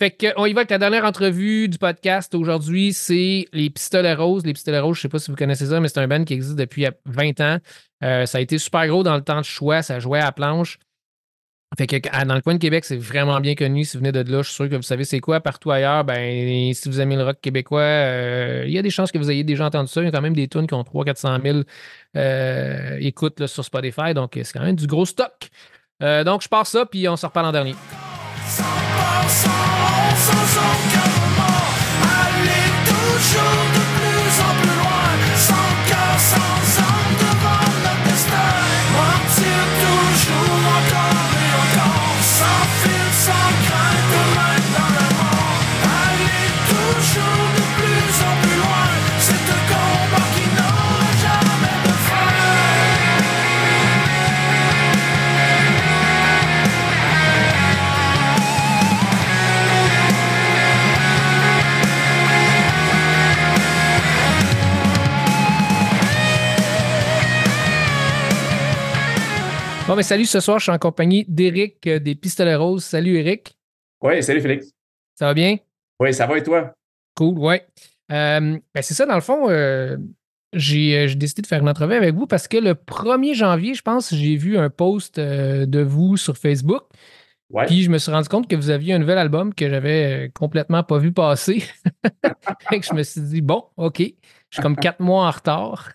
fait 0.00 0.10
que, 0.10 0.26
on 0.36 0.46
y 0.46 0.52
va 0.52 0.60
avec 0.60 0.70
la 0.70 0.78
dernière 0.78 1.04
entrevue 1.04 1.68
du 1.68 1.78
podcast 1.78 2.34
aujourd'hui, 2.34 2.92
c'est 2.92 3.46
les 3.52 3.70
Pistolets 3.70 4.14
Roses. 4.14 4.44
Les 4.44 4.52
Pistolets 4.52 4.80
Roses, 4.80 4.96
je 4.96 5.00
ne 5.00 5.02
sais 5.02 5.08
pas 5.08 5.18
si 5.18 5.30
vous 5.30 5.36
connaissez 5.36 5.66
ça, 5.66 5.80
mais 5.80 5.88
c'est 5.88 6.00
un 6.00 6.08
band 6.08 6.24
qui 6.24 6.34
existe 6.34 6.56
depuis 6.56 6.86
20 7.06 7.40
ans. 7.40 7.58
Ça 8.02 8.38
a 8.38 8.40
été 8.40 8.58
super 8.58 8.86
gros 8.88 9.02
dans 9.02 9.14
le 9.14 9.22
temps 9.22 9.40
de 9.40 9.46
choix, 9.46 9.82
ça 9.82 10.00
jouait 10.00 10.20
à 10.20 10.24
la 10.24 10.32
planche. 10.32 10.78
Fait 11.76 11.88
que 11.88 12.24
dans 12.24 12.34
le 12.34 12.40
coin 12.40 12.54
de 12.54 12.58
Québec, 12.58 12.84
c'est 12.84 12.96
vraiment 12.96 13.40
bien 13.40 13.56
connu. 13.56 13.84
Si 13.84 13.96
vous 13.96 14.04
venez 14.04 14.12
de 14.12 14.30
là, 14.30 14.42
je 14.42 14.46
suis 14.46 14.54
sûr 14.54 14.68
que 14.68 14.76
vous 14.76 14.82
savez 14.82 15.04
c'est 15.04 15.18
quoi. 15.18 15.40
Partout 15.40 15.72
ailleurs, 15.72 16.04
ben, 16.04 16.72
si 16.72 16.88
vous 16.88 17.00
aimez 17.00 17.16
le 17.16 17.24
rock 17.24 17.38
québécois, 17.42 17.80
euh, 17.80 18.64
il 18.66 18.72
y 18.72 18.78
a 18.78 18.82
des 18.82 18.90
chances 18.90 19.10
que 19.10 19.18
vous 19.18 19.30
ayez 19.30 19.42
déjà 19.42 19.66
entendu 19.66 19.88
ça. 19.88 20.00
Il 20.00 20.04
y 20.04 20.08
a 20.08 20.12
quand 20.12 20.22
même 20.22 20.36
des 20.36 20.46
tunes 20.46 20.68
qui 20.68 20.74
ont 20.74 20.82
300-400 20.82 21.42
000 21.42 21.58
euh, 22.16 22.96
écoutes 23.00 23.46
sur 23.46 23.64
Spotify. 23.64 24.14
Donc, 24.14 24.32
c'est 24.34 24.52
quand 24.52 24.64
même 24.64 24.76
du 24.76 24.86
gros 24.86 25.06
stock. 25.06 25.48
Euh, 26.02 26.22
donc, 26.22 26.42
je 26.42 26.48
pars 26.48 26.66
ça, 26.66 26.86
puis 26.86 27.08
on 27.08 27.16
se 27.16 27.26
reparle 27.26 27.46
en 27.46 27.52
dernier. 27.52 27.74
Sans 28.46 28.62
Bon, 69.96 70.00
mais 70.00 70.02
salut, 70.02 70.26
ce 70.26 70.40
soir, 70.40 70.58
je 70.58 70.64
suis 70.64 70.72
en 70.72 70.78
compagnie 70.78 71.24
d'Éric 71.26 71.86
euh, 71.86 71.98
des 71.98 72.14
Pistolets 72.14 72.54
Roses. 72.54 72.84
Salut, 72.84 73.16
Eric. 73.16 73.56
Oui, 74.02 74.22
salut 74.22 74.42
Félix. 74.42 74.70
Ça 75.14 75.24
va 75.24 75.32
bien? 75.32 75.56
Oui, 75.98 76.12
ça 76.12 76.26
va 76.26 76.36
et 76.36 76.42
toi? 76.42 76.74
Cool, 77.14 77.38
ouais. 77.38 77.66
Euh, 78.12 78.58
ben, 78.74 78.82
c'est 78.82 78.92
ça, 78.92 79.06
dans 79.06 79.14
le 79.14 79.22
fond, 79.22 79.48
euh, 79.48 79.96
j'ai 80.52 81.14
décidé 81.14 81.40
de 81.40 81.46
faire 81.46 81.62
une 81.62 81.68
entrevue 81.70 81.94
avec 81.94 82.14
vous 82.14 82.26
parce 82.26 82.46
que 82.46 82.58
le 82.58 82.74
1er 82.74 83.32
janvier, 83.32 83.72
je 83.72 83.80
pense, 83.80 84.14
j'ai 84.14 84.36
vu 84.36 84.58
un 84.58 84.68
post 84.68 85.18
euh, 85.18 85.64
de 85.64 85.80
vous 85.80 86.18
sur 86.18 86.36
Facebook. 86.36 86.82
Ouais. 87.48 87.64
Puis 87.64 87.80
je 87.80 87.88
me 87.88 87.96
suis 87.96 88.12
rendu 88.12 88.28
compte 88.28 88.48
que 88.48 88.56
vous 88.56 88.68
aviez 88.68 88.92
un 88.92 88.98
nouvel 88.98 89.16
album 89.16 89.54
que 89.54 89.66
j'avais 89.66 90.30
complètement 90.34 90.82
pas 90.82 90.98
vu 90.98 91.10
passer. 91.10 91.64
Fait 92.68 92.80
que 92.80 92.86
je 92.86 92.92
me 92.92 93.02
suis 93.02 93.22
dit, 93.22 93.40
bon, 93.40 93.64
OK, 93.78 94.00
je 94.00 94.12
suis 94.50 94.62
comme 94.62 94.76
quatre 94.76 95.00
mois 95.00 95.26
en 95.26 95.30
retard. 95.30 95.92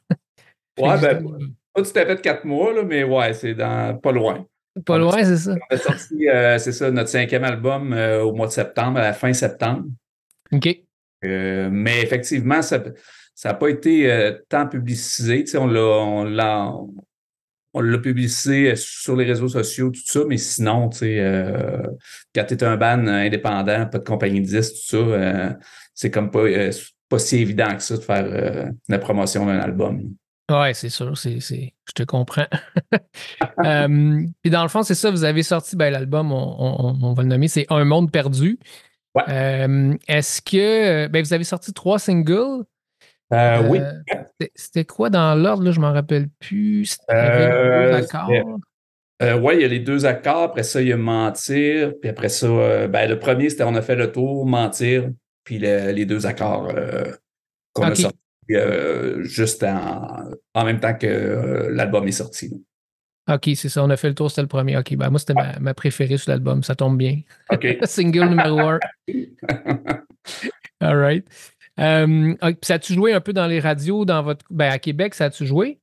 Ouais, 0.80 1.00
ben, 1.00 1.54
pas 1.74 1.82
tout 1.82 2.00
à 2.00 2.06
fait 2.06 2.22
quatre 2.22 2.46
mois, 2.46 2.74
là, 2.74 2.84
mais 2.84 3.04
ouais, 3.04 3.34
c'est 3.34 3.54
dans 3.54 3.98
pas 3.98 4.12
loin. 4.12 4.46
pas 4.86 4.98
loin, 4.98 5.24
c'est 5.24 5.38
ça. 5.38 5.56
On 5.70 5.76
a 5.76 5.78
sorti, 5.78 6.30
euh, 6.30 6.58
c'est 6.58 6.72
ça, 6.72 6.92
notre 6.92 7.10
cinquième 7.10 7.44
album 7.44 7.94
euh, 7.94 8.24
au 8.24 8.34
mois 8.34 8.48
de 8.48 8.52
septembre, 8.52 9.00
à 9.00 9.04
la 9.04 9.14
fin 9.14 9.34
septembre. 9.34 9.86
OK. 10.52 10.78
Euh, 11.24 11.70
mais 11.72 12.02
effectivement, 12.02 12.62
ça 12.62 12.84
n'a 13.46 13.54
pas 13.54 13.70
été 13.70 14.36
tant 14.50 14.68
publicisé. 14.68 15.44
Tu 15.44 15.52
sais, 15.52 15.58
on 15.58 15.68
l'a 15.68 15.82
on 15.82 16.24
l'a 16.24 16.74
on 17.74 17.82
l'a 17.82 17.98
publicisé 17.98 18.76
sur 18.76 19.16
les 19.16 19.26
réseaux 19.26 19.48
sociaux, 19.48 19.92
tout 19.92 20.02
ça, 20.06 20.22
mais 20.28 20.38
sinon, 20.38 20.90
tu 20.90 21.00
sais, 21.00 21.20
euh, 21.20 21.82
quand 22.36 22.44
tu 22.46 22.54
es 22.56 22.64
un 22.64 22.76
band 22.76 23.08
indépendant, 23.08 23.86
pas 23.88 24.00
de 24.00 24.04
compagnie 24.04 24.42
de 24.42 24.46
disques, 24.46 24.74
tout 24.74 24.88
ça, 24.90 24.98
euh, 24.98 25.50
c'est 25.94 26.12
comme 26.12 26.32
pas, 26.32 26.40
euh, 26.40 26.72
pas 27.08 27.20
si 27.20 27.38
évident 27.38 27.74
que 27.76 27.82
ça 27.82 27.96
de 27.96 28.02
faire 28.02 28.72
la 28.90 29.00
promotion 29.00 29.46
d'un 29.46 29.60
album. 29.60 30.14
Ouais, 30.52 30.74
c'est 30.74 30.90
sûr, 30.90 31.18
c'est, 31.18 31.40
c'est- 31.40 31.74
je 31.88 31.94
te 31.94 32.04
comprends. 32.04 32.48
Euh, 33.66 34.24
Puis 34.42 34.50
dans 34.52 34.64
le 34.64 34.70
fond, 34.70 34.82
c'est 34.84 34.96
ça, 34.96 35.12
vous 35.12 35.24
avez 35.24 35.44
sorti 35.44 35.76
ben, 35.76 35.92
l'album, 35.92 36.32
on, 36.32 36.56
on- 36.60 36.98
on 37.02 37.14
va 37.14 37.24
le 37.24 37.30
nommer, 37.30 37.48
c'est 37.48 37.66
Un 37.70 37.86
monde 37.86 38.12
perdu. 38.12 38.60
Ouais. 39.16 39.24
Euh, 39.30 39.94
est-ce 40.08 40.42
que 40.42 41.08
ben, 41.08 41.24
vous 41.24 41.34
avez 41.34 41.44
sorti 41.44 41.74
trois 41.74 42.00
singles? 42.00 42.64
Euh, 43.34 43.62
oui. 43.68 43.80
Euh, 43.80 43.92
c'était- 44.40 44.52
C'était 44.56 44.86
quoi 44.86 45.10
dans 45.10 45.36
l'ordre, 45.36 45.64
là, 45.64 45.72
je 45.72 45.80
m'en 45.80 45.94
rappelle 45.94 46.28
plus. 46.40 46.86
C'était 46.86 47.14
Euh, 47.14 47.92
deux 47.92 47.98
accords. 47.98 48.32
Euh, 49.22 49.40
oui, 49.40 49.54
il 49.58 49.62
y 49.62 49.66
a 49.66 49.68
les 49.68 49.80
deux 49.80 50.06
accords. 50.06 50.44
Après 50.44 50.64
ça, 50.64 50.82
il 50.82 50.88
y 50.88 50.94
a 50.94 50.98
Mentir. 50.98 51.94
Puis 52.02 52.10
après 52.10 52.30
ça, 52.30 52.48
euh, 52.48 52.88
ben, 52.88 53.08
le 53.08 53.20
premier, 53.20 53.50
c'était 53.50 53.64
On 53.64 53.76
a 53.76 53.82
fait 53.82 53.96
le 53.96 54.12
tour, 54.12 54.46
Mentir. 54.48 55.10
Puis 55.44 55.60
le- 55.60 55.92
les 55.92 56.06
deux 56.06 56.26
accords 56.26 56.70
euh, 56.76 57.04
qu'on 57.74 57.84
a 57.84 57.96
sortis 57.96 58.18
euh, 58.56 59.24
juste 59.24 59.64
en, 59.64 60.26
en 60.54 60.66
même 60.66 60.80
temps 60.80 60.94
que 60.94 61.08
euh, 61.08 61.70
l'album 61.72 62.08
est 62.08 62.12
sorti. 62.12 62.50
là. 62.50 62.58
OK, 63.36 63.52
c'est 63.56 63.70
ça, 63.70 63.84
on 63.84 63.90
a 63.92 63.98
fait 63.98 64.10
le 64.10 64.16
tour, 64.16 64.30
c'était 64.30 64.42
le 64.42 64.48
premier. 64.48 64.76
OK, 64.78 64.96
ben 64.96 65.10
moi, 65.10 65.20
c'était 65.20 65.36
ma, 65.36 65.58
ma 65.60 65.74
préférée 65.74 66.18
sur 66.18 66.32
l'album, 66.32 66.64
ça 66.64 66.76
tombe 66.76 66.98
bien. 66.98 67.22
OK. 67.52 67.78
Single 67.84 68.30
numéro 68.30 68.60
un. 68.60 68.80
All 70.82 70.98
right. 70.98 71.26
Euh, 71.80 72.34
puis 72.40 72.56
ça 72.64 72.74
a-tu 72.76 72.94
joué 72.94 73.14
un 73.14 73.22
peu 73.22 73.32
dans 73.34 73.48
les 73.48 73.60
radios 73.60 74.06
dans 74.06 74.24
votre. 74.24 74.46
Ben, 74.50 74.72
à 74.72 74.80
Québec, 74.80 75.14
ça 75.14 75.26
a-tu 75.26 75.46
joué? 75.46 75.80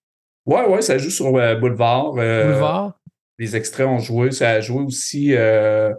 ouais, 0.46 0.66
ouais, 0.66 0.82
ça 0.82 0.98
joue 0.98 1.10
sur 1.10 1.36
euh, 1.36 1.54
Boulevard. 1.54 2.12
Boulevard? 2.12 2.98
Les 3.38 3.54
extraits 3.56 3.86
ont 3.86 3.98
joué. 4.00 4.30
Ça 4.32 4.50
a 4.50 4.60
joué 4.60 4.82
aussi 4.82 5.34
à 5.36 5.92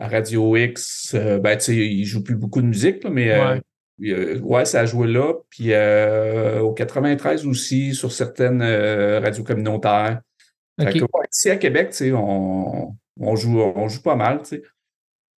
Radio 0.00 0.56
X. 0.56 1.14
Ben, 1.14 1.56
tu 1.56 1.64
sais, 1.64 1.76
ils 1.76 2.04
jouent 2.04 2.24
plus 2.24 2.36
beaucoup 2.36 2.60
de 2.60 2.66
musique, 2.66 3.04
là, 3.04 3.10
mais 3.10 3.30
Ouais. 3.40 3.60
Euh, 4.02 4.38
ouais, 4.40 4.64
ça 4.64 4.80
a 4.80 4.86
joué 4.86 5.06
là. 5.08 5.34
Puis 5.50 5.72
euh, 5.72 6.60
au 6.60 6.72
93 6.72 7.46
aussi, 7.46 7.94
sur 7.94 8.12
certaines 8.12 8.62
euh, 8.62 9.20
radios 9.20 9.44
communautaires. 9.44 10.20
Que, 10.78 10.84
ouais, 10.98 11.26
ici 11.32 11.50
à 11.50 11.56
Québec, 11.56 11.94
on, 12.12 12.94
on, 13.20 13.36
joue, 13.36 13.60
on 13.60 13.88
joue 13.88 14.02
pas 14.02 14.16
mal. 14.16 14.40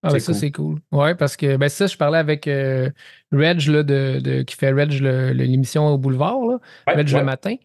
Ah, 0.02 0.12
ben 0.12 0.20
ça, 0.20 0.32
cool. 0.32 0.36
c'est 0.36 0.52
cool. 0.52 0.80
Ouais, 0.92 1.16
parce 1.16 1.36
que 1.36 1.58
ben, 1.58 1.68
ça, 1.68 1.88
je 1.88 1.98
parlais 1.98 2.20
avec 2.20 2.48
euh, 2.48 2.90
Reg, 3.34 3.60
là, 3.68 3.84
de, 3.84 4.20
de- 4.20 4.42
qui 4.44 4.56
fait 4.56 4.72
Reg, 4.72 4.92
le- 5.02 5.34
le- 5.34 5.44
l'émission 5.44 5.88
au 5.88 5.98
boulevard, 5.98 6.40
là, 6.46 6.60
Ouais, 6.88 6.94
Reg 6.94 7.08
ouais. 7.08 7.20
le 7.20 7.26
matin. 7.26 7.56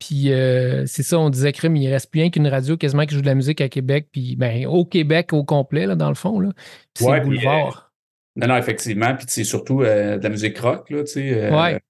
Puis 0.00 0.32
euh, 0.32 0.84
c'est 0.86 1.04
ça, 1.04 1.16
on 1.18 1.30
disait, 1.30 1.52
Crime, 1.52 1.76
il 1.76 1.88
reste 1.88 2.10
plus 2.10 2.20
rien 2.22 2.30
qu'une 2.30 2.48
radio 2.48 2.76
quasiment 2.76 3.06
qui 3.06 3.14
joue 3.14 3.20
de 3.20 3.26
la 3.26 3.36
musique 3.36 3.60
à 3.60 3.68
Québec, 3.68 4.08
puis 4.10 4.34
ben, 4.34 4.66
au 4.66 4.84
Québec 4.84 5.32
au 5.32 5.44
complet, 5.44 5.86
là, 5.86 5.94
dans 5.94 6.08
le 6.08 6.16
fond. 6.16 6.40
Là. 6.40 6.48
Puis 6.94 7.04
c'est 7.04 7.18
le 7.18 7.24
boulevard. 7.24 7.91
Non, 8.36 8.46
non, 8.48 8.56
effectivement. 8.56 9.14
Puis 9.16 9.26
c'est 9.28 9.44
surtout 9.44 9.82
euh, 9.82 10.16
de 10.18 10.22
la 10.22 10.28
musique 10.30 10.58
rock, 10.58 10.88
là, 10.90 11.00
tu 11.04 11.12
sais. 11.12 11.34
euh, 11.34 11.50
Ouais. 11.56 11.80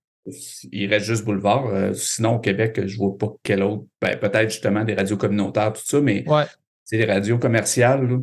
Il 0.70 0.88
reste 0.88 1.06
juste 1.06 1.24
Boulevard. 1.24 1.66
Euh, 1.66 1.92
sinon, 1.94 2.36
au 2.36 2.38
Québec, 2.38 2.80
je 2.86 2.96
vois 2.96 3.16
pas 3.18 3.28
quel 3.42 3.62
autre. 3.62 3.84
Ben, 4.00 4.16
peut-être 4.18 4.50
justement 4.50 4.84
des 4.84 4.94
radios 4.94 5.16
communautaires, 5.16 5.72
tout 5.72 5.82
ça, 5.84 6.00
mais 6.00 6.24
Ouais. 6.28 6.44
c'est 6.84 6.96
des 6.98 7.04
radios 7.06 7.38
commerciales, 7.38 8.06
là. 8.08 8.18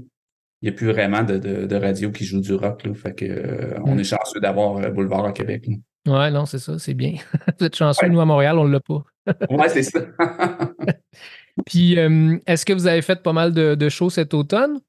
Il 0.61 0.69
n'y 0.69 0.75
a 0.75 0.77
plus 0.77 0.87
vraiment 0.87 1.23
de, 1.23 1.37
de, 1.37 1.65
de 1.65 1.75
radios 1.77 2.11
qui 2.11 2.25
jouent 2.25 2.41
du 2.41 2.53
rock, 2.53 2.83
là. 2.85 2.93
Fait 2.93 3.13
que 3.13 3.79
on 3.85 3.95
Mm. 3.95 3.99
est 3.99 4.03
chanceux 4.03 4.39
d'avoir 4.41 4.91
Boulevard 4.91 5.25
à 5.25 5.31
Québec. 5.31 5.65
là. 5.67 5.75
Ouais, 6.07 6.31
non, 6.31 6.45
c'est 6.45 6.59
ça, 6.59 6.79
c'est 6.79 6.93
bien. 6.93 7.15
Vous 7.59 7.65
êtes 7.65 7.75
chanceux, 7.75 8.05
Ouais. 8.05 8.11
nous 8.11 8.19
à 8.21 8.25
Montréal, 8.25 8.57
on 8.57 8.65
l'a 8.65 8.79
pas. 8.79 9.03
Ouais, 9.49 9.69
c'est 9.69 9.83
ça. 9.83 9.99
Puis 11.65 11.93
est-ce 12.47 12.65
que 12.65 12.73
vous 12.73 12.87
avez 12.87 13.01
fait 13.01 13.21
pas 13.21 13.33
mal 13.33 13.53
de, 13.53 13.75
de 13.75 13.89
shows 13.89 14.09
cet 14.09 14.33
automne? 14.33 14.79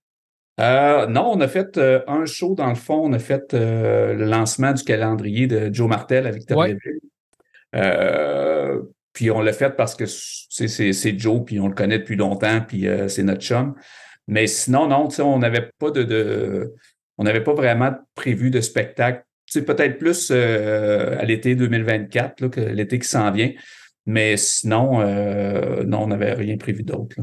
Euh, 0.60 1.06
non, 1.06 1.30
on 1.32 1.40
a 1.40 1.48
fait 1.48 1.78
euh, 1.78 2.00
un 2.06 2.26
show 2.26 2.54
dans 2.54 2.68
le 2.68 2.74
fond. 2.74 3.00
On 3.04 3.12
a 3.12 3.18
fait 3.18 3.54
euh, 3.54 4.14
le 4.14 4.24
lancement 4.26 4.72
du 4.72 4.82
calendrier 4.84 5.46
de 5.46 5.72
Joe 5.72 5.88
Martel 5.88 6.26
à 6.26 6.30
Victoriaville. 6.30 7.00
Euh, 7.74 8.80
puis 9.12 9.30
on 9.30 9.40
l'a 9.40 9.52
fait 9.52 9.70
parce 9.70 9.94
que 9.94 10.04
c'est, 10.06 11.18
Joe, 11.18 11.42
puis 11.44 11.60
on 11.60 11.68
le 11.68 11.74
connaît 11.74 11.98
depuis 11.98 12.16
longtemps, 12.16 12.60
puis 12.66 12.86
c'est 13.08 13.22
notre 13.22 13.42
chum. 13.42 13.74
Mais 14.28 14.46
sinon, 14.46 14.86
non, 14.86 15.08
on 15.20 15.38
n'avait 15.38 15.70
pas 15.78 15.90
de, 15.90 16.02
de- 16.02 16.74
on 17.18 17.24
n'avait 17.24 17.42
pas 17.42 17.54
vraiment 17.54 17.92
prévu 18.14 18.50
de 18.50 18.60
spectacle. 18.60 19.24
C'est 19.46 19.64
peut-être 19.64 19.98
plus 19.98 20.30
à 20.30 21.24
l'été 21.24 21.56
2024, 21.56 22.40
là, 22.40 22.48
que 22.48 22.60
l'été 22.60 22.98
qui 23.00 23.08
s'en 23.08 23.30
vient. 23.32 23.50
Mais 24.06 24.36
sinon, 24.36 25.00
non, 25.84 26.02
on 26.02 26.06
n'avait 26.06 26.34
rien 26.34 26.56
prévu 26.56 26.82
d'autre. 26.84 27.16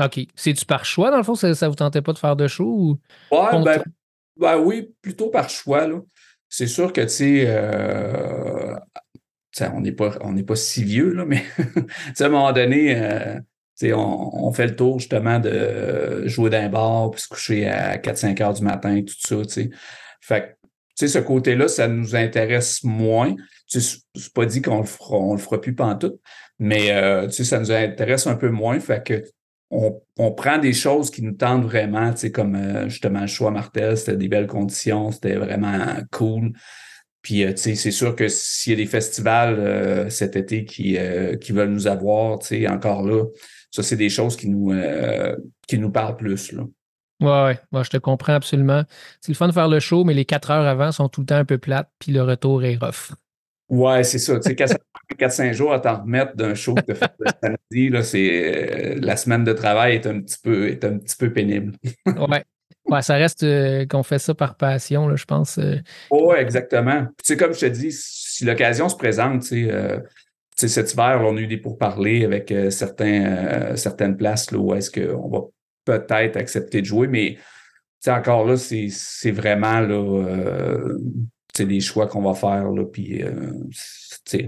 OK. 0.00 0.20
C'est-tu 0.34 0.64
par 0.64 0.84
choix, 0.84 1.10
dans 1.10 1.16
le 1.18 1.22
fond? 1.22 1.34
Ça, 1.34 1.54
ça 1.54 1.68
vous 1.68 1.74
tentait 1.74 2.02
pas 2.02 2.12
de 2.12 2.18
faire 2.18 2.36
de 2.36 2.48
show? 2.48 2.64
Ou... 2.64 2.98
Ouais, 3.30 3.62
ben, 3.62 3.82
ben 4.36 4.58
oui, 4.58 4.94
plutôt 5.02 5.28
par 5.28 5.48
choix. 5.50 5.86
là. 5.86 6.00
C'est 6.48 6.66
sûr 6.66 6.92
que, 6.92 7.02
tu 7.02 7.08
sais, 7.08 7.44
euh, 7.46 8.74
on 9.72 9.80
n'est 9.80 9.92
pas, 9.92 10.16
on 10.22 10.34
pas 10.42 10.56
si 10.56 10.82
vieux, 10.82 11.12
là, 11.12 11.24
mais 11.24 11.44
à 12.20 12.24
un 12.24 12.28
moment 12.28 12.52
donné, 12.52 12.96
euh, 12.96 13.36
tu 13.78 13.86
sais, 13.86 13.92
on, 13.92 14.46
on 14.46 14.52
fait 14.52 14.66
le 14.66 14.76
tour 14.76 14.98
justement 14.98 15.38
de 15.38 16.24
jouer 16.26 16.50
d'un 16.50 16.68
bar 16.68 17.10
puis 17.12 17.20
se 17.20 17.28
coucher 17.28 17.68
à 17.68 17.98
4-5 17.98 18.42
heures 18.42 18.54
du 18.54 18.62
matin, 18.62 19.00
tout 19.06 19.14
ça, 19.18 19.36
tu 19.44 19.48
sais. 19.48 19.70
Fait 20.20 20.40
que, 20.40 20.68
tu 20.98 21.06
sais, 21.06 21.08
ce 21.08 21.18
côté-là, 21.18 21.68
ça 21.68 21.86
nous 21.88 22.16
intéresse 22.16 22.82
moins. 22.82 23.34
C'est- 23.66 24.00
pas 24.34 24.44
dit 24.44 24.60
qu'on 24.60 24.78
le 24.78 24.86
fera, 24.86 25.16
on 25.16 25.34
le 25.34 25.40
fera 25.40 25.60
plus 25.60 25.74
pantoute, 25.74 26.20
mais 26.58 26.90
euh, 26.90 27.26
tu 27.26 27.32
sais, 27.32 27.44
ça 27.44 27.60
nous 27.60 27.70
intéresse 27.70 28.26
un 28.26 28.36
peu 28.36 28.50
moins. 28.50 28.78
Fait 28.80 29.04
que 29.04 29.22
on, 29.70 30.32
prend 30.32 30.58
des 30.58 30.72
choses 30.72 31.10
qui 31.10 31.22
nous 31.22 31.32
tentent 31.32 31.64
vraiment, 31.64 32.12
tu 32.12 32.18
sais, 32.18 32.32
comme 32.32 32.56
euh, 32.56 32.88
justement 32.88 33.20
le 33.20 33.26
choix 33.26 33.50
Martel, 33.50 33.96
c'était 33.96 34.16
des 34.16 34.28
belles 34.28 34.46
conditions, 34.46 35.12
c'était 35.12 35.36
vraiment 35.36 35.96
cool. 36.10 36.52
Puis, 37.22 37.44
euh, 37.44 37.50
tu 37.50 37.58
sais, 37.58 37.74
c'est 37.74 37.90
sûr 37.90 38.16
que 38.16 38.28
s'il 38.28 38.72
y 38.72 38.74
a 38.74 38.76
des 38.76 38.86
festivals 38.86 39.58
euh, 39.58 40.10
cet 40.10 40.36
été 40.36 40.64
qui, 40.64 40.96
veulent 40.96 41.70
nous 41.70 41.86
avoir, 41.86 42.38
tu 42.40 42.46
sais, 42.48 42.68
encore 42.68 43.02
là, 43.02 43.24
ça, 43.70 43.82
c'est 43.82 43.96
des 43.96 44.08
choses 44.08 44.36
qui 44.36 44.48
nous, 44.48 44.72
parlent 45.92 46.16
plus, 46.16 46.52
là. 46.52 46.64
Ouais, 47.20 47.58
ouais, 47.72 47.84
je 47.84 47.90
te 47.90 47.98
comprends 47.98 48.32
absolument. 48.32 48.82
C'est 49.20 49.30
le 49.30 49.36
fun 49.36 49.46
de 49.46 49.52
faire 49.52 49.68
le 49.68 49.78
show, 49.78 50.04
mais 50.04 50.14
les 50.14 50.24
quatre 50.24 50.50
heures 50.50 50.66
avant 50.66 50.90
sont 50.90 51.10
tout 51.10 51.20
le 51.20 51.26
temps 51.26 51.36
un 51.36 51.44
peu 51.44 51.58
plates, 51.58 51.90
puis 51.98 52.12
le 52.12 52.22
retour 52.22 52.64
est 52.64 52.76
rough. 52.76 53.12
Ouais, 53.70 54.02
c'est 54.02 54.18
ça. 54.18 54.34
Tu 54.40 54.48
sais, 54.50 54.56
quand 54.56 54.66
ça 54.66 54.76
prend 54.78 55.28
4-5 55.28 55.52
jours 55.54 55.72
à 55.72 55.78
t'en 55.78 56.02
remettre 56.02 56.34
d'un 56.36 56.54
show 56.54 56.74
que 56.74 56.80
tu 56.92 56.94
fait 56.94 57.10
le 57.20 57.30
samedi, 57.42 57.88
là, 57.88 58.02
c'est, 58.02 58.94
euh, 58.96 58.98
la 59.00 59.16
semaine 59.16 59.44
de 59.44 59.52
travail 59.52 59.94
est 59.94 60.06
un 60.06 60.20
petit 60.20 60.38
peu, 60.42 60.68
est 60.68 60.84
un 60.84 60.98
petit 60.98 61.16
peu 61.16 61.32
pénible. 61.32 61.72
Ouais. 62.06 62.44
Ouais, 62.86 63.02
ça 63.02 63.14
reste 63.14 63.44
euh, 63.44 63.86
qu'on 63.86 64.02
fait 64.02 64.18
ça 64.18 64.34
par 64.34 64.56
passion, 64.56 65.06
là, 65.06 65.14
je 65.14 65.24
pense. 65.24 65.58
euh. 65.58 65.76
Oui, 66.10 66.34
exactement. 66.38 67.02
Puis, 67.04 67.14
tu 67.24 67.26
sais, 67.26 67.36
comme 67.36 67.52
je 67.54 67.60
te 67.60 67.66
dis, 67.66 67.92
si 67.92 68.44
l'occasion 68.44 68.88
se 68.88 68.96
présente, 68.96 69.42
tu 69.42 69.48
sais, 69.66 69.70
euh, 69.70 69.98
tu 70.56 70.66
sais, 70.66 70.68
cet 70.68 70.92
hiver, 70.92 71.22
là, 71.22 71.28
on 71.28 71.36
a 71.36 71.40
eu 71.40 71.46
des 71.46 71.58
pourparlers 71.58 72.24
avec 72.24 72.52
certains, 72.70 73.76
certaines 73.76 74.16
places 74.16 74.50
là, 74.50 74.58
où 74.58 74.74
est-ce 74.74 74.90
qu'on 74.90 75.28
va 75.28 75.40
peut-être 75.84 76.36
accepter 76.36 76.80
de 76.80 76.86
jouer, 76.86 77.06
mais 77.06 77.34
tu 77.34 77.40
sais, 78.00 78.10
encore 78.10 78.44
là, 78.44 78.56
c'est 78.56 78.88
c'est 78.90 79.30
vraiment 79.30 79.80
là, 79.80 80.26
des 81.66 81.80
choix 81.80 82.06
qu'on 82.06 82.22
va 82.22 82.34
faire, 82.34 82.70
là, 82.70 82.84
puis 82.84 83.22
euh, 83.22 83.52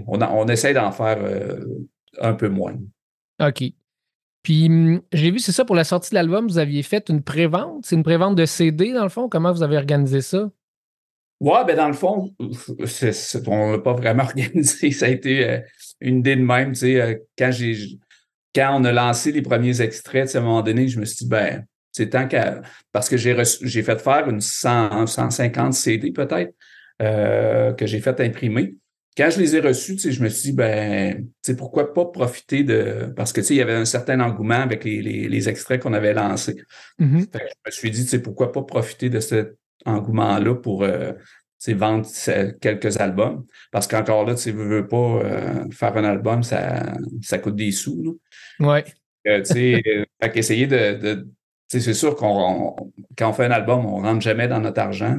on, 0.07 0.21
on 0.21 0.47
essaie 0.47 0.73
d'en 0.73 0.91
faire 0.91 1.17
euh, 1.21 1.59
un 2.19 2.33
peu 2.33 2.49
moins. 2.49 2.75
OK. 3.41 3.63
Puis, 4.43 4.67
hum, 4.67 5.01
j'ai 5.13 5.31
vu, 5.31 5.39
c'est 5.39 5.53
ça, 5.53 5.65
pour 5.65 5.75
la 5.75 5.85
sortie 5.85 6.11
de 6.11 6.15
l'album, 6.15 6.47
vous 6.47 6.57
aviez 6.57 6.83
fait 6.83 7.09
une 7.09 7.23
prévente? 7.23 7.85
C'est 7.85 7.95
une 7.95 8.03
prévente 8.03 8.35
de 8.35 8.45
CD, 8.45 8.93
dans 8.93 9.03
le 9.03 9.09
fond? 9.09 9.29
Comment 9.29 9.51
vous 9.51 9.63
avez 9.63 9.77
organisé 9.77 10.21
ça? 10.21 10.49
Ouais, 11.39 11.65
ben 11.65 11.75
dans 11.75 11.87
le 11.87 11.93
fond, 11.93 12.33
on 12.39 13.71
l'a 13.71 13.79
pas 13.79 13.93
vraiment 13.93 14.23
organisé. 14.23 14.91
Ça 14.91 15.07
a 15.07 15.09
été 15.09 15.49
euh, 15.49 15.59
une 15.99 16.19
idée 16.19 16.35
de 16.35 16.41
même. 16.41 16.73
Euh, 16.83 17.15
quand 17.37 17.51
j'ai 17.51 17.99
quand 18.55 18.79
on 18.79 18.83
a 18.85 18.91
lancé 18.91 19.31
les 19.31 19.41
premiers 19.41 19.81
extraits, 19.81 20.35
à 20.35 20.39
un 20.39 20.41
moment 20.41 20.61
donné, 20.61 20.87
je 20.87 20.99
me 20.99 21.05
suis 21.05 21.25
dit, 21.25 21.27
ben, 21.27 21.65
c'est 21.91 22.11
tant 22.11 22.27
qu'à. 22.27 22.61
Parce 22.91 23.09
que 23.09 23.17
j'ai 23.17 23.83
fait 23.83 23.99
faire 23.99 24.29
une 24.29 24.41
100, 24.41 25.07
150 25.07 25.73
CD 25.73 26.11
peut-être 26.11 26.53
euh, 27.01 27.73
que 27.73 27.85
j'ai 27.85 27.99
fait 27.99 28.19
imprimer. 28.19 28.75
Quand 29.15 29.29
je 29.29 29.39
les 29.39 29.55
ai 29.55 29.59
reçus, 29.59 29.93
tu 29.95 29.99
sais, 30.01 30.11
je 30.11 30.23
me 30.23 30.29
suis 30.29 30.49
dit, 30.49 30.55
ben, 30.55 31.27
pourquoi 31.57 31.93
pas 31.93 32.05
profiter 32.05 32.63
de. 32.63 33.13
Parce 33.15 33.31
que 33.31 33.41
tu 33.41 33.47
sais, 33.47 33.53
il 33.53 33.57
y 33.57 33.61
avait 33.61 33.73
un 33.75 33.85
certain 33.85 34.19
engouement 34.19 34.55
avec 34.59 34.83
les, 34.83 35.01
les, 35.03 35.27
les 35.27 35.49
extraits 35.49 35.81
qu'on 35.81 35.93
avait 35.93 36.13
lancés. 36.13 36.55
Mhm. 36.97 37.27
Que 37.27 37.37
je 37.39 37.43
me 37.67 37.71
suis 37.71 37.91
dit, 37.91 38.17
pourquoi 38.19 38.51
pas 38.51 38.63
profiter 38.63 39.09
de 39.09 39.19
cet 39.19 39.55
engouement-là 39.85 40.55
pour 40.55 40.83
euh, 40.83 41.11
vendre 41.67 42.07
quelques 42.59 42.97
albums. 42.99 43.45
Parce 43.71 43.87
qu'encore 43.87 44.25
là, 44.25 44.33
tu 44.33 44.41
sais, 44.41 44.51
veux, 44.51 44.87
pas 44.87 44.97
euh, 45.23 45.69
faire 45.71 45.95
un 45.95 46.03
album, 46.05 46.41
ça, 46.41 46.93
ça 47.21 47.37
coûte 47.37 47.55
des 47.55 47.71
sous. 47.71 48.19
Ouais. 48.59 48.83
Euh, 49.27 49.43
fait 49.45 50.31
qu'essayer 50.33 50.67
de. 50.67 50.97
de- 50.99 51.27
tu 51.69 51.79
sais, 51.79 51.85
c'est 51.85 51.93
sûr 51.93 52.15
qu'on 52.15 52.75
on- 52.77 52.91
quand 53.17 53.29
on 53.29 53.33
fait 53.33 53.45
un 53.45 53.51
album, 53.51 53.85
on 53.85 54.01
rentre 54.01 54.21
jamais 54.21 54.47
dans 54.47 54.59
notre 54.59 54.81
argent. 54.81 55.17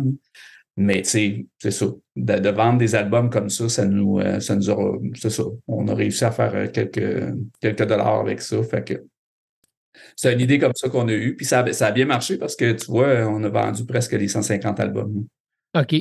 Mais 0.77 1.03
tu 1.03 1.09
sais, 1.11 1.47
c'est 1.59 1.71
ça. 1.71 1.87
De, 2.17 2.39
de 2.39 2.49
vendre 2.49 2.79
des 2.79 2.95
albums 2.97 3.31
comme 3.31 3.49
ça, 3.49 3.69
ça 3.69 3.85
nous, 3.85 4.19
euh, 4.19 4.41
ça 4.41 4.57
nous 4.57 4.69
aura. 4.71 4.99
C'est 5.15 5.31
ça. 5.31 5.45
On 5.69 5.87
a 5.87 5.95
réussi 5.95 6.25
à 6.25 6.33
faire 6.33 6.53
euh, 6.55 6.67
quelques, 6.67 7.35
quelques 7.61 7.87
dollars 7.87 8.21
avec 8.21 8.41
ça. 8.41 8.61
Fait 8.65 8.83
que 8.83 9.05
c'est 10.17 10.33
une 10.33 10.41
idée 10.41 10.59
comme 10.59 10.73
ça 10.75 10.89
qu'on 10.89 11.07
a 11.09 11.13
eue. 11.13 11.37
Puis 11.37 11.47
ça, 11.47 11.61
a- 11.61 11.73
ça 11.73 11.87
a 11.87 11.93
bien 11.93 12.07
marché 12.07 12.39
parce 12.39 12.57
que 12.57 12.73
tu 12.73 12.87
vois, 12.87 13.25
on 13.29 13.43
a 13.45 13.49
vendu 13.49 13.87
presque 13.87 14.13
les 14.13 14.27
150 14.27 14.81
albums. 14.81 15.25
OK. 15.77 15.95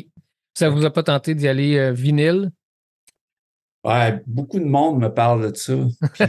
Ça 0.57 0.69
vous 0.69 0.85
a 0.85 0.91
pas 0.91 1.03
tenté 1.03 1.35
d'y 1.35 1.47
aller 1.47 1.77
euh, 1.77 1.91
vinyle? 1.91 2.49
Ouais, 3.83 4.21
beaucoup 4.25 4.59
de 4.59 4.65
monde 4.65 4.99
me 5.01 5.09
parle 5.09 5.51
de 5.51 5.55
ça. 5.57 5.73
Puis, 6.13 6.23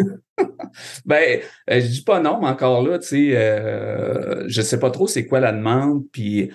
euh, 0.00 0.06
ben, 1.06 1.40
je 1.68 1.86
dis 1.86 2.02
pas 2.02 2.20
non, 2.20 2.40
mais 2.40 2.48
encore 2.48 2.82
là, 2.86 2.98
tu 2.98 3.06
sais, 3.08 4.44
je 4.48 4.60
sais 4.60 4.78
pas 4.80 4.90
trop 4.90 5.06
c'est 5.06 5.24
quoi 5.26 5.40
la 5.40 5.52
demande. 5.52 6.04
Puis 6.10 6.50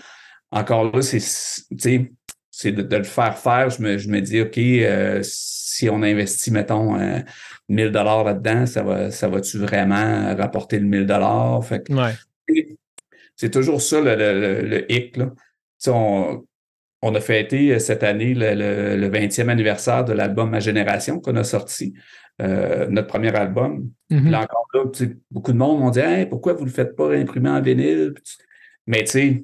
encore 0.56 0.96
là, 0.96 1.02
c'est, 1.02 1.20
c'est 1.20 2.72
de, 2.72 2.82
de 2.82 2.96
le 2.98 3.04
faire 3.04 3.38
faire. 3.38 3.70
Je 3.70 3.82
me, 3.82 3.98
je 3.98 4.08
me 4.08 4.22
dis, 4.22 4.42
OK, 4.42 4.58
euh, 4.58 5.20
si 5.24 5.90
on 5.90 6.02
investit, 6.02 6.52
mettons, 6.52 6.98
euh, 7.00 7.20
1000 7.68 7.92
dollars 7.92 8.24
là-dedans, 8.24 8.66
ça 8.66 8.82
va, 8.82 9.12
ça 9.12 9.28
va-tu 9.28 9.60
vraiment 9.60 10.34
rapporter 10.36 10.80
le 10.80 10.86
1000 10.86 11.06
dollars? 11.06 11.62
Ouais. 11.90 12.14
c'est 13.36 13.50
toujours 13.50 13.82
ça 13.82 14.00
le, 14.00 14.16
le, 14.62 14.92
hic. 14.92 15.18
Là. 15.18 15.32
On, 15.88 16.46
on 17.02 17.14
a 17.14 17.20
fêté 17.20 17.74
euh, 17.74 17.80
cette 17.80 18.04
année 18.04 18.34
le, 18.34 18.56
le, 18.56 18.96
le 18.96 19.10
20e 19.10 19.50
anniversaire 19.50 20.06
de 20.06 20.14
l'album 20.14 20.50
Ma 20.50 20.62
Génération 20.62 21.20
qu'on 21.20 21.36
a 21.36 21.44
sorti, 21.44 21.94
euh, 22.42 22.88
notre 22.88 23.08
premier 23.08 23.36
album. 23.36 23.90
Mhm. 24.10 24.22
Puis 24.22 24.30
là 24.32 24.42
encore 24.42 24.68
là, 24.74 24.84
beaucoup 25.30 25.52
de 25.52 25.58
monde 25.58 25.80
m'ont 25.82 25.90
dit 25.90 26.00
Hey, 26.00 26.26
pourquoi 26.26 26.54
vous 26.54 26.62
ne 26.62 26.70
le 26.70 26.72
faites 26.72 26.96
pas 26.96 27.14
imprimer 27.14 27.50
en 27.50 27.62
vinyle? 27.62 28.14
Mais 28.88 29.04
tu 29.04 29.12
sais, 29.12 29.44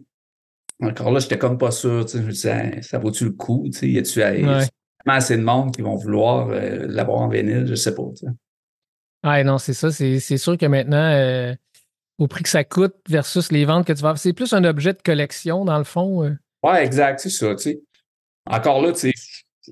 encore 0.82 1.12
là, 1.12 1.20
j'étais 1.20 1.38
comme 1.38 1.58
pas 1.58 1.72
sûr. 1.72 2.08
Je 2.08 2.18
me 2.20 2.32
disais, 2.32 2.82
ça 2.82 2.98
vaut-tu 3.00 3.26
le 3.26 3.32
coup? 3.32 3.64
Tu 3.72 3.78
sais, 3.78 3.90
Y 3.90 3.98
a-tu 4.00 4.20
Ouais. 4.22 4.66
assez 5.08 5.38
de 5.38 5.42
monde 5.44 5.74
qui 5.74 5.82
vont 5.82 5.96
vouloir 5.96 6.50
euh, 6.50 6.86
l'avoir 6.88 7.22
en 7.22 7.28
vinyle? 7.30 7.66
Je 7.68 7.76
sais 7.76 7.94
pas. 7.96 8.04
Ouais, 9.24 9.44
non, 9.44 9.58
c'est 9.58 9.74
ça. 9.74 9.92
C'est 9.92 10.38
sûr 10.38 10.58
que 10.58 10.66
maintenant, 10.66 10.98
euh, 11.14 11.54
au 12.18 12.28
prix 12.28 12.44
que 12.44 12.50
ça 12.50 12.64
coûte 12.64 12.96
versus 13.10 13.52
les 13.52 13.66
ventes 13.66 13.86
que 13.86 13.94
tu 13.94 14.02
vas 14.02 14.10
avoir, 14.10 14.18
c'est 14.20 14.34
plus 14.34 14.54
un 14.54 14.64
objet 14.64 14.94
de 14.94 15.02
collection, 15.02 15.66
dans 15.66 15.78
le 15.78 15.84
fond. 15.84 16.24
euh. 16.24 16.36
Ouais, 16.64 16.84
exact, 16.86 17.20
c'est 17.20 17.30
ça. 17.30 17.54
Encore 18.48 18.82
là, 18.82 18.94
je 18.96 19.12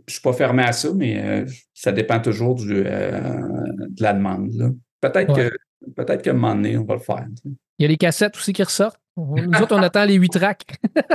suis 0.07 0.22
pas 0.22 0.34
fermé 0.34 0.64
à 0.64 0.72
ça, 0.72 0.89
mais 0.95 1.24
euh, 1.24 1.45
ça 1.74 1.91
dépend 1.91 2.20
toujours 2.20 2.55
du, 2.55 2.84
de 2.84 4.03
la 4.03 4.14
demande. 4.14 4.76
Peut-être 5.01 5.34
Ouais. 5.34 5.49
que 5.49 5.91
peut-être 5.95 6.22
qu'à 6.22 6.32
un 6.32 6.34
moment 6.34 6.55
donné, 6.55 6.78
on 6.78 6.84
va 6.86 6.95
le 6.95 6.99
faire. 6.99 7.26
Il 7.45 7.84
y 7.84 7.86
a 7.86 7.88
les 7.88 7.97
cassettes 7.97 8.36
aussi 8.36 8.53
qui 8.53 8.62
ressortent. 8.64 8.99
Nous 9.18 9.62
autres, 9.62 9.76
on 9.76 9.82
attend 9.84 10.05
les 10.05 10.16
8 10.16 10.30
tracks. 10.30 10.66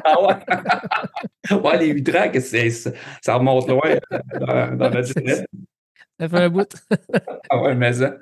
Ah 0.05 0.23
ouais? 0.23 1.57
ouais, 1.63 1.79
les 1.79 1.87
huit 1.89 2.05
tracks, 2.05 2.39
ça, 2.41 3.35
remonte 3.37 3.69
loin 3.69 3.81
euh, 4.13 4.19
dans, 4.41 4.77
dans 4.77 4.91
notre 4.91 5.09
jeunesse. 5.17 5.45
Ça 6.21 6.29
fait 6.29 6.39
un 6.39 6.49
bout. 6.51 6.69
Ah 7.51 7.61
ouais, 7.63 7.75
mais 7.75 7.93
ça. 7.95 8.17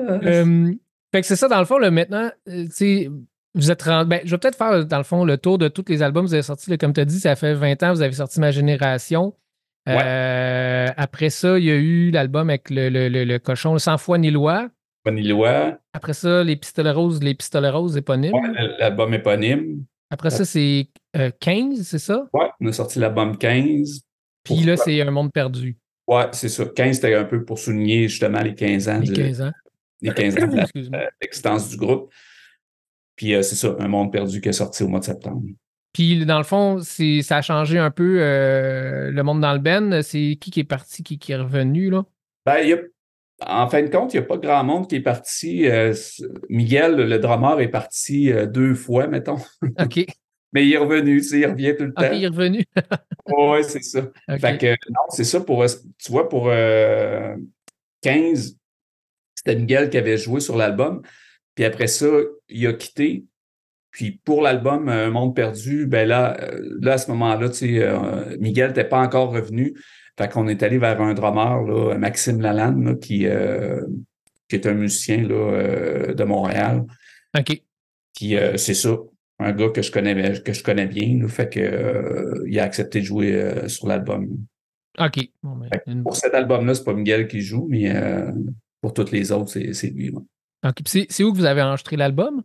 Euh, 0.00 0.72
fait 1.12 1.20
que 1.20 1.26
c'est 1.26 1.36
ça, 1.36 1.48
dans 1.48 1.58
le 1.58 1.64
fond, 1.64 1.78
là, 1.78 1.90
maintenant, 1.90 2.30
euh, 2.48 2.64
tu 2.66 2.70
sais, 2.72 3.10
vous 3.54 3.70
êtes 3.70 3.82
rendu. 3.82 4.08
Ben, 4.08 4.20
je 4.24 4.30
vais 4.30 4.38
peut-être 4.38 4.58
faire, 4.58 4.84
dans 4.84 4.98
le 4.98 5.04
fond, 5.04 5.24
le 5.24 5.38
tour 5.38 5.58
de 5.58 5.68
tous 5.68 5.84
les 5.88 6.02
albums 6.02 6.24
que 6.24 6.28
vous 6.28 6.34
avez 6.34 6.42
sortis. 6.42 6.70
là. 6.70 6.76
Comme 6.76 6.92
tu 6.92 7.00
as 7.00 7.04
dit, 7.04 7.20
ça 7.20 7.36
fait 7.36 7.54
20 7.54 7.82
ans, 7.84 7.92
vous 7.92 8.02
avez 8.02 8.12
sorti 8.12 8.40
Ma 8.40 8.50
Génération. 8.50 9.34
Euh, 9.88 10.88
Après 10.96 11.30
ça, 11.30 11.58
il 11.58 11.64
y 11.64 11.70
a 11.70 11.74
eu 11.76 12.10
l'album 12.10 12.48
avec 12.50 12.70
le, 12.70 12.88
le- 12.88 13.08
le- 13.08 13.24
le 13.24 13.38
cochon, 13.38 13.78
Sans 13.78 13.98
foi 13.98 14.18
ni 14.18 14.30
loi. 14.30 14.68
Bonnie-Loi, 15.04 15.78
Après 15.92 16.14
ça, 16.14 16.42
Les 16.44 16.56
Pistolets 16.56 16.90
Roses, 16.90 17.22
Les 17.22 17.34
Pistolets 17.34 17.70
Roses 17.70 17.96
éponymes. 17.96 18.32
ouais, 18.34 18.68
l'album 18.78 19.12
éponyme. 19.14 19.84
Après 20.10 20.30
ça, 20.30 20.44
c'est 20.44 20.88
euh, 21.16 21.30
15, 21.40 21.82
c'est 21.82 21.98
ça? 21.98 22.26
Ouais, 22.32 22.46
on 22.60 22.66
a 22.68 22.72
sorti 22.72 22.98
l'album 22.98 23.36
15. 23.36 24.00
Puis 24.44 24.60
là, 24.62 24.76
c'est 24.76 25.00
Un 25.00 25.10
monde 25.10 25.32
perdu. 25.32 25.76
Ouais, 26.06 26.26
c'est 26.32 26.48
ça. 26.48 26.64
15, 26.66 26.96
c'était 26.96 27.14
un 27.14 27.24
peu 27.24 27.44
pour 27.44 27.58
souligner 27.58 28.08
justement 28.08 28.40
les 28.40 28.54
15 28.54 28.88
ans 28.88 29.00
Les 29.00 29.08
de, 29.08 29.14
15 29.14 29.42
ans. 29.42 29.52
les 30.02 30.12
15 30.14 30.36
ans 30.38 30.46
de 30.46 30.60
euh, 30.96 31.06
l'existence 31.20 31.68
du 31.70 31.76
groupe. 31.76 32.12
Puis 33.16 33.34
euh, 33.34 33.42
c'est 33.42 33.56
ça, 33.56 33.74
Un 33.80 33.88
monde 33.88 34.12
perdu 34.12 34.40
qui 34.40 34.48
est 34.48 34.52
sorti 34.52 34.82
au 34.82 34.88
mois 34.88 35.00
de 35.00 35.04
septembre. 35.04 35.42
Puis, 35.92 36.26
dans 36.26 36.38
le 36.38 36.44
fond, 36.44 36.80
ça 36.80 37.36
a 37.36 37.42
changé 37.42 37.78
un 37.78 37.92
peu 37.92 38.16
euh, 38.20 39.12
le 39.12 39.22
monde 39.22 39.40
dans 39.40 39.52
le 39.52 39.60
Ben. 39.60 40.02
C'est 40.02 40.36
qui 40.40 40.50
qui 40.50 40.58
est 40.60 40.64
parti, 40.64 41.04
qui, 41.04 41.18
qui 41.20 41.30
est 41.30 41.36
revenu, 41.36 41.88
là? 41.88 42.04
Ben, 42.44 42.58
il 42.64 42.68
y 42.68 42.72
a- 42.72 42.78
en 43.46 43.68
fin 43.68 43.82
de 43.82 43.88
compte, 43.88 44.14
il 44.14 44.18
n'y 44.18 44.24
a 44.24 44.26
pas 44.26 44.36
grand 44.36 44.64
monde 44.64 44.88
qui 44.88 44.96
est 44.96 45.00
parti. 45.00 45.68
Euh, 45.68 45.92
Miguel, 46.48 46.96
le 46.96 47.18
drummer, 47.18 47.60
est 47.60 47.68
parti 47.68 48.32
euh, 48.32 48.46
deux 48.46 48.74
fois, 48.74 49.06
mettons. 49.06 49.38
OK. 49.80 50.06
Mais 50.52 50.66
il 50.66 50.72
est 50.72 50.78
revenu, 50.78 51.20
tu 51.20 51.28
sais, 51.28 51.40
il 51.40 51.46
revient 51.46 51.74
tout 51.76 51.84
le 51.84 51.90
OK, 51.90 51.96
temps. 51.96 52.12
il 52.12 52.24
est 52.24 52.28
revenu. 52.28 52.64
Oui, 53.26 53.64
c'est 53.66 53.82
ça. 53.82 54.02
Fait 54.38 54.58
que, 54.58 54.66
non, 54.66 55.00
c'est 55.08 55.24
ça 55.24 55.40
pour, 55.40 55.62
euh, 55.62 55.66
tu 55.96 56.12
vois, 56.12 56.28
pour 56.28 56.50
euh, 56.50 57.34
15, 58.02 58.58
c'était 59.34 59.56
Miguel 59.56 59.88
qui 59.88 59.96
avait 59.96 60.18
joué 60.18 60.40
sur 60.40 60.58
l'album. 60.58 61.00
Puis 61.54 61.64
après 61.64 61.86
ça, 61.86 62.06
il 62.50 62.66
a 62.66 62.74
quitté. 62.74 63.24
Puis 63.90 64.20
pour 64.24 64.42
l'album 64.42 64.90
Un 64.90 65.08
monde 65.08 65.34
perdu, 65.34 65.86
ben 65.86 66.06
là, 66.06 66.36
là 66.82 66.92
à 66.92 66.98
ce 66.98 67.10
moment-là, 67.12 67.48
tu 67.48 67.78
sais, 67.78 68.38
Miguel 68.38 68.68
n'était 68.68 68.84
pas 68.84 68.98
encore 68.98 69.30
revenu. 69.30 69.74
Fait 70.16 70.30
qu'on 70.30 70.46
est 70.46 70.62
allé 70.62 70.78
vers 70.78 71.00
un 71.00 71.12
drummer, 71.14 71.62
là, 71.62 71.98
Maxime 71.98 72.40
Lalanne, 72.40 72.84
là, 72.84 72.94
qui, 72.94 73.26
euh, 73.26 73.82
qui 74.48 74.56
est 74.56 74.66
un 74.66 74.74
musicien 74.74 75.26
là, 75.26 75.34
euh, 75.34 76.14
de 76.14 76.24
Montréal. 76.24 76.84
OK. 77.36 77.62
Puis 78.14 78.36
euh, 78.36 78.56
c'est 78.56 78.74
ça, 78.74 78.96
un 79.40 79.52
gars 79.52 79.70
que 79.70 79.82
je 79.82 79.90
connais, 79.90 80.40
que 80.40 80.52
je 80.52 80.62
connais 80.62 80.86
bien. 80.86 81.18
là. 81.20 81.28
fait 81.28 81.48
que 81.52 82.44
il 82.46 82.58
a 82.60 82.62
accepté 82.62 83.00
de 83.00 83.04
jouer 83.04 83.68
sur 83.68 83.88
l'album. 83.88 84.28
OK. 85.00 85.28
Bon, 85.42 85.56
ben, 85.56 86.02
Pour 86.04 86.14
cet 86.14 86.34
album-là, 86.34 86.74
c'est 86.76 86.84
pas 86.84 86.94
Miguel 86.94 87.26
qui 87.26 87.40
joue, 87.40 87.66
mais 87.68 87.92
pour 88.80 88.94
tous 88.94 89.10
les 89.10 89.32
autres, 89.32 89.50
c'est 89.50 89.88
lui. 89.88 90.14
OK. 90.64 90.78
C'est 90.84 91.24
où 91.24 91.32
que 91.32 91.38
vous 91.38 91.44
avez 91.44 91.62
enregistré 91.62 91.96
l'album? 91.96 92.44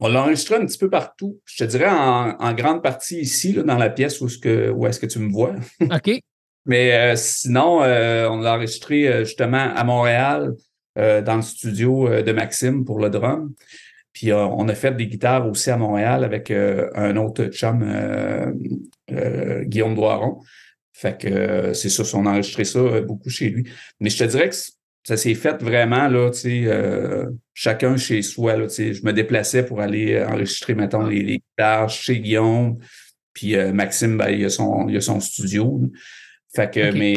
On 0.00 0.08
l'a 0.08 0.22
enregistré 0.22 0.56
un 0.56 0.64
petit 0.66 0.78
peu 0.78 0.88
partout. 0.88 1.40
Je 1.44 1.62
te 1.62 1.70
dirais 1.70 1.88
en, 1.88 2.34
en 2.38 2.54
grande 2.54 2.82
partie 2.82 3.20
ici, 3.20 3.52
là, 3.52 3.62
dans 3.62 3.76
la 3.76 3.90
pièce 3.90 4.20
où 4.20 4.26
est-ce 4.26 4.38
que, 4.38 4.70
où 4.70 4.86
est-ce 4.86 4.98
que 4.98 5.06
tu 5.06 5.18
me 5.18 5.30
vois. 5.30 5.54
OK. 5.80 6.10
Mais 6.66 6.92
euh, 6.94 7.16
sinon, 7.16 7.82
euh, 7.82 8.28
on 8.28 8.38
l'a 8.38 8.54
enregistré 8.54 9.08
euh, 9.08 9.24
justement 9.24 9.72
à 9.74 9.84
Montréal, 9.84 10.54
dans 10.96 11.36
le 11.36 11.42
studio 11.42 12.20
de 12.20 12.32
Maxime 12.32 12.84
pour 12.84 12.98
le 12.98 13.08
drum. 13.08 13.54
Puis 14.12 14.34
on 14.34 14.68
a 14.68 14.74
fait 14.74 14.94
des 14.94 15.06
guitares 15.06 15.48
aussi 15.48 15.70
à 15.70 15.78
Montréal 15.78 16.24
avec 16.24 16.50
un 16.50 17.16
autre 17.16 17.46
chum, 17.46 17.86
Guillaume 19.62 19.94
Doiron. 19.94 20.40
Fait 20.92 21.16
que 21.16 21.72
c'est 21.72 21.88
ça, 21.88 22.02
on 22.18 22.26
a 22.26 22.30
enregistré 22.30 22.64
ça 22.64 23.00
beaucoup 23.00 23.30
chez 23.30 23.48
lui. 23.48 23.70
Mais 24.00 24.10
je 24.10 24.18
te 24.18 24.24
dirais 24.24 24.50
que 24.50 24.56
ça 25.04 25.16
s'est 25.16 25.34
fait 25.34 25.62
vraiment, 25.62 26.08
là, 26.08 26.30
tu 26.30 26.40
sais, 26.40 27.26
chacun 27.54 27.96
chez 27.96 28.20
soi, 28.20 28.56
là, 28.56 28.66
tu. 28.66 28.92
Je 28.92 29.02
me 29.02 29.14
déplaçais 29.14 29.64
pour 29.64 29.80
aller 29.80 30.22
enregistrer, 30.22 30.74
mettons, 30.74 31.06
les, 31.06 31.38
guitares 31.38 31.88
chez 31.88 32.20
Guillaume. 32.20 32.78
Puis 33.32 33.56
Maxime, 33.72 34.18
ben, 34.18 34.28
il 34.28 34.44
a 34.44 34.50
son, 34.50 34.86
il 34.88 34.96
a 34.98 35.00
son 35.00 35.20
studio. 35.20 35.80
Fait 36.54 36.72
que, 36.72 36.90
mais 36.92 37.16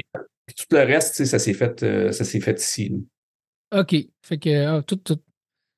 tout 0.56 0.66
le 0.72 0.80
reste, 0.80 1.24
ça 1.26 1.40
s'est 1.40 1.54
fait, 1.54 1.82
euh, 1.84 2.12
ça 2.12 2.24
s'est 2.24 2.40
fait 2.40 2.60
ici. 2.60 2.90
là. 3.72 3.82
OK. 3.82 3.96
Fait 4.24 4.38
que 4.38 4.66
ah, 4.66 4.82
tout, 4.84 4.98
tout, 4.98 5.20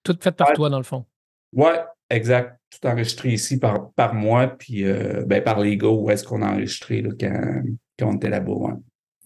tout 0.03 0.17
fait 0.19 0.31
par 0.33 0.49
Ouais. 0.49 0.55
toi, 0.55 0.69
dans 0.69 0.77
le 0.77 0.83
fond. 0.83 1.05
Ouais, 1.53 1.79
exact. 2.09 2.59
Tout 2.69 2.87
enregistré 2.87 3.29
ici 3.29 3.57
par, 3.57 3.91
par 3.93 4.13
moi, 4.13 4.47
puis 4.47 4.83
euh, 4.83 5.23
ben, 5.25 5.41
par 5.41 5.59
les 5.61 5.77
gars 5.77 5.87
où 5.87 6.09
est-ce 6.09 6.23
qu'on 6.25 6.41
a 6.41 6.51
enregistré 6.51 7.01
là, 7.01 7.11
quand, 7.19 7.61
quand 7.97 8.09
on 8.09 8.15
était 8.17 8.29
là-bas. 8.29 8.51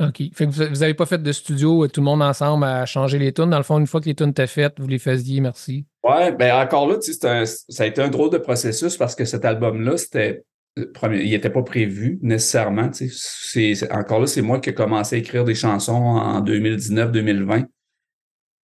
OK. 0.02 0.18
Fait 0.34 0.46
que 0.46 0.52
vous 0.52 0.64
n'avez 0.80 0.94
pas 0.94 1.06
fait 1.08 1.18
de 1.22 1.32
studio, 1.32 1.84
euh, 1.84 1.88
tout 1.90 2.00
le 2.00 2.06
monde 2.06 2.22
ensemble 2.22 2.64
à 2.64 2.86
changer 2.86 3.18
les 3.20 3.34
tunes? 3.34 3.50
Dans 3.50 3.58
le 3.58 3.64
fond, 3.64 3.80
une 3.80 3.88
fois 3.88 4.00
que 4.00 4.06
les 4.06 4.16
tunes 4.16 4.30
étaient 4.30 4.48
faites, 4.48 4.80
vous 4.80 4.88
les 4.88 5.00
faisiez, 5.00 5.42
merci. 5.42 5.86
Ouais, 6.04 6.32
ben 6.32 6.56
encore 6.56 6.88
là, 6.88 6.98
un- 7.24 7.46
ça 7.46 7.84
a 7.84 7.86
été 7.86 8.02
un 8.02 8.08
drôle 8.10 8.30
de 8.30 8.38
processus 8.38 8.96
parce 8.96 9.16
que 9.16 9.26
cet 9.26 9.44
album-là, 9.44 9.98
c'était. 9.98 10.46
Premier- 10.86 11.24
Il 11.24 11.32
n'était 11.32 11.50
pas 11.50 11.64
prévu 11.64 12.20
nécessairement. 12.22 12.90
C'est, 12.94 13.92
encore 13.92 14.22
là, 14.22 14.28
c'est 14.28 14.42
moi 14.42 14.60
qui 14.60 14.70
ai 14.70 14.74
commencé 14.74 15.16
à 15.16 15.20
écrire 15.20 15.44
des 15.44 15.56
chansons 15.56 15.94
en 15.94 16.42
2019-2020. 16.42 17.66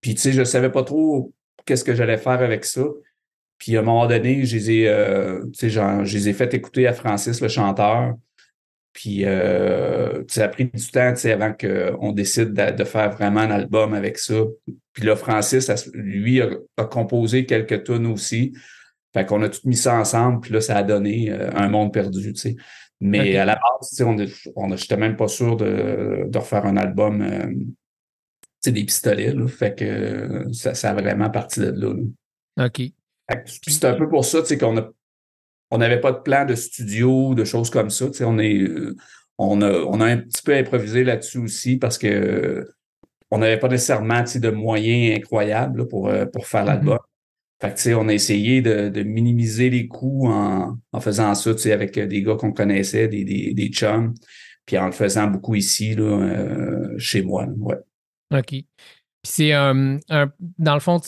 Puis, 0.02 0.16
tu 0.16 0.22
sais, 0.22 0.32
je 0.32 0.40
ne 0.42 0.46
savais 0.46 0.72
pas 0.72 0.84
trop 0.84 1.34
qu'est-ce 1.66 1.84
que 1.84 1.96
j'allais 1.96 2.18
faire 2.18 2.42
avec 2.42 2.66
ça. 2.66 2.84
Puis, 3.58 3.76
à 3.76 3.80
un 3.80 3.84
moment 3.84 4.08
donné, 4.08 4.46
je 4.46 4.56
les 4.56 4.72
ai, 4.72 4.90
euh, 4.90 5.44
je 5.62 6.14
les 6.18 6.30
ai 6.30 6.34
fait 6.34 6.54
écouter 6.54 6.88
à 6.88 6.94
Francis, 6.94 7.42
le 7.42 7.48
chanteur. 7.48 8.14
Puis, 8.94 9.26
euh, 9.26 10.24
ça 10.28 10.46
a 10.46 10.48
pris 10.48 10.66
du 10.66 10.88
temps, 10.88 11.12
tu 11.14 11.22
sais, 11.22 11.32
avant 11.32 11.54
qu'on 11.54 12.12
décide 12.12 12.54
de, 12.54 12.84
faire 12.84 13.12
vraiment 13.12 13.42
un 13.42 13.52
album 13.52 13.94
avec 13.94 14.18
ça. 14.18 14.36
Puis 14.94 15.04
là, 15.04 15.16
Francis, 15.16 15.70
lui, 15.94 16.42
a, 16.42 16.50
a 16.78 16.86
composé 16.86 17.46
quelques 17.46 17.84
tunes 17.84 18.06
aussi. 18.06 18.54
Fait 19.16 19.26
qu'on 19.26 19.42
a 19.42 19.50
tout 19.50 19.62
mis 19.64 19.76
ça 19.78 19.98
ensemble, 19.98 20.42
puis 20.42 20.54
là, 20.54 20.60
ça 20.62 20.76
a 20.78 20.84
donné 20.84 21.32
euh, 21.32 21.50
un 21.56 21.70
monde 21.70 21.92
perdu, 21.92 22.34
tu 22.34 22.40
sais. 22.42 22.56
Mais 23.02 23.36
à 23.38 23.46
la 23.46 23.56
base, 23.56 24.02
on 24.06 24.18
est- 24.20 24.50
on 24.56 24.76
j'étais 24.76 24.98
même 24.98 25.16
pas 25.16 25.28
sûr 25.28 25.56
de, 25.58 26.26
de 26.28 26.38
refaire 26.38 26.66
un 26.66 26.78
album, 26.78 27.22
euh, 27.22 27.48
tu 27.50 27.66
sais, 28.62 28.72
des 28.72 28.84
pistolets, 28.84 29.34
là. 29.34 29.48
Fait 29.48 29.74
que 29.74 29.86
euh, 29.86 30.54
ça, 30.54 30.74
ça 30.74 30.92
a 30.92 30.94
vraiment 30.94 31.30
parti 31.30 31.62
de 31.62 31.72
là. 31.72 31.94
là. 31.94 32.66
OK. 32.68 32.82
C'est 33.68 33.86
un 33.86 33.96
peu 33.96 34.08
pour 34.08 34.24
ça, 34.26 34.42
tu 34.42 34.48
sais, 34.50 34.58
qu'on 34.58 34.78
a 34.78 34.90
on 35.72 35.80
n'avait 35.80 36.00
pas 36.00 36.12
de 36.12 36.20
plan 36.20 36.46
de 36.46 36.54
studio, 36.54 37.34
de 37.34 37.44
choses 37.44 37.72
comme 37.72 37.90
ça. 37.90 38.06
Tu 38.08 38.14
sais, 38.14 38.24
on 38.24 38.38
est 38.38 38.60
euh, 38.62 38.96
on 39.40 39.62
a, 39.62 39.72
on 39.80 40.00
a 40.00 40.06
un 40.06 40.18
petit 40.18 40.44
peu 40.44 40.54
improvisé 40.56 41.04
là-dessus 41.04 41.40
aussi 41.40 41.78
parce 41.78 41.98
que 41.98 42.08
euh, 42.08 42.76
on 43.32 43.40
n'avait 43.40 43.58
pas 43.60 43.68
nécessairement 43.68 44.22
tu 44.24 44.28
sais, 44.34 44.40
de 44.40 44.52
moyens 44.52 45.18
incroyables 45.18 45.80
là, 45.80 45.86
pour, 45.86 46.08
euh, 46.08 46.26
pour 46.28 46.46
faire 46.48 46.64
l'album. 46.66 47.00
Fait 47.62 47.74
que, 47.74 47.96
on 47.96 48.10
a 48.10 48.14
essayé 48.14 48.62
de, 48.62 48.90
de 48.90 49.04
minimiser 49.04 49.70
les 49.70 49.88
coûts 49.88 50.28
en, 50.28 50.78
en 50.92 51.00
faisant 51.00 51.34
ça 51.34 51.52
avec 51.72 51.98
euh, 51.98 52.06
des 52.06 52.22
gars 52.22 52.36
qu'on 52.36 52.52
connaissait, 52.52 53.08
des, 53.08 53.24
des, 53.24 53.54
des 53.54 53.68
chums, 53.70 54.14
puis 54.66 54.78
en 54.78 54.88
le 54.88 54.92
faisant 54.92 55.28
beaucoup 55.28 55.56
ici, 55.56 55.96
là, 55.96 56.04
euh, 56.04 56.96
chez 56.98 57.22
moi. 57.22 57.46
là. 57.46 57.54
Ouais. 57.58 57.78
OK. 58.34 58.50
Puis 58.50 58.66
c'est 59.24 59.54
euh, 59.54 59.98
un. 60.10 60.32
Dans 60.60 60.74
le 60.74 60.80
fond, 60.80 61.00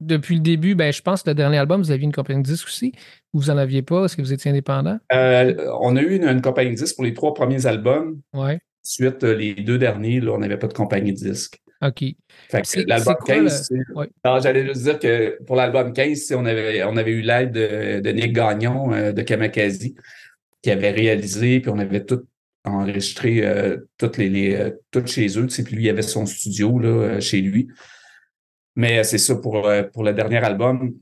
depuis 0.00 0.36
le 0.36 0.40
début, 0.40 0.76
ben, 0.76 0.92
je 0.92 1.02
pense 1.02 1.24
que 1.24 1.30
le 1.30 1.34
dernier 1.34 1.58
album, 1.58 1.82
vous 1.82 1.90
aviez 1.90 2.04
une 2.04 2.12
compagnie 2.12 2.42
de 2.42 2.46
disques 2.46 2.68
aussi. 2.68 2.92
Ou 3.32 3.40
vous 3.40 3.50
en 3.50 3.56
aviez 3.56 3.82
pas? 3.82 4.04
Est-ce 4.04 4.16
que 4.16 4.22
vous 4.22 4.32
étiez 4.32 4.50
indépendant? 4.50 4.98
Euh, 5.12 5.54
on 5.80 5.96
a 5.96 6.00
eu 6.00 6.14
une, 6.14 6.24
une 6.24 6.40
compagnie 6.40 6.70
de 6.70 6.76
disques 6.76 6.94
pour 6.94 7.04
les 7.04 7.14
trois 7.14 7.34
premiers 7.34 7.66
albums. 7.66 8.20
Ouais. 8.32 8.60
Ensuite, 8.84 9.24
les 9.24 9.54
deux 9.54 9.76
derniers, 9.76 10.20
là, 10.20 10.32
on 10.32 10.38
n'avait 10.38 10.56
pas 10.56 10.68
de 10.68 10.72
compagnie 10.72 11.12
de 11.12 11.18
disques. 11.18 11.60
OK. 11.82 12.04
L'album 12.86 13.14
c'est 13.20 13.24
quoi 13.24 13.34
15, 13.34 13.68
c'est- 13.68 13.94
Ouais. 13.94 14.08
Non, 14.24 14.40
j'allais 14.40 14.66
juste 14.66 14.82
dire 14.82 14.98
que 14.98 15.42
pour 15.44 15.54
l'album 15.56 15.92
15, 15.92 16.18
c'est- 16.26 16.34
on 16.34 16.44
avait, 16.44 16.82
on 16.84 16.96
avait 16.96 17.12
eu 17.12 17.20
l'aide 17.22 17.52
de, 17.52 18.00
de 18.00 18.10
Nick 18.10 18.32
Gagnon 18.32 18.92
euh, 18.92 19.12
de 19.12 19.22
Kamakazi 19.22 19.94
qui 20.62 20.70
avait 20.70 20.90
réalisé, 20.90 21.60
puis 21.60 21.70
on 21.70 21.78
avait 21.78 22.04
tout 22.04 22.24
enregistré 22.64 23.46
euh, 23.46 23.76
toutes 23.96 24.16
les, 24.18 24.28
les, 24.28 24.54
euh, 24.56 24.70
tout 24.90 25.06
chez 25.06 25.26
eux. 25.38 25.46
tu 25.46 25.50
sais, 25.54 25.62
Puis 25.62 25.76
lui, 25.76 25.84
il 25.84 25.90
avait 25.90 26.02
son 26.02 26.26
studio 26.26 26.78
là, 26.78 27.20
chez 27.20 27.40
lui. 27.40 27.68
Mais 28.76 29.02
c'est 29.04 29.18
ça 29.18 29.36
pour, 29.36 29.68
pour 29.92 30.04
le 30.04 30.12
dernier 30.12 30.38
album. 30.38 30.94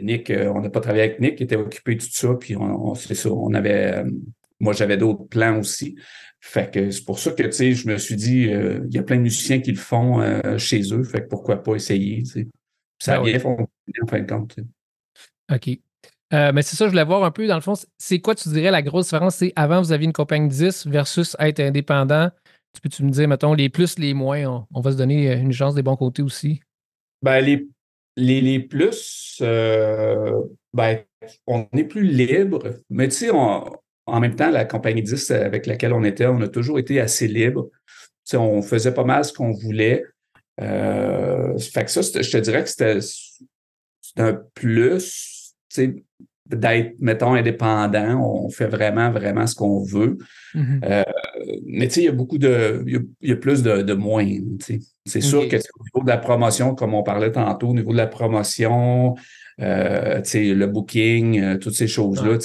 Nick, 0.00 0.30
on 0.36 0.60
n'a 0.60 0.70
pas 0.70 0.80
travaillé 0.80 1.02
avec 1.04 1.20
Nick, 1.20 1.40
il 1.40 1.44
était 1.44 1.56
occupé 1.56 1.96
de 1.96 2.00
tout 2.00 2.10
ça, 2.12 2.34
puis 2.34 2.54
on, 2.56 2.90
on- 2.90 2.94
c'est 2.94 3.14
ça, 3.16 3.30
on 3.30 3.52
avait. 3.54 3.96
euh, 3.98 4.10
moi, 4.60 4.72
j'avais 4.72 4.96
d'autres 4.96 5.24
plans 5.28 5.58
aussi. 5.58 5.96
Fait 6.44 6.70
que 6.72 6.90
c'est 6.90 7.04
pour 7.04 7.18
ça 7.20 7.30
que, 7.30 7.42
tu 7.44 7.52
sais, 7.52 7.72
je 7.72 7.86
me 7.88 7.96
suis 7.98 8.16
dit, 8.16 8.48
euh, 8.52 8.80
il 8.88 8.94
y 8.94 8.98
a 8.98 9.02
plein 9.04 9.16
de 9.16 9.22
musiciens 9.22 9.60
qui 9.60 9.70
le 9.70 9.78
font 9.78 10.20
euh, 10.20 10.58
chez 10.58 10.82
eux, 10.92 11.04
fait 11.04 11.22
que 11.22 11.28
pourquoi 11.28 11.62
pas 11.62 11.74
essayer, 11.76 12.24
tu 12.24 12.30
sais. 12.30 12.48
Ça 12.98 13.14
a 13.14 13.16
Ben 13.18 13.24
oui. 13.24 13.30
bien 13.30 13.38
fonctionné 13.40 13.68
en 14.02 14.06
fin 14.08 14.20
de 14.20 14.26
compte. 14.30 14.54
tu 14.56 14.62
sais. 14.62 14.68
OK. 15.54 15.80
Euh, 16.34 16.50
mais 16.52 16.62
c'est 16.62 16.76
ça, 16.76 16.86
je 16.86 16.90
voulais 16.90 17.04
voir 17.04 17.22
un 17.24 17.30
peu, 17.30 17.46
dans 17.46 17.54
le 17.54 17.60
fond, 17.60 17.74
c'est 17.98 18.18
quoi, 18.18 18.34
tu 18.34 18.48
dirais, 18.48 18.70
la 18.70 18.82
grosse 18.82 19.06
différence? 19.06 19.36
C'est 19.36 19.52
avant, 19.54 19.80
vous 19.80 19.92
aviez 19.92 20.06
une 20.06 20.12
compagnie 20.12 20.48
de 20.48 20.52
10 20.52 20.86
versus 20.86 21.36
être 21.38 21.60
indépendant. 21.60 22.30
Tu 22.74 22.80
peux-tu 22.80 23.04
me 23.04 23.10
dire, 23.10 23.28
mettons, 23.28 23.54
les 23.54 23.68
plus, 23.68 23.98
les 23.98 24.14
moins, 24.14 24.44
on, 24.46 24.66
on 24.74 24.80
va 24.80 24.92
se 24.92 24.96
donner 24.96 25.32
une 25.34 25.52
chance 25.52 25.74
des 25.74 25.82
bons 25.82 25.96
côtés 25.96 26.22
aussi. 26.22 26.60
Ben, 27.20 27.40
les, 27.40 27.68
les, 28.16 28.40
les 28.40 28.58
plus, 28.60 29.38
euh, 29.42 30.40
ben, 30.72 31.00
on 31.46 31.68
est 31.76 31.84
plus 31.84 32.02
libre, 32.04 32.62
mais 32.90 33.08
tu 33.08 33.14
sais, 33.14 33.30
on- 33.30 33.64
en 34.06 34.20
même 34.20 34.34
temps, 34.34 34.50
la 34.50 34.64
compagnie 34.64 35.02
10 35.02 35.30
avec 35.30 35.66
laquelle 35.66 35.92
on 35.92 36.04
était, 36.04 36.26
on 36.26 36.40
a 36.40 36.48
toujours 36.48 36.78
été 36.78 37.00
assez 37.00 37.28
libre. 37.28 37.68
On 38.34 38.62
faisait 38.62 38.94
pas 38.94 39.04
mal 39.04 39.24
ce 39.24 39.32
qu'on 39.32 39.52
voulait. 39.52 40.04
Euh, 40.60 41.56
fait 41.58 41.84
que 41.84 41.90
ça, 41.90 42.00
je 42.02 42.30
te 42.30 42.38
dirais 42.38 42.64
que 42.64 42.70
c'était 42.70 42.98
un 44.16 44.38
plus, 44.54 45.54
d'être, 46.46 46.94
mettons, 47.00 47.34
indépendant. 47.34 48.20
On 48.20 48.48
fait 48.48 48.66
vraiment, 48.66 49.10
vraiment 49.10 49.46
ce 49.46 49.54
qu'on 49.54 49.82
veut. 49.82 50.18
Mhm. 50.54 50.80
Mais 51.66 51.88
tu 51.88 51.94
sais, 51.94 52.00
il 52.02 52.06
y 52.06 52.08
a 52.08 52.12
beaucoup 52.12 52.38
de. 52.38 52.82
Il 52.86 52.92
y 52.92 52.96
a, 52.96 53.00
il 53.20 53.30
y 53.30 53.32
a 53.32 53.36
plus 53.36 53.62
de, 53.62 53.82
de 53.82 53.94
moyens. 53.94 54.44
C'est 55.04 55.20
sûr 55.20 55.48
que 55.48 55.58
c'est 55.58 55.70
au 55.78 55.84
niveau 55.84 56.04
de 56.04 56.10
la 56.10 56.18
promotion, 56.18 56.74
comme 56.74 56.94
on 56.94 57.02
parlait 57.02 57.32
tantôt, 57.32 57.68
au 57.68 57.74
niveau 57.74 57.92
de 57.92 57.96
la 57.96 58.06
promotion, 58.06 59.16
euh, 59.60 60.22
le 60.34 60.66
booking, 60.66 61.40
euh, 61.40 61.58
toutes 61.58 61.74
ces 61.74 61.86
choses-là, 61.86 62.38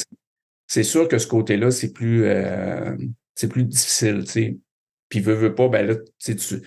c'est 0.68 0.84
sûr 0.84 1.08
que 1.08 1.18
ce 1.18 1.28
côté-là, 1.28 1.72
c'est 1.72 1.94
plus, 1.94 2.26
euh, 2.26 2.96
c'est 3.36 3.48
plus 3.48 3.64
difficile. 3.64 4.24
tu 4.26 4.32
sais. 4.32 4.58
Puis, 5.10 5.20
veux, 5.22 5.34
veux 5.34 5.56
pas, 5.56 5.70
ben 5.70 5.88
là, 5.88 5.96
tu 5.96 6.04
sais, 6.20 6.36
tu- 6.36 6.62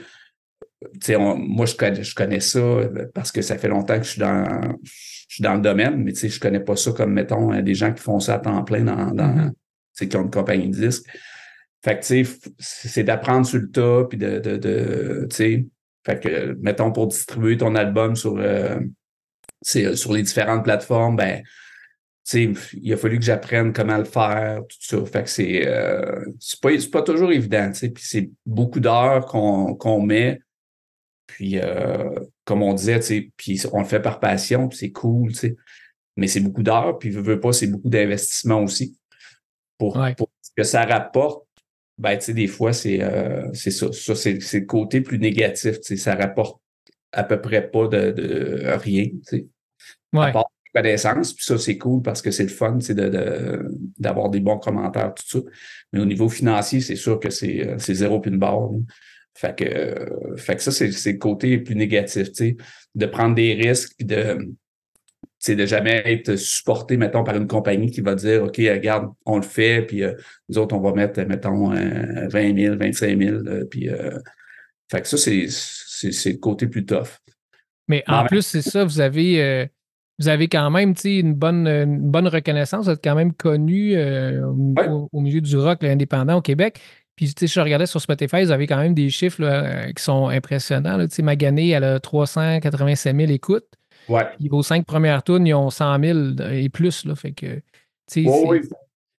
sais, 1.02 1.16
moi, 1.18 1.66
je 1.66 1.74
connais, 1.74 2.02
je 2.02 2.14
connais 2.14 2.40
ça 2.40 2.58
euh, 2.58 3.06
parce 3.14 3.32
que 3.32 3.42
ça 3.42 3.58
fait 3.58 3.68
longtemps 3.68 3.98
que 3.98 4.04
je 4.04 4.10
suis 4.12 4.20
dans, 4.20 4.76
je 4.82 5.34
suis 5.34 5.42
dans 5.42 5.54
le 5.54 5.60
domaine, 5.60 6.02
mais 6.02 6.12
tu 6.12 6.20
sais, 6.20 6.28
je 6.28 6.40
connais 6.40 6.60
pas 6.60 6.76
ça 6.76 6.92
comme, 6.92 7.12
mettons, 7.12 7.52
euh, 7.52 7.62
des 7.62 7.74
gens 7.74 7.92
qui 7.92 8.02
font 8.02 8.18
ça 8.20 8.34
à 8.34 8.38
temps 8.38 8.62
plein 8.64 8.84
dans, 8.84 9.10
dans 9.12 9.28
Mhm. 9.28 9.50
tu 9.50 9.56
sais, 9.92 10.08
qui 10.08 10.16
ont 10.16 10.22
une 10.22 10.30
compagnie 10.30 10.68
de 10.70 10.76
disques. 10.88 11.06
Fait 11.84 11.98
que, 11.98 12.04
tu 12.06 12.24
sais, 12.24 12.38
c'est 12.58 13.04
d'apprendre 13.04 13.46
sur 13.46 13.58
le 13.58 13.70
tas, 13.70 14.04
puis 14.08 14.18
de, 14.18 14.38
de, 14.38 14.56
de 14.56 15.26
tu 15.30 15.36
sais, 15.36 15.66
fait 16.06 16.20
que, 16.20 16.56
mettons, 16.60 16.92
pour 16.92 17.06
distribuer 17.08 17.56
ton 17.58 17.74
album 17.74 18.16
sur, 18.16 18.36
euh, 18.38 18.78
sais, 19.62 19.94
sur 19.96 20.12
les 20.12 20.22
différentes 20.22 20.64
plateformes, 20.64 21.16
ben, 21.16 21.42
il 22.32 22.92
a 22.92 22.96
fallu 22.96 23.18
que 23.18 23.24
j'apprenne 23.24 23.72
comment 23.72 23.98
le 23.98 24.04
faire, 24.04 24.60
tout 24.68 24.76
ça. 24.80 25.04
Fait 25.06 25.22
que 25.24 25.30
c'est, 25.30 25.66
euh, 25.66 26.24
c'est 26.38 26.60
pas, 26.60 26.78
c'est 26.78 26.90
pas 26.90 27.02
toujours 27.02 27.32
évident, 27.32 27.72
tu 27.72 27.90
puis 27.90 28.04
c'est 28.06 28.30
beaucoup 28.46 28.80
d'heures 28.80 29.26
qu'on, 29.26 29.74
qu'on 29.74 30.00
met. 30.00 30.40
Puis, 31.26 31.58
euh, 31.58 32.10
comme 32.44 32.62
on 32.62 32.74
disait, 32.74 33.00
tu 33.00 33.32
puis 33.36 33.60
on 33.72 33.80
le 33.80 33.86
fait 33.86 34.00
par 34.00 34.20
passion, 34.20 34.68
puis 34.68 34.78
c'est 34.78 34.90
cool, 34.92 35.32
tu. 35.32 35.56
Mais 36.16 36.26
c'est 36.26 36.40
beaucoup 36.40 36.62
d'heures, 36.62 36.98
puis 36.98 37.10
veux, 37.10 37.22
veux 37.22 37.40
pas, 37.40 37.52
c'est 37.52 37.68
beaucoup 37.68 37.88
d'investissement 37.88 38.62
aussi. 38.62 38.96
Pour, 39.78 39.96
Ouais. 39.96 40.14
pour 40.14 40.30
que 40.56 40.62
ça 40.64 40.84
rapporte, 40.84 41.46
ben, 41.98 42.16
tu 42.18 42.26
sais, 42.26 42.34
des 42.34 42.46
fois, 42.48 42.72
c'est, 42.72 43.00
euh, 43.02 43.48
c'est 43.54 43.70
ça. 43.70 43.92
Ça, 43.92 44.14
c'est, 44.14 44.40
c'est 44.40 44.60
le 44.60 44.66
côté 44.66 45.00
plus 45.00 45.18
négatif, 45.18 45.80
tu 45.80 45.88
sais. 45.88 45.96
Ça 45.96 46.14
rapporte 46.14 46.60
à 47.12 47.24
peu 47.24 47.40
près 47.40 47.70
pas 47.70 47.86
de, 47.88 48.10
de 48.10 48.62
rien, 48.66 49.04
tu 49.06 49.20
sais 49.24 49.46
Ouais. 50.12 50.26
à 50.28 50.32
part 50.32 50.49
la 50.74 50.82
connaissance. 50.82 51.32
Puis 51.32 51.44
ça, 51.44 51.58
c'est 51.58 51.78
cool 51.78 52.02
parce 52.02 52.22
que 52.22 52.30
c'est 52.30 52.44
le 52.44 52.48
fun, 52.48 52.78
c'est 52.80 52.94
de, 52.94 53.08
de- 53.08 53.68
d'avoir 53.98 54.30
des 54.30 54.40
bons 54.40 54.58
commentaires, 54.58 55.12
tout 55.14 55.26
ça. 55.26 55.38
Mais 55.92 56.00
au 56.00 56.06
niveau 56.06 56.28
financier, 56.28 56.80
c'est 56.80 56.96
sûr 56.96 57.18
que 57.18 57.30
c'est, 57.30 57.66
euh, 57.66 57.78
zéro 57.78 58.20
puis 58.20 58.30
une 58.30 58.38
barre. 58.38 58.60
là. 58.72 58.78
Fait 59.34 59.56
que, 59.56 59.64
euh, 59.64 60.36
fait 60.36 60.56
que 60.56 60.62
ça, 60.62 60.70
c'est, 60.72 60.88
le 61.12 61.18
côté 61.18 61.58
plus 61.58 61.74
négatif, 61.74 62.28
tu 62.32 62.34
sais, 62.34 62.56
de 62.94 63.06
prendre 63.06 63.34
des 63.34 63.54
risques, 63.54 63.92
puis 63.96 64.06
de, 64.06 64.36
de 65.48 65.66
jamais 65.66 66.02
être 66.04 66.36
supporté, 66.36 66.96
mettons, 66.96 67.24
par 67.24 67.36
une 67.36 67.46
compagnie 67.46 67.90
qui 67.90 68.00
va 68.00 68.14
dire, 68.14 68.42
OK, 68.42 68.56
regarde, 68.58 69.10
on 69.24 69.36
le 69.36 69.42
fait, 69.42 69.82
puis 69.82 70.02
euh, 70.02 70.12
nous 70.48 70.58
autres, 70.58 70.76
on 70.76 70.80
va 70.80 70.92
mettre, 70.92 71.20
mettons, 71.22 71.72
euh, 71.72 72.28
20 72.28 72.56
000, 72.56 72.76
25 72.76 73.18
000, 73.18 73.36
euh, 73.36 73.64
puis, 73.64 73.88
euh, 73.88 74.18
fait 74.90 75.00
que 75.00 75.08
ça, 75.08 75.16
c'est, 75.16 75.46
le 76.30 76.36
côté 76.38 76.66
plus 76.66 76.84
tough. 76.84 77.18
Mais 77.88 78.04
en 78.08 78.26
plus, 78.26 78.42
c'est 78.44 78.62
ça, 78.62 78.84
vous 78.84 79.00
avez, 79.00 79.68
vous 80.20 80.28
avez 80.28 80.48
quand 80.48 80.70
même 80.70 80.94
une 81.04 81.34
bonne, 81.34 81.66
une 81.66 82.10
bonne 82.10 82.28
reconnaissance. 82.28 82.84
Vous 82.84 82.90
êtes 82.92 83.02
quand 83.02 83.14
même 83.16 83.32
connu 83.32 83.96
euh, 83.96 84.44
au, 84.46 84.74
Ouais. 84.76 84.88
au- 84.88 85.08
au 85.12 85.20
milieu 85.20 85.40
du 85.40 85.56
rock 85.56 85.82
indépendant 85.82 86.36
au 86.36 86.42
Québec. 86.42 86.78
Puis, 87.16 87.34
je 87.40 87.60
regardais 87.60 87.86
sur 87.86 88.00
Spotify, 88.00 88.44
vous 88.44 88.50
avez 88.50 88.66
quand 88.66 88.78
même 88.78 88.94
des 88.94 89.10
chiffres 89.10 89.42
là, 89.42 89.64
euh, 89.64 89.92
qui 89.92 90.02
sont 90.02 90.28
impressionnants. 90.28 90.96
là. 90.96 91.06
Magané, 91.22 91.70
elle 91.70 91.84
a 91.84 92.00
387 92.00 93.14
000 93.16 93.30
écoutes. 93.30 93.66
Ouais. 94.08 94.22
Puis 94.38 94.48
vos 94.48 94.62
cinq 94.62 94.86
premières 94.86 95.22
tunes, 95.22 95.46
ils 95.46 95.54
ont 95.54 95.68
100 95.70 96.00
000 96.02 96.18
et 96.50 96.68
plus. 96.70 97.04
Là, 97.04 97.14
fait 97.14 97.32
que, 97.32 97.60
Oui. 98.16 98.60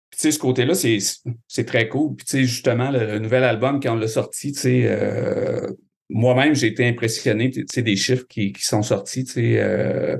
Puis, 0.09 0.31
ce 0.31 0.39
côté-là, 0.39 0.73
c'est, 0.73 1.63
très 1.65 1.87
cool. 1.87 2.15
Puis, 2.15 2.45
justement, 2.45 2.91
le, 2.91 3.05
le 3.05 3.19
nouvel 3.19 3.43
album, 3.43 3.79
quand 3.79 3.93
on 3.93 3.97
l'a 3.97 4.07
sorti, 4.07 4.53
euh, 4.65 5.67
moi-même, 6.09 6.53
j'ai 6.55 6.67
été 6.67 6.85
impressionné, 6.87 7.49
des 7.49 7.95
chiffres 7.95 8.25
qui, 8.27 8.51
qui 8.51 8.63
sont 8.65 8.81
sortis, 8.83 9.25
euh, 9.37 10.17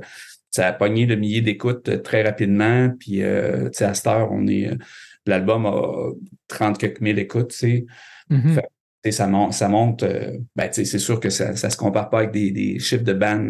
ça 0.52 0.68
a 0.68 0.72
pogné 0.72 1.06
le 1.06 1.16
millier 1.16 1.40
d'écoutes 1.40 1.88
euh, 1.88 1.98
très 1.98 2.22
rapidement. 2.22 2.90
Puis, 3.00 3.22
euh, 3.22 3.70
tu 3.70 3.78
sais, 3.78 3.84
à 3.86 3.94
cette 3.94 4.06
heure, 4.06 4.30
on 4.30 4.46
est, 4.46 4.68
euh, 4.70 4.76
l'album 5.26 5.66
a 5.66 6.12
30 6.48 6.78
quelques 6.78 7.00
mille 7.00 7.18
écoutes, 7.18 7.50
tu 7.50 7.86
sais, 9.04 9.10
ça 9.10 9.26
monte, 9.26 9.52
ça 9.54 9.68
monte 9.68 10.04
euh, 10.04 10.38
ben, 10.54 10.68
tu 10.68 10.74
sais, 10.74 10.84
c'est 10.84 10.98
sûr 11.00 11.18
que 11.18 11.30
ça, 11.30 11.56
ça 11.56 11.70
se 11.70 11.76
compare 11.76 12.08
pas 12.08 12.18
avec 12.18 12.30
des, 12.30 12.52
des 12.52 12.78
chiffres 12.78 13.02
de 13.02 13.14
ban, 13.14 13.48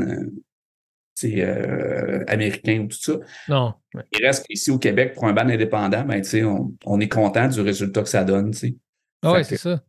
euh, 1.24 2.24
américains 2.26 2.80
ou 2.80 2.86
tout 2.86 2.98
ça. 2.98 3.12
Non. 3.48 3.74
ouais. 3.94 4.03
Il 4.12 4.24
reste 4.24 4.46
qu'ici 4.46 4.70
au 4.70 4.78
Québec, 4.78 5.14
pour 5.14 5.26
un 5.26 5.32
ban 5.32 5.48
indépendant, 5.48 6.05
ben, 6.05 6.20
tu 6.22 6.28
sais, 6.28 6.44
on, 6.44 6.72
on 6.86 7.00
est 7.00 7.09
content 7.09 7.48
du 7.48 7.61
résultat 7.61 8.03
que 8.03 8.09
ça 8.09 8.24
donne. 8.24 8.53
tu 8.53 8.59
sais. 8.59 8.76
Ah 9.22 9.34
Fait 9.36 9.44
c'est 9.44 9.57
ça. 9.57 9.82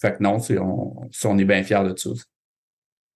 Fait 0.00 0.16
que 0.16 0.22
non, 0.22 0.38
on, 0.60 1.08
on 1.24 1.38
est 1.38 1.44
bien 1.44 1.62
fiers 1.62 1.84
de 1.84 1.94
ça. 1.96 2.10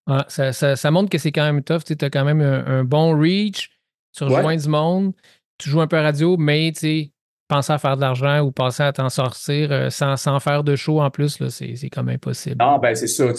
Ouais, 0.08 0.22
ça, 0.28 0.52
ça- 0.52 0.74
ça 0.76 0.90
montre 0.90 1.10
que 1.10 1.18
c'est 1.18 1.32
quand 1.32 1.44
même 1.44 1.62
tough. 1.62 1.84
Tu 1.84 1.94
as 2.00 2.10
quand 2.10 2.24
même 2.24 2.40
un, 2.40 2.64
un 2.66 2.84
bon 2.84 3.18
reach. 3.18 3.70
Tu 4.16 4.24
rejoins 4.24 4.44
Ouais. 4.44 4.56
du 4.56 4.68
monde. 4.68 5.12
Tu 5.58 5.68
joues 5.70 5.80
un 5.80 5.86
peu 5.86 5.96
à 5.98 6.02
radio, 6.02 6.36
mais 6.38 6.72
tu 6.72 7.10
penser 7.48 7.72
à 7.72 7.78
faire 7.78 7.96
de 7.96 8.02
l'argent 8.02 8.40
ou 8.40 8.52
penser 8.52 8.82
à 8.82 8.92
t'en 8.92 9.08
sortir 9.08 9.72
euh, 9.72 9.88
sans, 9.90 10.16
sans 10.18 10.38
faire 10.38 10.62
de 10.64 10.76
show 10.76 11.00
en 11.00 11.10
plus, 11.10 11.42
c'est 11.48 11.88
comme 11.90 12.10
impossible. 12.10 12.56
Non, 12.60 12.78
ben 12.78 12.94
c'est 12.94 13.06
ça. 13.06 13.32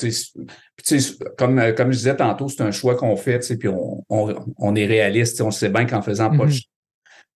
comme, 1.38 1.60
euh, 1.60 1.74
comme 1.74 1.92
je 1.92 1.98
disais 1.98 2.16
tantôt, 2.16 2.48
c'est 2.50 2.62
un 2.64 2.72
choix 2.72 2.96
qu'on 2.96 3.16
fait, 3.16 3.40
puis 3.60 3.68
on, 3.70 4.04
on, 4.10 4.34
on 4.58 4.76
est 4.76 4.86
réaliste. 4.88 5.42
On 5.42 5.52
sait 5.52 5.70
bien 5.70 5.86
qu'en 5.86 6.02
faisant 6.02 6.36
pas 6.36 6.46
Mhm. 6.46 6.52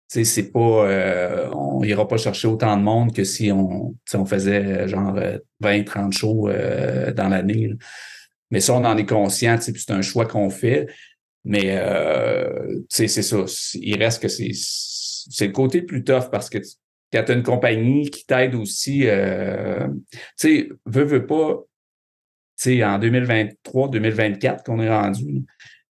sais, 0.09 0.25
c'est 0.25 0.51
pas 0.51 0.59
euh, 0.89 1.51
on 1.53 1.83
ira 1.85 2.07
pas 2.09 2.17
chercher 2.17 2.49
autant 2.49 2.77
de 2.77 2.83
monde 2.83 3.15
que 3.15 3.25
si 3.25 3.51
on, 3.53 3.95
on 4.15 4.25
faisait 4.25 4.89
genre 4.89 5.15
euh, 5.17 5.39
20, 5.61 5.85
30 5.85 6.13
shows 6.13 6.49
euh, 6.49 7.13
dans 7.13 7.29
l'année. 7.29 7.71
Mais 8.53 8.61
ça, 8.61 8.75
on 8.75 8.85
en 8.85 8.97
est 8.97 9.07
conscient, 9.07 9.57
tu 9.57 9.65
sais, 9.65 9.73
puis 9.73 9.83
c'est 9.85 9.93
un 9.95 10.03
choix 10.03 10.27
qu'on 10.27 10.49
fait. 10.51 10.87
Mais 11.45 11.75
euh, 11.79 12.77
tu 12.89 12.97
sais, 12.97 13.09
c'est 13.09 13.23
ça. 13.23 13.39
Il 13.75 13.97
reste 14.01 14.23
que 14.23 14.29
c'est 14.29 14.51
c'est 14.55 15.47
le 15.49 15.53
côté 15.53 15.83
plus 15.83 16.05
tough 16.05 16.31
parce 16.31 16.49
que 16.51 16.59
tu- 16.59 16.75
quand 17.13 17.25
tu 17.25 17.33
as 17.33 17.35
une 17.35 17.43
compagnie 17.43 18.11
qui 18.11 18.25
t'aide 18.27 18.55
aussi, 18.55 19.07
euh, 19.09 19.87
tu 20.09 20.19
sais, 20.37 20.69
veux, 20.87 21.05
veux 21.05 21.27
pas, 21.27 21.63
tu 22.59 22.65
sais, 22.77 22.85
en 22.85 22.99
2023, 22.99 23.89
2024 23.89 24.63
qu'on 24.65 24.81
est 24.81 24.89
rendu, 24.89 25.43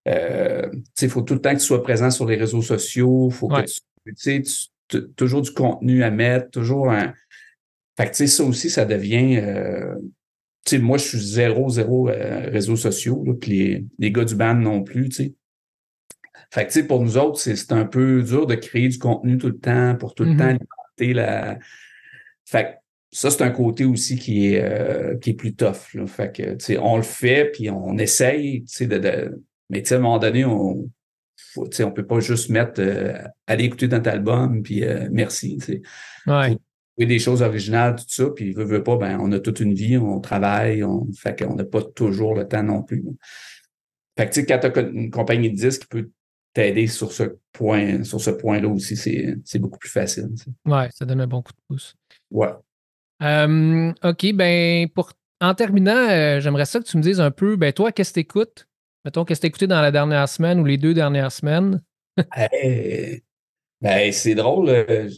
euh, 0.08 0.68
tu 0.70 0.78
sais, 0.94 1.06
il 1.06 1.10
faut 1.10 1.22
tout 1.22 1.34
le 1.34 1.40
temps 1.40 1.52
que 1.54 1.60
tu 1.60 1.66
sois 1.66 1.82
présent 1.82 2.10
sur 2.10 2.26
les 2.26 2.36
réseaux 2.36 2.62
sociaux, 2.62 3.28
faut 3.30 3.50
Ouais. 3.52 3.64
que 3.64 3.70
tu, 4.14 4.14
tu 4.44 4.44
sais, 4.44 5.02
toujours 5.16 5.42
du 5.42 5.52
contenu 5.52 6.02
à 6.02 6.10
mettre, 6.10 6.50
toujours 6.50 6.90
un. 6.90 7.12
Fait 7.96 8.04
que, 8.06 8.10
tu 8.10 8.16
sais, 8.16 8.26
ça 8.26 8.44
aussi, 8.44 8.70
ça 8.70 8.84
devient. 8.84 9.38
euh, 9.38 9.94
sais, 10.70 10.78
moi, 10.78 10.98
je 10.98 11.04
suis 11.04 11.18
zéro, 11.20 11.68
zéro 11.68 12.08
euh, 12.08 12.48
réseaux 12.50 12.76
sociaux, 12.76 13.24
puis 13.40 13.50
les, 13.50 13.84
les 13.98 14.12
gars 14.12 14.24
du 14.24 14.34
band 14.34 14.54
non 14.54 14.82
plus, 14.82 15.08
tu 15.08 15.16
sais. 15.16 15.34
Fait 16.50 16.66
que, 16.66 16.72
tu 16.72 16.80
sais, 16.80 16.86
pour 16.86 17.02
nous 17.02 17.16
autres, 17.16 17.40
c'est 17.40 17.72
un 17.72 17.84
peu 17.86 18.22
dur 18.22 18.46
de 18.46 18.54
créer 18.54 18.88
du 18.88 18.98
contenu 18.98 19.38
tout 19.38 19.48
le 19.48 19.58
temps 19.58 19.96
pour 19.96 20.14
tout 20.14 20.24
le 20.24 20.36
temps 20.36 20.44
alimenter 20.44 21.14
la. 21.14 21.58
Fait 22.44 22.64
que 22.64 22.68
ça, 23.10 23.30
c'est 23.30 23.42
un 23.42 23.50
côté 23.50 23.84
aussi 23.84 24.16
qui 24.16 24.48
est, 24.48 24.62
euh, 24.62 25.16
qui 25.18 25.30
est 25.30 25.34
plus 25.34 25.54
tough. 25.54 25.94
Là. 25.94 26.06
Fait 26.06 26.34
que, 26.34 26.54
tu 26.54 26.64
sais, 26.64 26.78
on 26.78 26.96
le 26.96 27.02
fait, 27.02 27.50
puis 27.52 27.70
on 27.70 27.96
essaye, 27.98 28.64
tu 28.64 28.74
sais, 28.74 28.86
de, 28.86 28.98
de- 28.98 29.42
Mais, 29.70 29.82
tu 29.82 29.88
sais, 29.88 29.94
à 29.94 29.98
un 29.98 30.00
moment 30.02 30.18
donné, 30.18 30.44
on 30.44 30.90
faut, 31.54 31.66
tu 31.68 31.78
sais, 31.78 31.84
on 31.84 31.90
peut 31.92 32.06
pas 32.06 32.20
juste 32.20 32.50
mettre 32.50 32.80
euh, 32.80 33.14
aller 33.46 33.64
écouter 33.64 33.88
notre 33.88 34.10
album, 34.10 34.62
puis 34.62 34.84
euh, 34.84 35.08
merci, 35.10 35.58
tu 35.58 35.64
sais 35.64 35.82
Ouais. 36.26 36.56
Trouver 36.92 37.06
des 37.06 37.18
choses 37.18 37.42
originales, 37.42 37.96
tout 37.96 38.04
ça, 38.08 38.30
puis 38.30 38.52
veut, 38.52 38.64
veut 38.64 38.82
pas, 38.82 38.96
ben, 38.96 39.18
on 39.20 39.32
a 39.32 39.40
toute 39.40 39.60
une 39.60 39.74
vie, 39.74 39.96
on 39.96 40.20
travaille, 40.20 40.84
on 40.84 41.06
fait 41.12 41.38
qu'on 41.38 41.54
n'a 41.54 41.64
pas 41.64 41.82
toujours 41.82 42.34
le 42.34 42.46
temps 42.46 42.62
non 42.62 42.82
plus. 42.82 43.04
Fait 44.16 44.26
que, 44.26 44.34
tu 44.34 44.40
sais, 44.40 44.46
quand 44.46 44.58
tu 44.58 44.78
as 44.78 44.82
une 44.82 45.10
compagnie 45.10 45.50
de 45.50 45.56
disques 45.56 45.82
qui 45.82 45.88
peut 45.88 46.10
t'aider 46.52 46.86
sur 46.86 47.12
ce 47.12 47.24
point, 47.52 48.04
sur 48.04 48.20
ce 48.20 48.30
point-là 48.30 48.68
aussi, 48.68 48.96
c'est, 48.96 49.58
beaucoup 49.58 49.78
plus 49.78 49.88
facile. 49.88 50.28
tu 50.36 50.44
sais. 50.44 50.50
Ouais, 50.66 50.88
ça 50.92 51.04
donne 51.04 51.20
un 51.20 51.26
bon 51.26 51.42
coup 51.42 51.52
de 51.52 51.60
pouce. 51.68 51.94
Ouais. 52.30 52.50
Euh, 53.22 53.92
OK, 54.02 54.32
ben 54.34 54.88
pour 54.88 55.12
en 55.40 55.54
terminant, 55.54 56.08
euh, 56.08 56.40
j'aimerais 56.40 56.66
ça 56.66 56.78
que 56.78 56.84
tu 56.84 56.96
me 56.96 57.02
dises 57.02 57.20
un 57.20 57.30
peu, 57.30 57.56
ben 57.56 57.72
toi, 57.72 57.90
qu'est-ce 57.90 58.10
que 58.10 58.14
t'écoutes? 58.14 58.68
Mettons, 59.04 59.24
qu'est-ce 59.24 59.40
que 59.40 59.42
t'as 59.42 59.48
écouté 59.48 59.66
dans 59.66 59.80
la 59.80 59.90
dernière 59.90 60.28
semaine 60.28 60.60
ou 60.60 60.64
les 60.64 60.78
deux 60.78 60.94
dernières 60.94 61.32
semaines? 61.32 61.82
Hey, 62.34 63.22
ben, 63.80 64.12
c'est 64.12 64.34
drôle. 64.34 64.68
euh, 64.68 65.08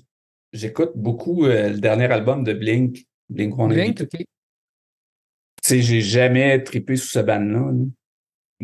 j'écoute 0.55 0.93
beaucoup 0.95 1.45
euh, 1.45 1.69
le 1.71 1.79
dernier 1.81 2.07
album 2.07 2.45
de 2.45 2.53
Blink, 2.55 3.05
Blink 3.29 3.53
182. 3.55 3.75
Blink, 3.75 4.01
OK. 4.03 4.19
Tu 4.21 4.27
sais, 5.63 5.83
j'ai 5.83 6.01
jamais 6.01 6.63
trippé 6.63 6.97
sous 6.97 7.09
ce 7.09 7.19
band-là. 7.19 7.71
là. 7.73 7.85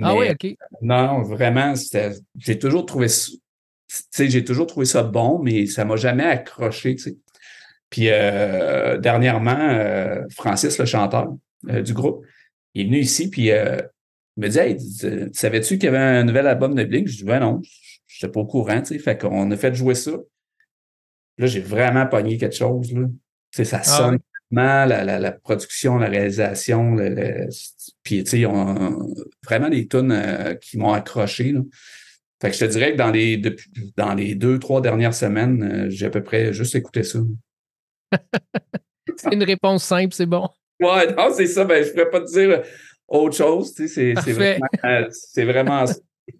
Ah 0.02 0.14
ouais, 0.16 0.30
OK. 0.32 0.56
Non, 0.82 1.22
vraiment. 1.22 1.74
J'ai 2.38 2.58
toujours 2.58 2.86
trouvé 2.86 3.06
j'ai 4.18 4.44
toujours 4.44 4.66
trouvé 4.68 4.86
ça 4.86 5.02
bon, 5.02 5.40
mais 5.42 5.66
ça 5.66 5.84
m'a 5.84 5.96
jamais 5.96 6.24
accroché. 6.24 6.94
Puis 7.90 8.08
euh, 8.08 8.98
dernièrement, 8.98 9.58
euh, 9.58 10.22
Francis, 10.30 10.78
le 10.78 10.84
chanteur 10.84 11.34
du 11.64 11.92
groupe, 11.92 12.24
il 12.74 12.82
est 12.82 12.84
venu 12.84 12.98
ici, 13.00 13.28
puis 13.28 13.46
il 13.48 13.82
me 14.36 14.48
dit 14.48 14.58
Hey, 14.58 14.76
tu- 14.76 15.30
tu 15.30 15.30
savais-tu 15.32 15.74
qu'il 15.76 15.84
y 15.86 15.88
avait 15.88 15.98
un 15.98 16.22
nouvel 16.24 16.46
album 16.46 16.74
de 16.74 16.84
Blink? 16.84 17.08
Je 17.08 17.16
dis 17.16 17.24
Ben 17.24 17.40
non, 17.40 17.60
je 18.06 18.24
n'étais 18.26 18.32
pas 18.32 18.40
au 18.40 18.46
courant, 18.46 18.80
tu 18.80 18.86
sais. 18.94 18.98
Fait 19.00 19.18
qu'on 19.18 19.50
a 19.50 19.56
fait 19.56 19.74
jouer 19.74 19.94
ça. 19.96 20.12
Là, 21.40 21.46
j'ai 21.46 21.60
vraiment 21.60 22.06
pogné 22.06 22.36
quelque 22.36 22.54
chose, 22.54 22.92
là. 22.92 23.06
Ça 23.52 23.82
sonne 23.82 24.18
vraiment, 24.52 24.84
la, 24.84 25.04
la, 25.04 25.18
la 25.18 25.32
production, 25.32 25.98
la 25.98 26.08
réalisation, 26.08 26.94
le, 26.94 27.08
le- 27.08 27.48
puis 28.02 28.22
tu 28.24 28.30
sais, 28.30 28.44
vraiment 29.44 29.68
des 29.68 29.88
tunes 29.88 30.12
euh, 30.12 30.54
qui 30.54 30.76
m'ont 30.78 30.92
accroché. 30.92 31.52
Là. 31.52 31.60
Fait 32.40 32.50
que 32.50 32.56
je 32.56 32.64
te 32.64 32.70
dirais 32.70 32.92
que 32.92 32.96
dans 32.96 33.10
les 33.10 33.36
depuis, 33.38 33.70
dans 33.96 34.14
les 34.14 34.34
deux, 34.34 34.58
trois 34.58 34.80
dernières 34.80 35.14
semaines, 35.14 35.62
euh, 35.62 35.90
j'ai 35.90 36.06
à 36.06 36.10
peu 36.10 36.22
près 36.22 36.52
juste 36.52 36.74
écouté 36.74 37.02
ça. 37.02 37.18
C'est 39.16 39.32
une 39.34 39.42
réponse 39.42 39.82
simple, 39.84 40.14
c'est 40.14 40.26
bon. 40.26 40.48
Ouais, 40.80 41.12
non, 41.14 41.28
c'est 41.34 41.46
ça, 41.46 41.64
ben, 41.64 41.84
je 41.84 41.90
pourrais 41.90 42.08
pas 42.10 42.20
te 42.20 42.30
dire. 42.32 42.62
autre 43.08 43.36
chose. 43.36 43.74
tu 43.74 43.88
sais, 43.88 44.14
C'est 44.24 44.32
vraiment, 44.32 44.66
euh, 44.84 45.08
c'est 45.10 45.44
vraiment 45.44 45.86
ça. 45.86 45.94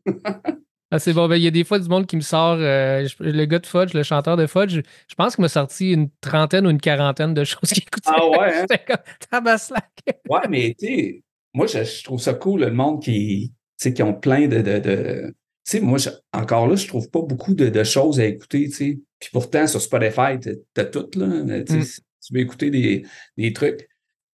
Ah, 0.93 0.99
c'est 0.99 1.12
bon. 1.12 1.28
Ben, 1.28 1.36
Il 1.36 1.43
y 1.43 1.47
a 1.47 1.51
des 1.53 1.64
fois 1.64 1.78
du 1.78 1.88
monde 1.88 2.07
qui 2.07 2.16
me 2.16 2.20
sort. 2.20 2.57
euh, 2.59 3.07
je- 3.07 3.22
le 3.22 3.45
gars 3.45 3.59
de 3.61 3.66
Fudge, 3.66 3.95
le 3.95 4.03
chanteur 4.03 4.36
de 4.36 4.47
Fudge, 4.47 4.80
je 5.09 5.14
pense 5.14 5.36
qu'il 5.36 5.43
m'a 5.43 5.49
sorti 5.49 5.93
une 5.93 6.11
trentaine 6.20 6.66
ou 6.66 6.70
une 6.70 6.80
quarantaine 6.80 7.32
de 7.34 7.45
choses 7.45 7.70
qu'il 7.70 7.82
écoutait. 7.84 8.11
Ah 8.12 8.26
ouais, 8.28 8.38
hein? 8.55 8.66
J'étais 8.70 8.84
comme 8.84 9.05
tabaslac. 9.30 9.88
Ouais, 10.28 10.49
mais 10.49 10.74
tu 10.78 10.86
sais, 10.86 11.22
moi, 11.55 11.66
je, 11.66 11.84
je 11.84 12.05
trouve 12.05 12.20
ça 12.20 12.34
cool, 12.34 12.61
le 12.62 12.70
monde 12.72 13.03
qui, 13.03 13.53
qui 13.78 14.03
ont 14.03 14.14
plein 14.14 14.49
de. 14.49 14.61
de, 14.62 14.78
de- 14.78 15.26
tu 15.64 15.76
sais, 15.76 15.80
moi, 15.80 15.99
je- 15.99 16.11
encore 16.32 16.66
là, 16.66 16.74
je 16.74 16.88
trouve 16.88 17.09
pas 17.11 17.22
beaucoup 17.22 17.55
de, 17.55 17.68
de 17.68 17.84
choses 17.84 18.18
à 18.18 18.24
écouter, 18.24 18.64
tu 18.64 18.72
sais. 18.72 18.99
Puis 19.20 19.30
pourtant, 19.32 19.66
sur 19.66 19.80
Spotify, 19.80 20.38
t'as- 20.74 20.84
tout, 20.86 21.09
là. 21.16 21.26
Mm. 21.26 21.64
si 21.82 22.01
tu 22.26 22.34
veux 22.34 22.41
écouter 22.41 22.70
des, 22.70 23.05
des 23.36 23.53
trucs. 23.53 23.86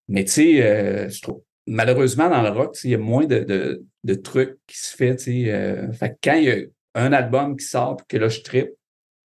Mais 0.08 0.24
tu 0.24 0.30
sais, 0.32 0.62
euh, 0.62 1.08
je 1.10 1.20
trouve. 1.20 1.42
Malheureusement, 1.66 2.30
dans 2.30 2.42
le 2.42 2.50
rock, 2.50 2.76
il 2.84 2.90
y 2.90 2.94
a 2.94 2.98
moins 2.98 3.26
de, 3.26 3.40
de, 3.40 3.84
de 4.06 4.14
trucs 4.14 4.58
qui 4.66 4.78
se 4.78 4.96
fait, 4.96 5.16
tu 5.16 5.24
sais. 5.44 5.52
euh, 5.52 5.92
fait 5.92 6.10
que 6.10 6.16
quand 6.24 6.34
il 6.34 6.44
y 6.44 6.50
a 6.50 6.56
un 6.94 7.12
album 7.12 7.56
qui 7.56 7.66
sort, 7.66 7.96
puis 7.96 8.06
que 8.08 8.16
là, 8.16 8.28
je 8.28 8.40
trippe, 8.40 8.70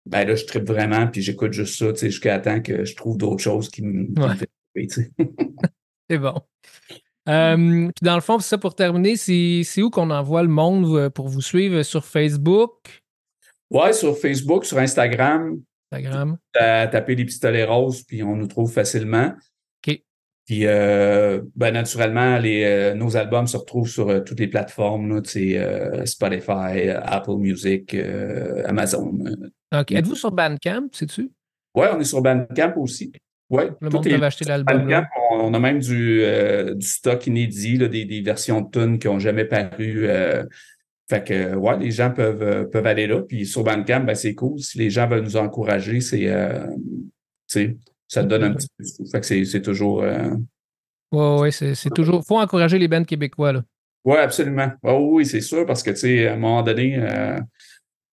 ben 0.05 0.27
là, 0.27 0.35
je 0.35 0.45
trippe 0.45 0.67
vraiment, 0.67 1.07
puis 1.07 1.21
j'écoute 1.23 1.53
juste 1.53 1.79
ça, 1.79 1.91
tu 1.93 1.99
sais, 1.99 2.09
jusqu'à 2.11 2.37
temps 2.39 2.61
que 2.61 2.85
je 2.85 2.95
trouve 2.95 3.17
d'autres 3.17 3.41
choses 3.41 3.69
qui 3.69 3.81
me, 3.81 4.05
qui 4.05 4.11
me 4.19 4.27
Ouais. 4.27 4.35
fait 4.35 4.49
tripper, 4.75 4.87
tu 4.87 5.01
sais. 5.03 5.11
C'est 6.09 6.19
bon. 6.19 6.39
Euh, 7.27 7.55
puis 7.87 8.03
dans 8.05 8.13
le 8.13 8.21
fond, 8.21 8.37
ça 8.37 8.59
pour 8.59 8.75
terminer, 8.75 9.15
c'est 9.17 9.81
où 9.81 9.89
qu'on 9.89 10.11
envoie 10.11 10.43
le 10.43 10.47
monde 10.49 10.85
euh, 10.95 11.09
pour 11.09 11.27
vous 11.27 11.41
suivre? 11.41 11.81
Sur 11.81 12.05
Facebook, 12.05 13.01
Ouais, 13.71 13.93
sur 13.93 14.15
Facebook, 14.15 14.63
sur 14.65 14.77
Instagram, 14.77 15.59
Instagram? 15.91 16.37
à 16.55 16.85
taper 16.85 17.15
les 17.15 17.25
pistolets 17.25 17.63
roses, 17.63 18.03
puis 18.03 18.21
on 18.21 18.35
nous 18.35 18.45
trouve 18.45 18.71
facilement. 18.71 19.33
Puis, 20.45 20.67
euh, 20.67 21.41
ben, 21.55 21.71
naturellement, 21.71 22.37
les, 22.37 22.63
euh, 22.65 22.93
nos 22.93 23.17
albums 23.17 23.47
se 23.47 23.57
retrouvent 23.57 23.89
sur 23.89 24.09
euh, 24.09 24.19
toutes 24.19 24.39
les 24.39 24.47
plateformes, 24.47 25.15
là, 25.15 26.05
Spotify, 26.05 26.89
Apple 27.03 27.37
Music, 27.39 27.95
Amazon. 28.65 29.17
OK. 29.75 29.91
Êtes-vous 29.91 30.15
sur 30.15 30.31
Bandcamp, 30.31 30.87
sais-tu? 30.91 31.31
Ouais, 31.73 31.87
on 31.93 31.99
est 31.99 32.05
sur 32.05 32.21
Bandcamp 32.21 32.73
aussi. 32.77 33.11
Ouais, 33.49 33.71
Le 33.81 33.89
tout 33.89 33.97
monde 33.97 34.07
est 34.07 34.17
peut 34.17 34.23
acheter 34.23 34.45
l'album. 34.45 34.81
Bandcamp. 34.83 35.05
On, 35.31 35.35
on 35.45 35.53
a 35.55 35.59
même 35.59 35.79
du, 35.79 36.23
du 36.75 36.85
stock 36.85 37.25
inédit, 37.25 37.77
là, 37.77 37.87
des, 37.87 38.05
des 38.05 38.21
versions 38.21 38.61
de 38.61 38.69
tunes 38.69 38.99
qui 38.99 39.07
n'ont 39.07 39.19
jamais 39.19 39.45
paru. 39.45 40.07
fait 41.09 41.23
que, 41.23 41.55
ouais, 41.55 41.79
les 41.79 41.91
gens 41.91 42.11
peuvent, 42.11 42.69
peuvent 42.69 42.87
aller 42.87 43.07
là. 43.07 43.21
Puis 43.23 43.47
sur 43.47 43.63
Bandcamp, 43.63 44.01
ben, 44.01 44.15
c'est 44.15 44.35
cool. 44.35 44.59
Si 44.59 44.77
les 44.77 44.91
gens 44.91 45.07
veulent 45.07 45.23
nous 45.23 45.37
encourager, 45.37 46.01
c'est, 46.01 46.19
tu 46.19 46.79
sais, 47.47 47.77
ça 48.15 48.23
te 48.23 48.27
donne 48.29 48.43
un 48.43 48.53
petit 48.53 48.67
peu. 48.77 48.83
de 48.83 48.87
sous. 48.89 49.05
Fait 49.05 49.19
que 49.21 49.45
c'est, 49.45 49.61
toujours. 49.61 50.01
euh, 50.01 50.31
Ouais, 51.11 51.39
ouais, 51.39 51.51
c'est 51.51 51.93
toujours. 51.93 52.23
faut 52.25 52.39
encourager 52.39 52.77
les 52.77 52.87
bands 52.87 53.03
québécois. 53.03 53.53
Là. 53.53 53.63
Oui, 54.05 54.17
absolument. 54.17 54.71
Ah 54.83 54.95
oui, 54.95 55.25
c'est 55.25 55.41
sûr, 55.41 55.65
parce 55.65 55.81
que, 55.81 55.91
tu 55.91 55.97
sais, 55.97 56.27
à 56.27 56.33
un 56.33 56.37
moment 56.37 56.61
donné, 56.61 56.97
euh, 56.99 57.39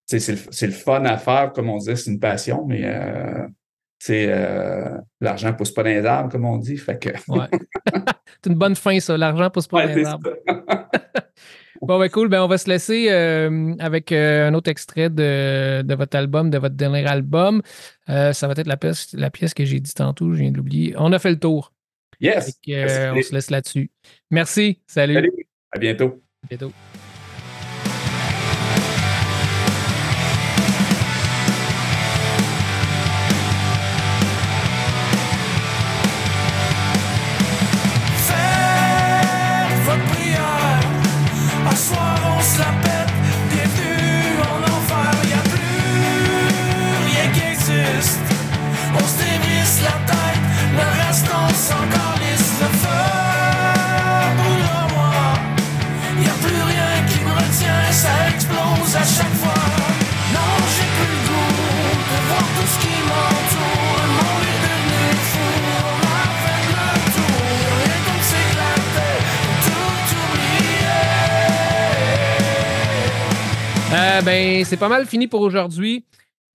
c'est 0.06 0.66
le, 0.66 0.72
fun 0.72 1.04
à 1.04 1.18
faire, 1.18 1.52
comme 1.52 1.68
on 1.68 1.78
disait, 1.78 1.96
c'est 1.96 2.10
une 2.10 2.20
passion, 2.20 2.64
mais, 2.66 2.80
euh, 2.84 3.46
tu 3.98 4.06
sais, 4.06 4.26
euh, 4.28 4.96
l'argent 5.20 5.48
ne 5.48 5.52
pousse 5.52 5.70
pas 5.70 5.82
dans 5.82 5.90
les 5.90 6.04
arbres, 6.04 6.30
comme 6.30 6.44
on 6.44 6.56
dit. 6.56 6.76
Fait 6.76 6.98
que. 6.98 7.10
Ouais. 7.28 7.46
c'est 8.42 8.50
une 8.50 8.58
bonne 8.58 8.74
fin, 8.76 8.98
ça. 9.00 9.16
L'argent 9.16 9.50
pousse 9.50 9.66
pas 9.68 9.78
Ouais, 9.78 9.88
dans 9.88 9.94
les 9.94 10.06
arbres. 10.06 10.30
Bon, 11.80 11.98
ben 11.98 12.08
cool. 12.10 12.28
Ben, 12.28 12.40
on 12.40 12.46
va 12.46 12.58
se 12.58 12.68
laisser 12.68 13.08
avec 13.80 14.12
un 14.12 14.54
autre 14.54 14.70
extrait 14.70 15.10
de, 15.10 15.82
de 15.82 15.94
votre 15.96 16.16
album, 16.16 16.48
de 16.48 16.58
votre 16.58 16.76
dernier 16.76 17.04
album. 17.08 17.60
Euh, 18.08 18.32
ça 18.32 18.46
va 18.46 18.54
être 18.56 18.66
la 18.66 18.76
pièce, 18.76 19.12
la 19.12 19.30
pièce 19.30 19.54
que 19.54 19.64
j'ai 19.64 19.80
dit 19.80 19.94
tantôt, 19.94 20.32
je 20.32 20.40
viens 20.40 20.50
de 20.50 20.56
l'oublier. 20.56 20.94
On 20.96 21.12
a 21.12 21.18
fait 21.18 21.30
le 21.30 21.38
tour. 21.38 21.72
Yes. 22.20 22.58
Euh, 22.68 23.14
on 23.14 23.22
se 23.22 23.32
laisse 23.32 23.50
là-dessus. 23.50 23.90
Merci. 24.30 24.80
Salut. 24.86 25.14
Salut. 25.14 25.32
À 25.72 25.78
bientôt. 25.78 26.22
À 26.44 26.46
bientôt. 26.48 26.72
Euh, 74.12 74.20
ben, 74.20 74.62
c'est 74.66 74.76
pas 74.76 74.90
mal 74.90 75.06
fini 75.06 75.26
pour 75.26 75.40
aujourd'hui. 75.40 76.04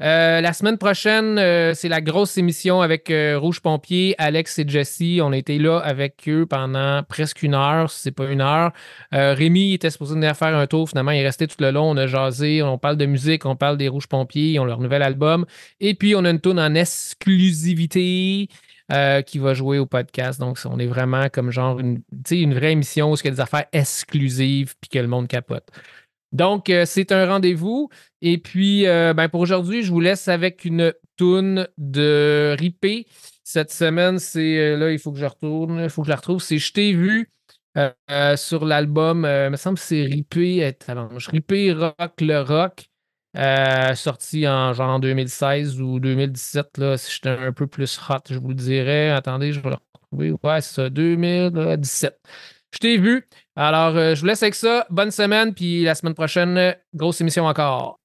Euh, 0.03 0.41
la 0.41 0.53
semaine 0.53 0.77
prochaine, 0.77 1.39
euh, 1.39 1.73
c'est 1.73 1.89
la 1.89 2.01
grosse 2.01 2.37
émission 2.37 2.81
avec 2.81 3.11
Rouge 3.11 3.61
Pompier, 3.61 4.13
Alex 4.19 4.59
et 4.59 4.67
Jesse. 4.67 5.21
On 5.21 5.31
a 5.31 5.37
été 5.37 5.57
là 5.57 5.79
avec 5.79 6.29
eux 6.29 6.45
pendant 6.45 7.01
presque 7.01 7.41
une 7.41 7.55
heure, 7.55 7.89
si 7.89 8.01
c'est 8.01 8.11
pas 8.11 8.29
une 8.29 8.41
heure. 8.41 8.73
Rémi 9.11 9.73
était 9.73 9.89
supposé 9.89 10.13
venir 10.13 10.37
faire 10.37 10.55
un 10.55 10.67
tour. 10.67 10.87
Finalement, 10.87 11.11
il 11.11 11.21
est 11.21 11.25
resté 11.25 11.47
tout 11.47 11.55
le 11.59 11.71
long. 11.71 11.89
On 11.89 11.97
a 11.97 12.05
jasé, 12.05 12.61
on 12.61 12.77
parle 12.77 12.97
de 12.97 13.07
musique, 13.07 13.43
on 13.47 13.55
parle 13.55 13.77
des 13.77 13.87
Rouges 13.87 14.07
Pompiers, 14.07 14.51
ils 14.51 14.59
ont 14.59 14.65
leur 14.65 14.79
nouvel 14.79 15.01
album. 15.01 15.47
Et 15.79 15.95
puis, 15.95 16.15
on 16.15 16.25
a 16.25 16.29
une 16.29 16.41
tune 16.41 16.59
en 16.59 16.75
exclusivité 16.75 18.49
qui 19.25 19.39
va 19.39 19.53
jouer 19.55 19.79
au 19.79 19.87
podcast. 19.87 20.39
Donc, 20.39 20.59
on 20.65 20.77
est 20.77 20.85
vraiment 20.85 21.27
comme 21.29 21.49
genre 21.49 21.79
une, 21.79 22.01
une 22.29 22.53
vraie 22.53 22.73
émission 22.73 23.11
où 23.11 23.15
il 23.15 23.25
y 23.25 23.27
a 23.29 23.31
des 23.31 23.41
affaires 23.41 23.65
exclusives 23.73 24.75
puis 24.79 24.89
que 24.89 24.99
le 24.99 25.07
monde 25.07 25.27
capote. 25.27 25.67
Donc, 26.31 26.69
euh, 26.69 26.85
c'est 26.85 27.11
un 27.11 27.25
rendez-vous. 27.27 27.89
Et 28.21 28.37
puis, 28.37 28.85
euh, 28.87 29.13
ben, 29.13 29.29
pour 29.29 29.41
aujourd'hui, 29.41 29.83
je 29.83 29.91
vous 29.91 29.99
laisse 29.99 30.27
avec 30.27 30.65
une 30.65 30.93
toune 31.15 31.67
de 31.77 32.55
Ripé. 32.59 33.07
Cette 33.43 33.71
semaine, 33.71 34.19
c'est 34.19 34.57
euh, 34.57 34.77
là, 34.77 34.91
il 34.91 34.99
faut 34.99 35.11
que 35.11 35.19
je 35.19 35.25
retourne, 35.25 35.79
il 35.81 35.89
faut 35.89 36.01
que 36.01 36.07
je 36.07 36.11
la 36.11 36.17
retrouve. 36.17 36.41
C'est 36.41 36.57
Je 36.57 36.73
t'ai 36.73 36.93
vu 36.93 37.29
sur 38.37 38.65
l'album, 38.65 39.19
il 39.19 39.51
me 39.51 39.55
semble 39.55 39.77
que 39.77 39.83
c'est 39.83 40.03
Ripé, 40.03 40.75
Ripé 41.27 41.73
Rock 41.73 42.21
le 42.21 42.41
Rock, 42.41 42.89
sorti 43.95 44.47
en 44.47 44.73
genre 44.73 44.89
en 44.89 44.99
2016 44.99 45.79
ou 45.81 45.99
2017. 45.99 46.77
Là, 46.79 46.97
si 46.97 47.13
j'étais 47.13 47.29
un 47.29 47.53
peu 47.53 47.67
plus 47.67 47.99
hot, 48.09 48.15
je 48.29 48.39
vous 48.39 48.49
le 48.49 48.55
dirais. 48.55 49.09
Attendez, 49.11 49.53
je 49.53 49.59
vais 49.59 49.69
le 49.69 49.75
retrouver. 49.75 50.31
Ouais, 50.43 50.61
c'est 50.61 50.73
ça, 50.73 50.89
2017. 50.89 52.19
Je 52.73 52.79
t'ai 52.79 52.97
vu. 52.97 53.27
Alors, 53.59 53.97
euh, 53.97 54.13
je 54.13 54.19
vous 54.21 54.27
laisse 54.27 54.43
avec 54.43 54.53
ça. 54.53 54.85
Bonne 54.91 55.09
semaine, 55.09 55.51
puis 55.51 55.83
la 55.83 55.95
semaine 55.95 56.13
prochaine, 56.13 56.75
grosse 56.93 57.21
émission 57.21 57.47
encore. 57.47 57.97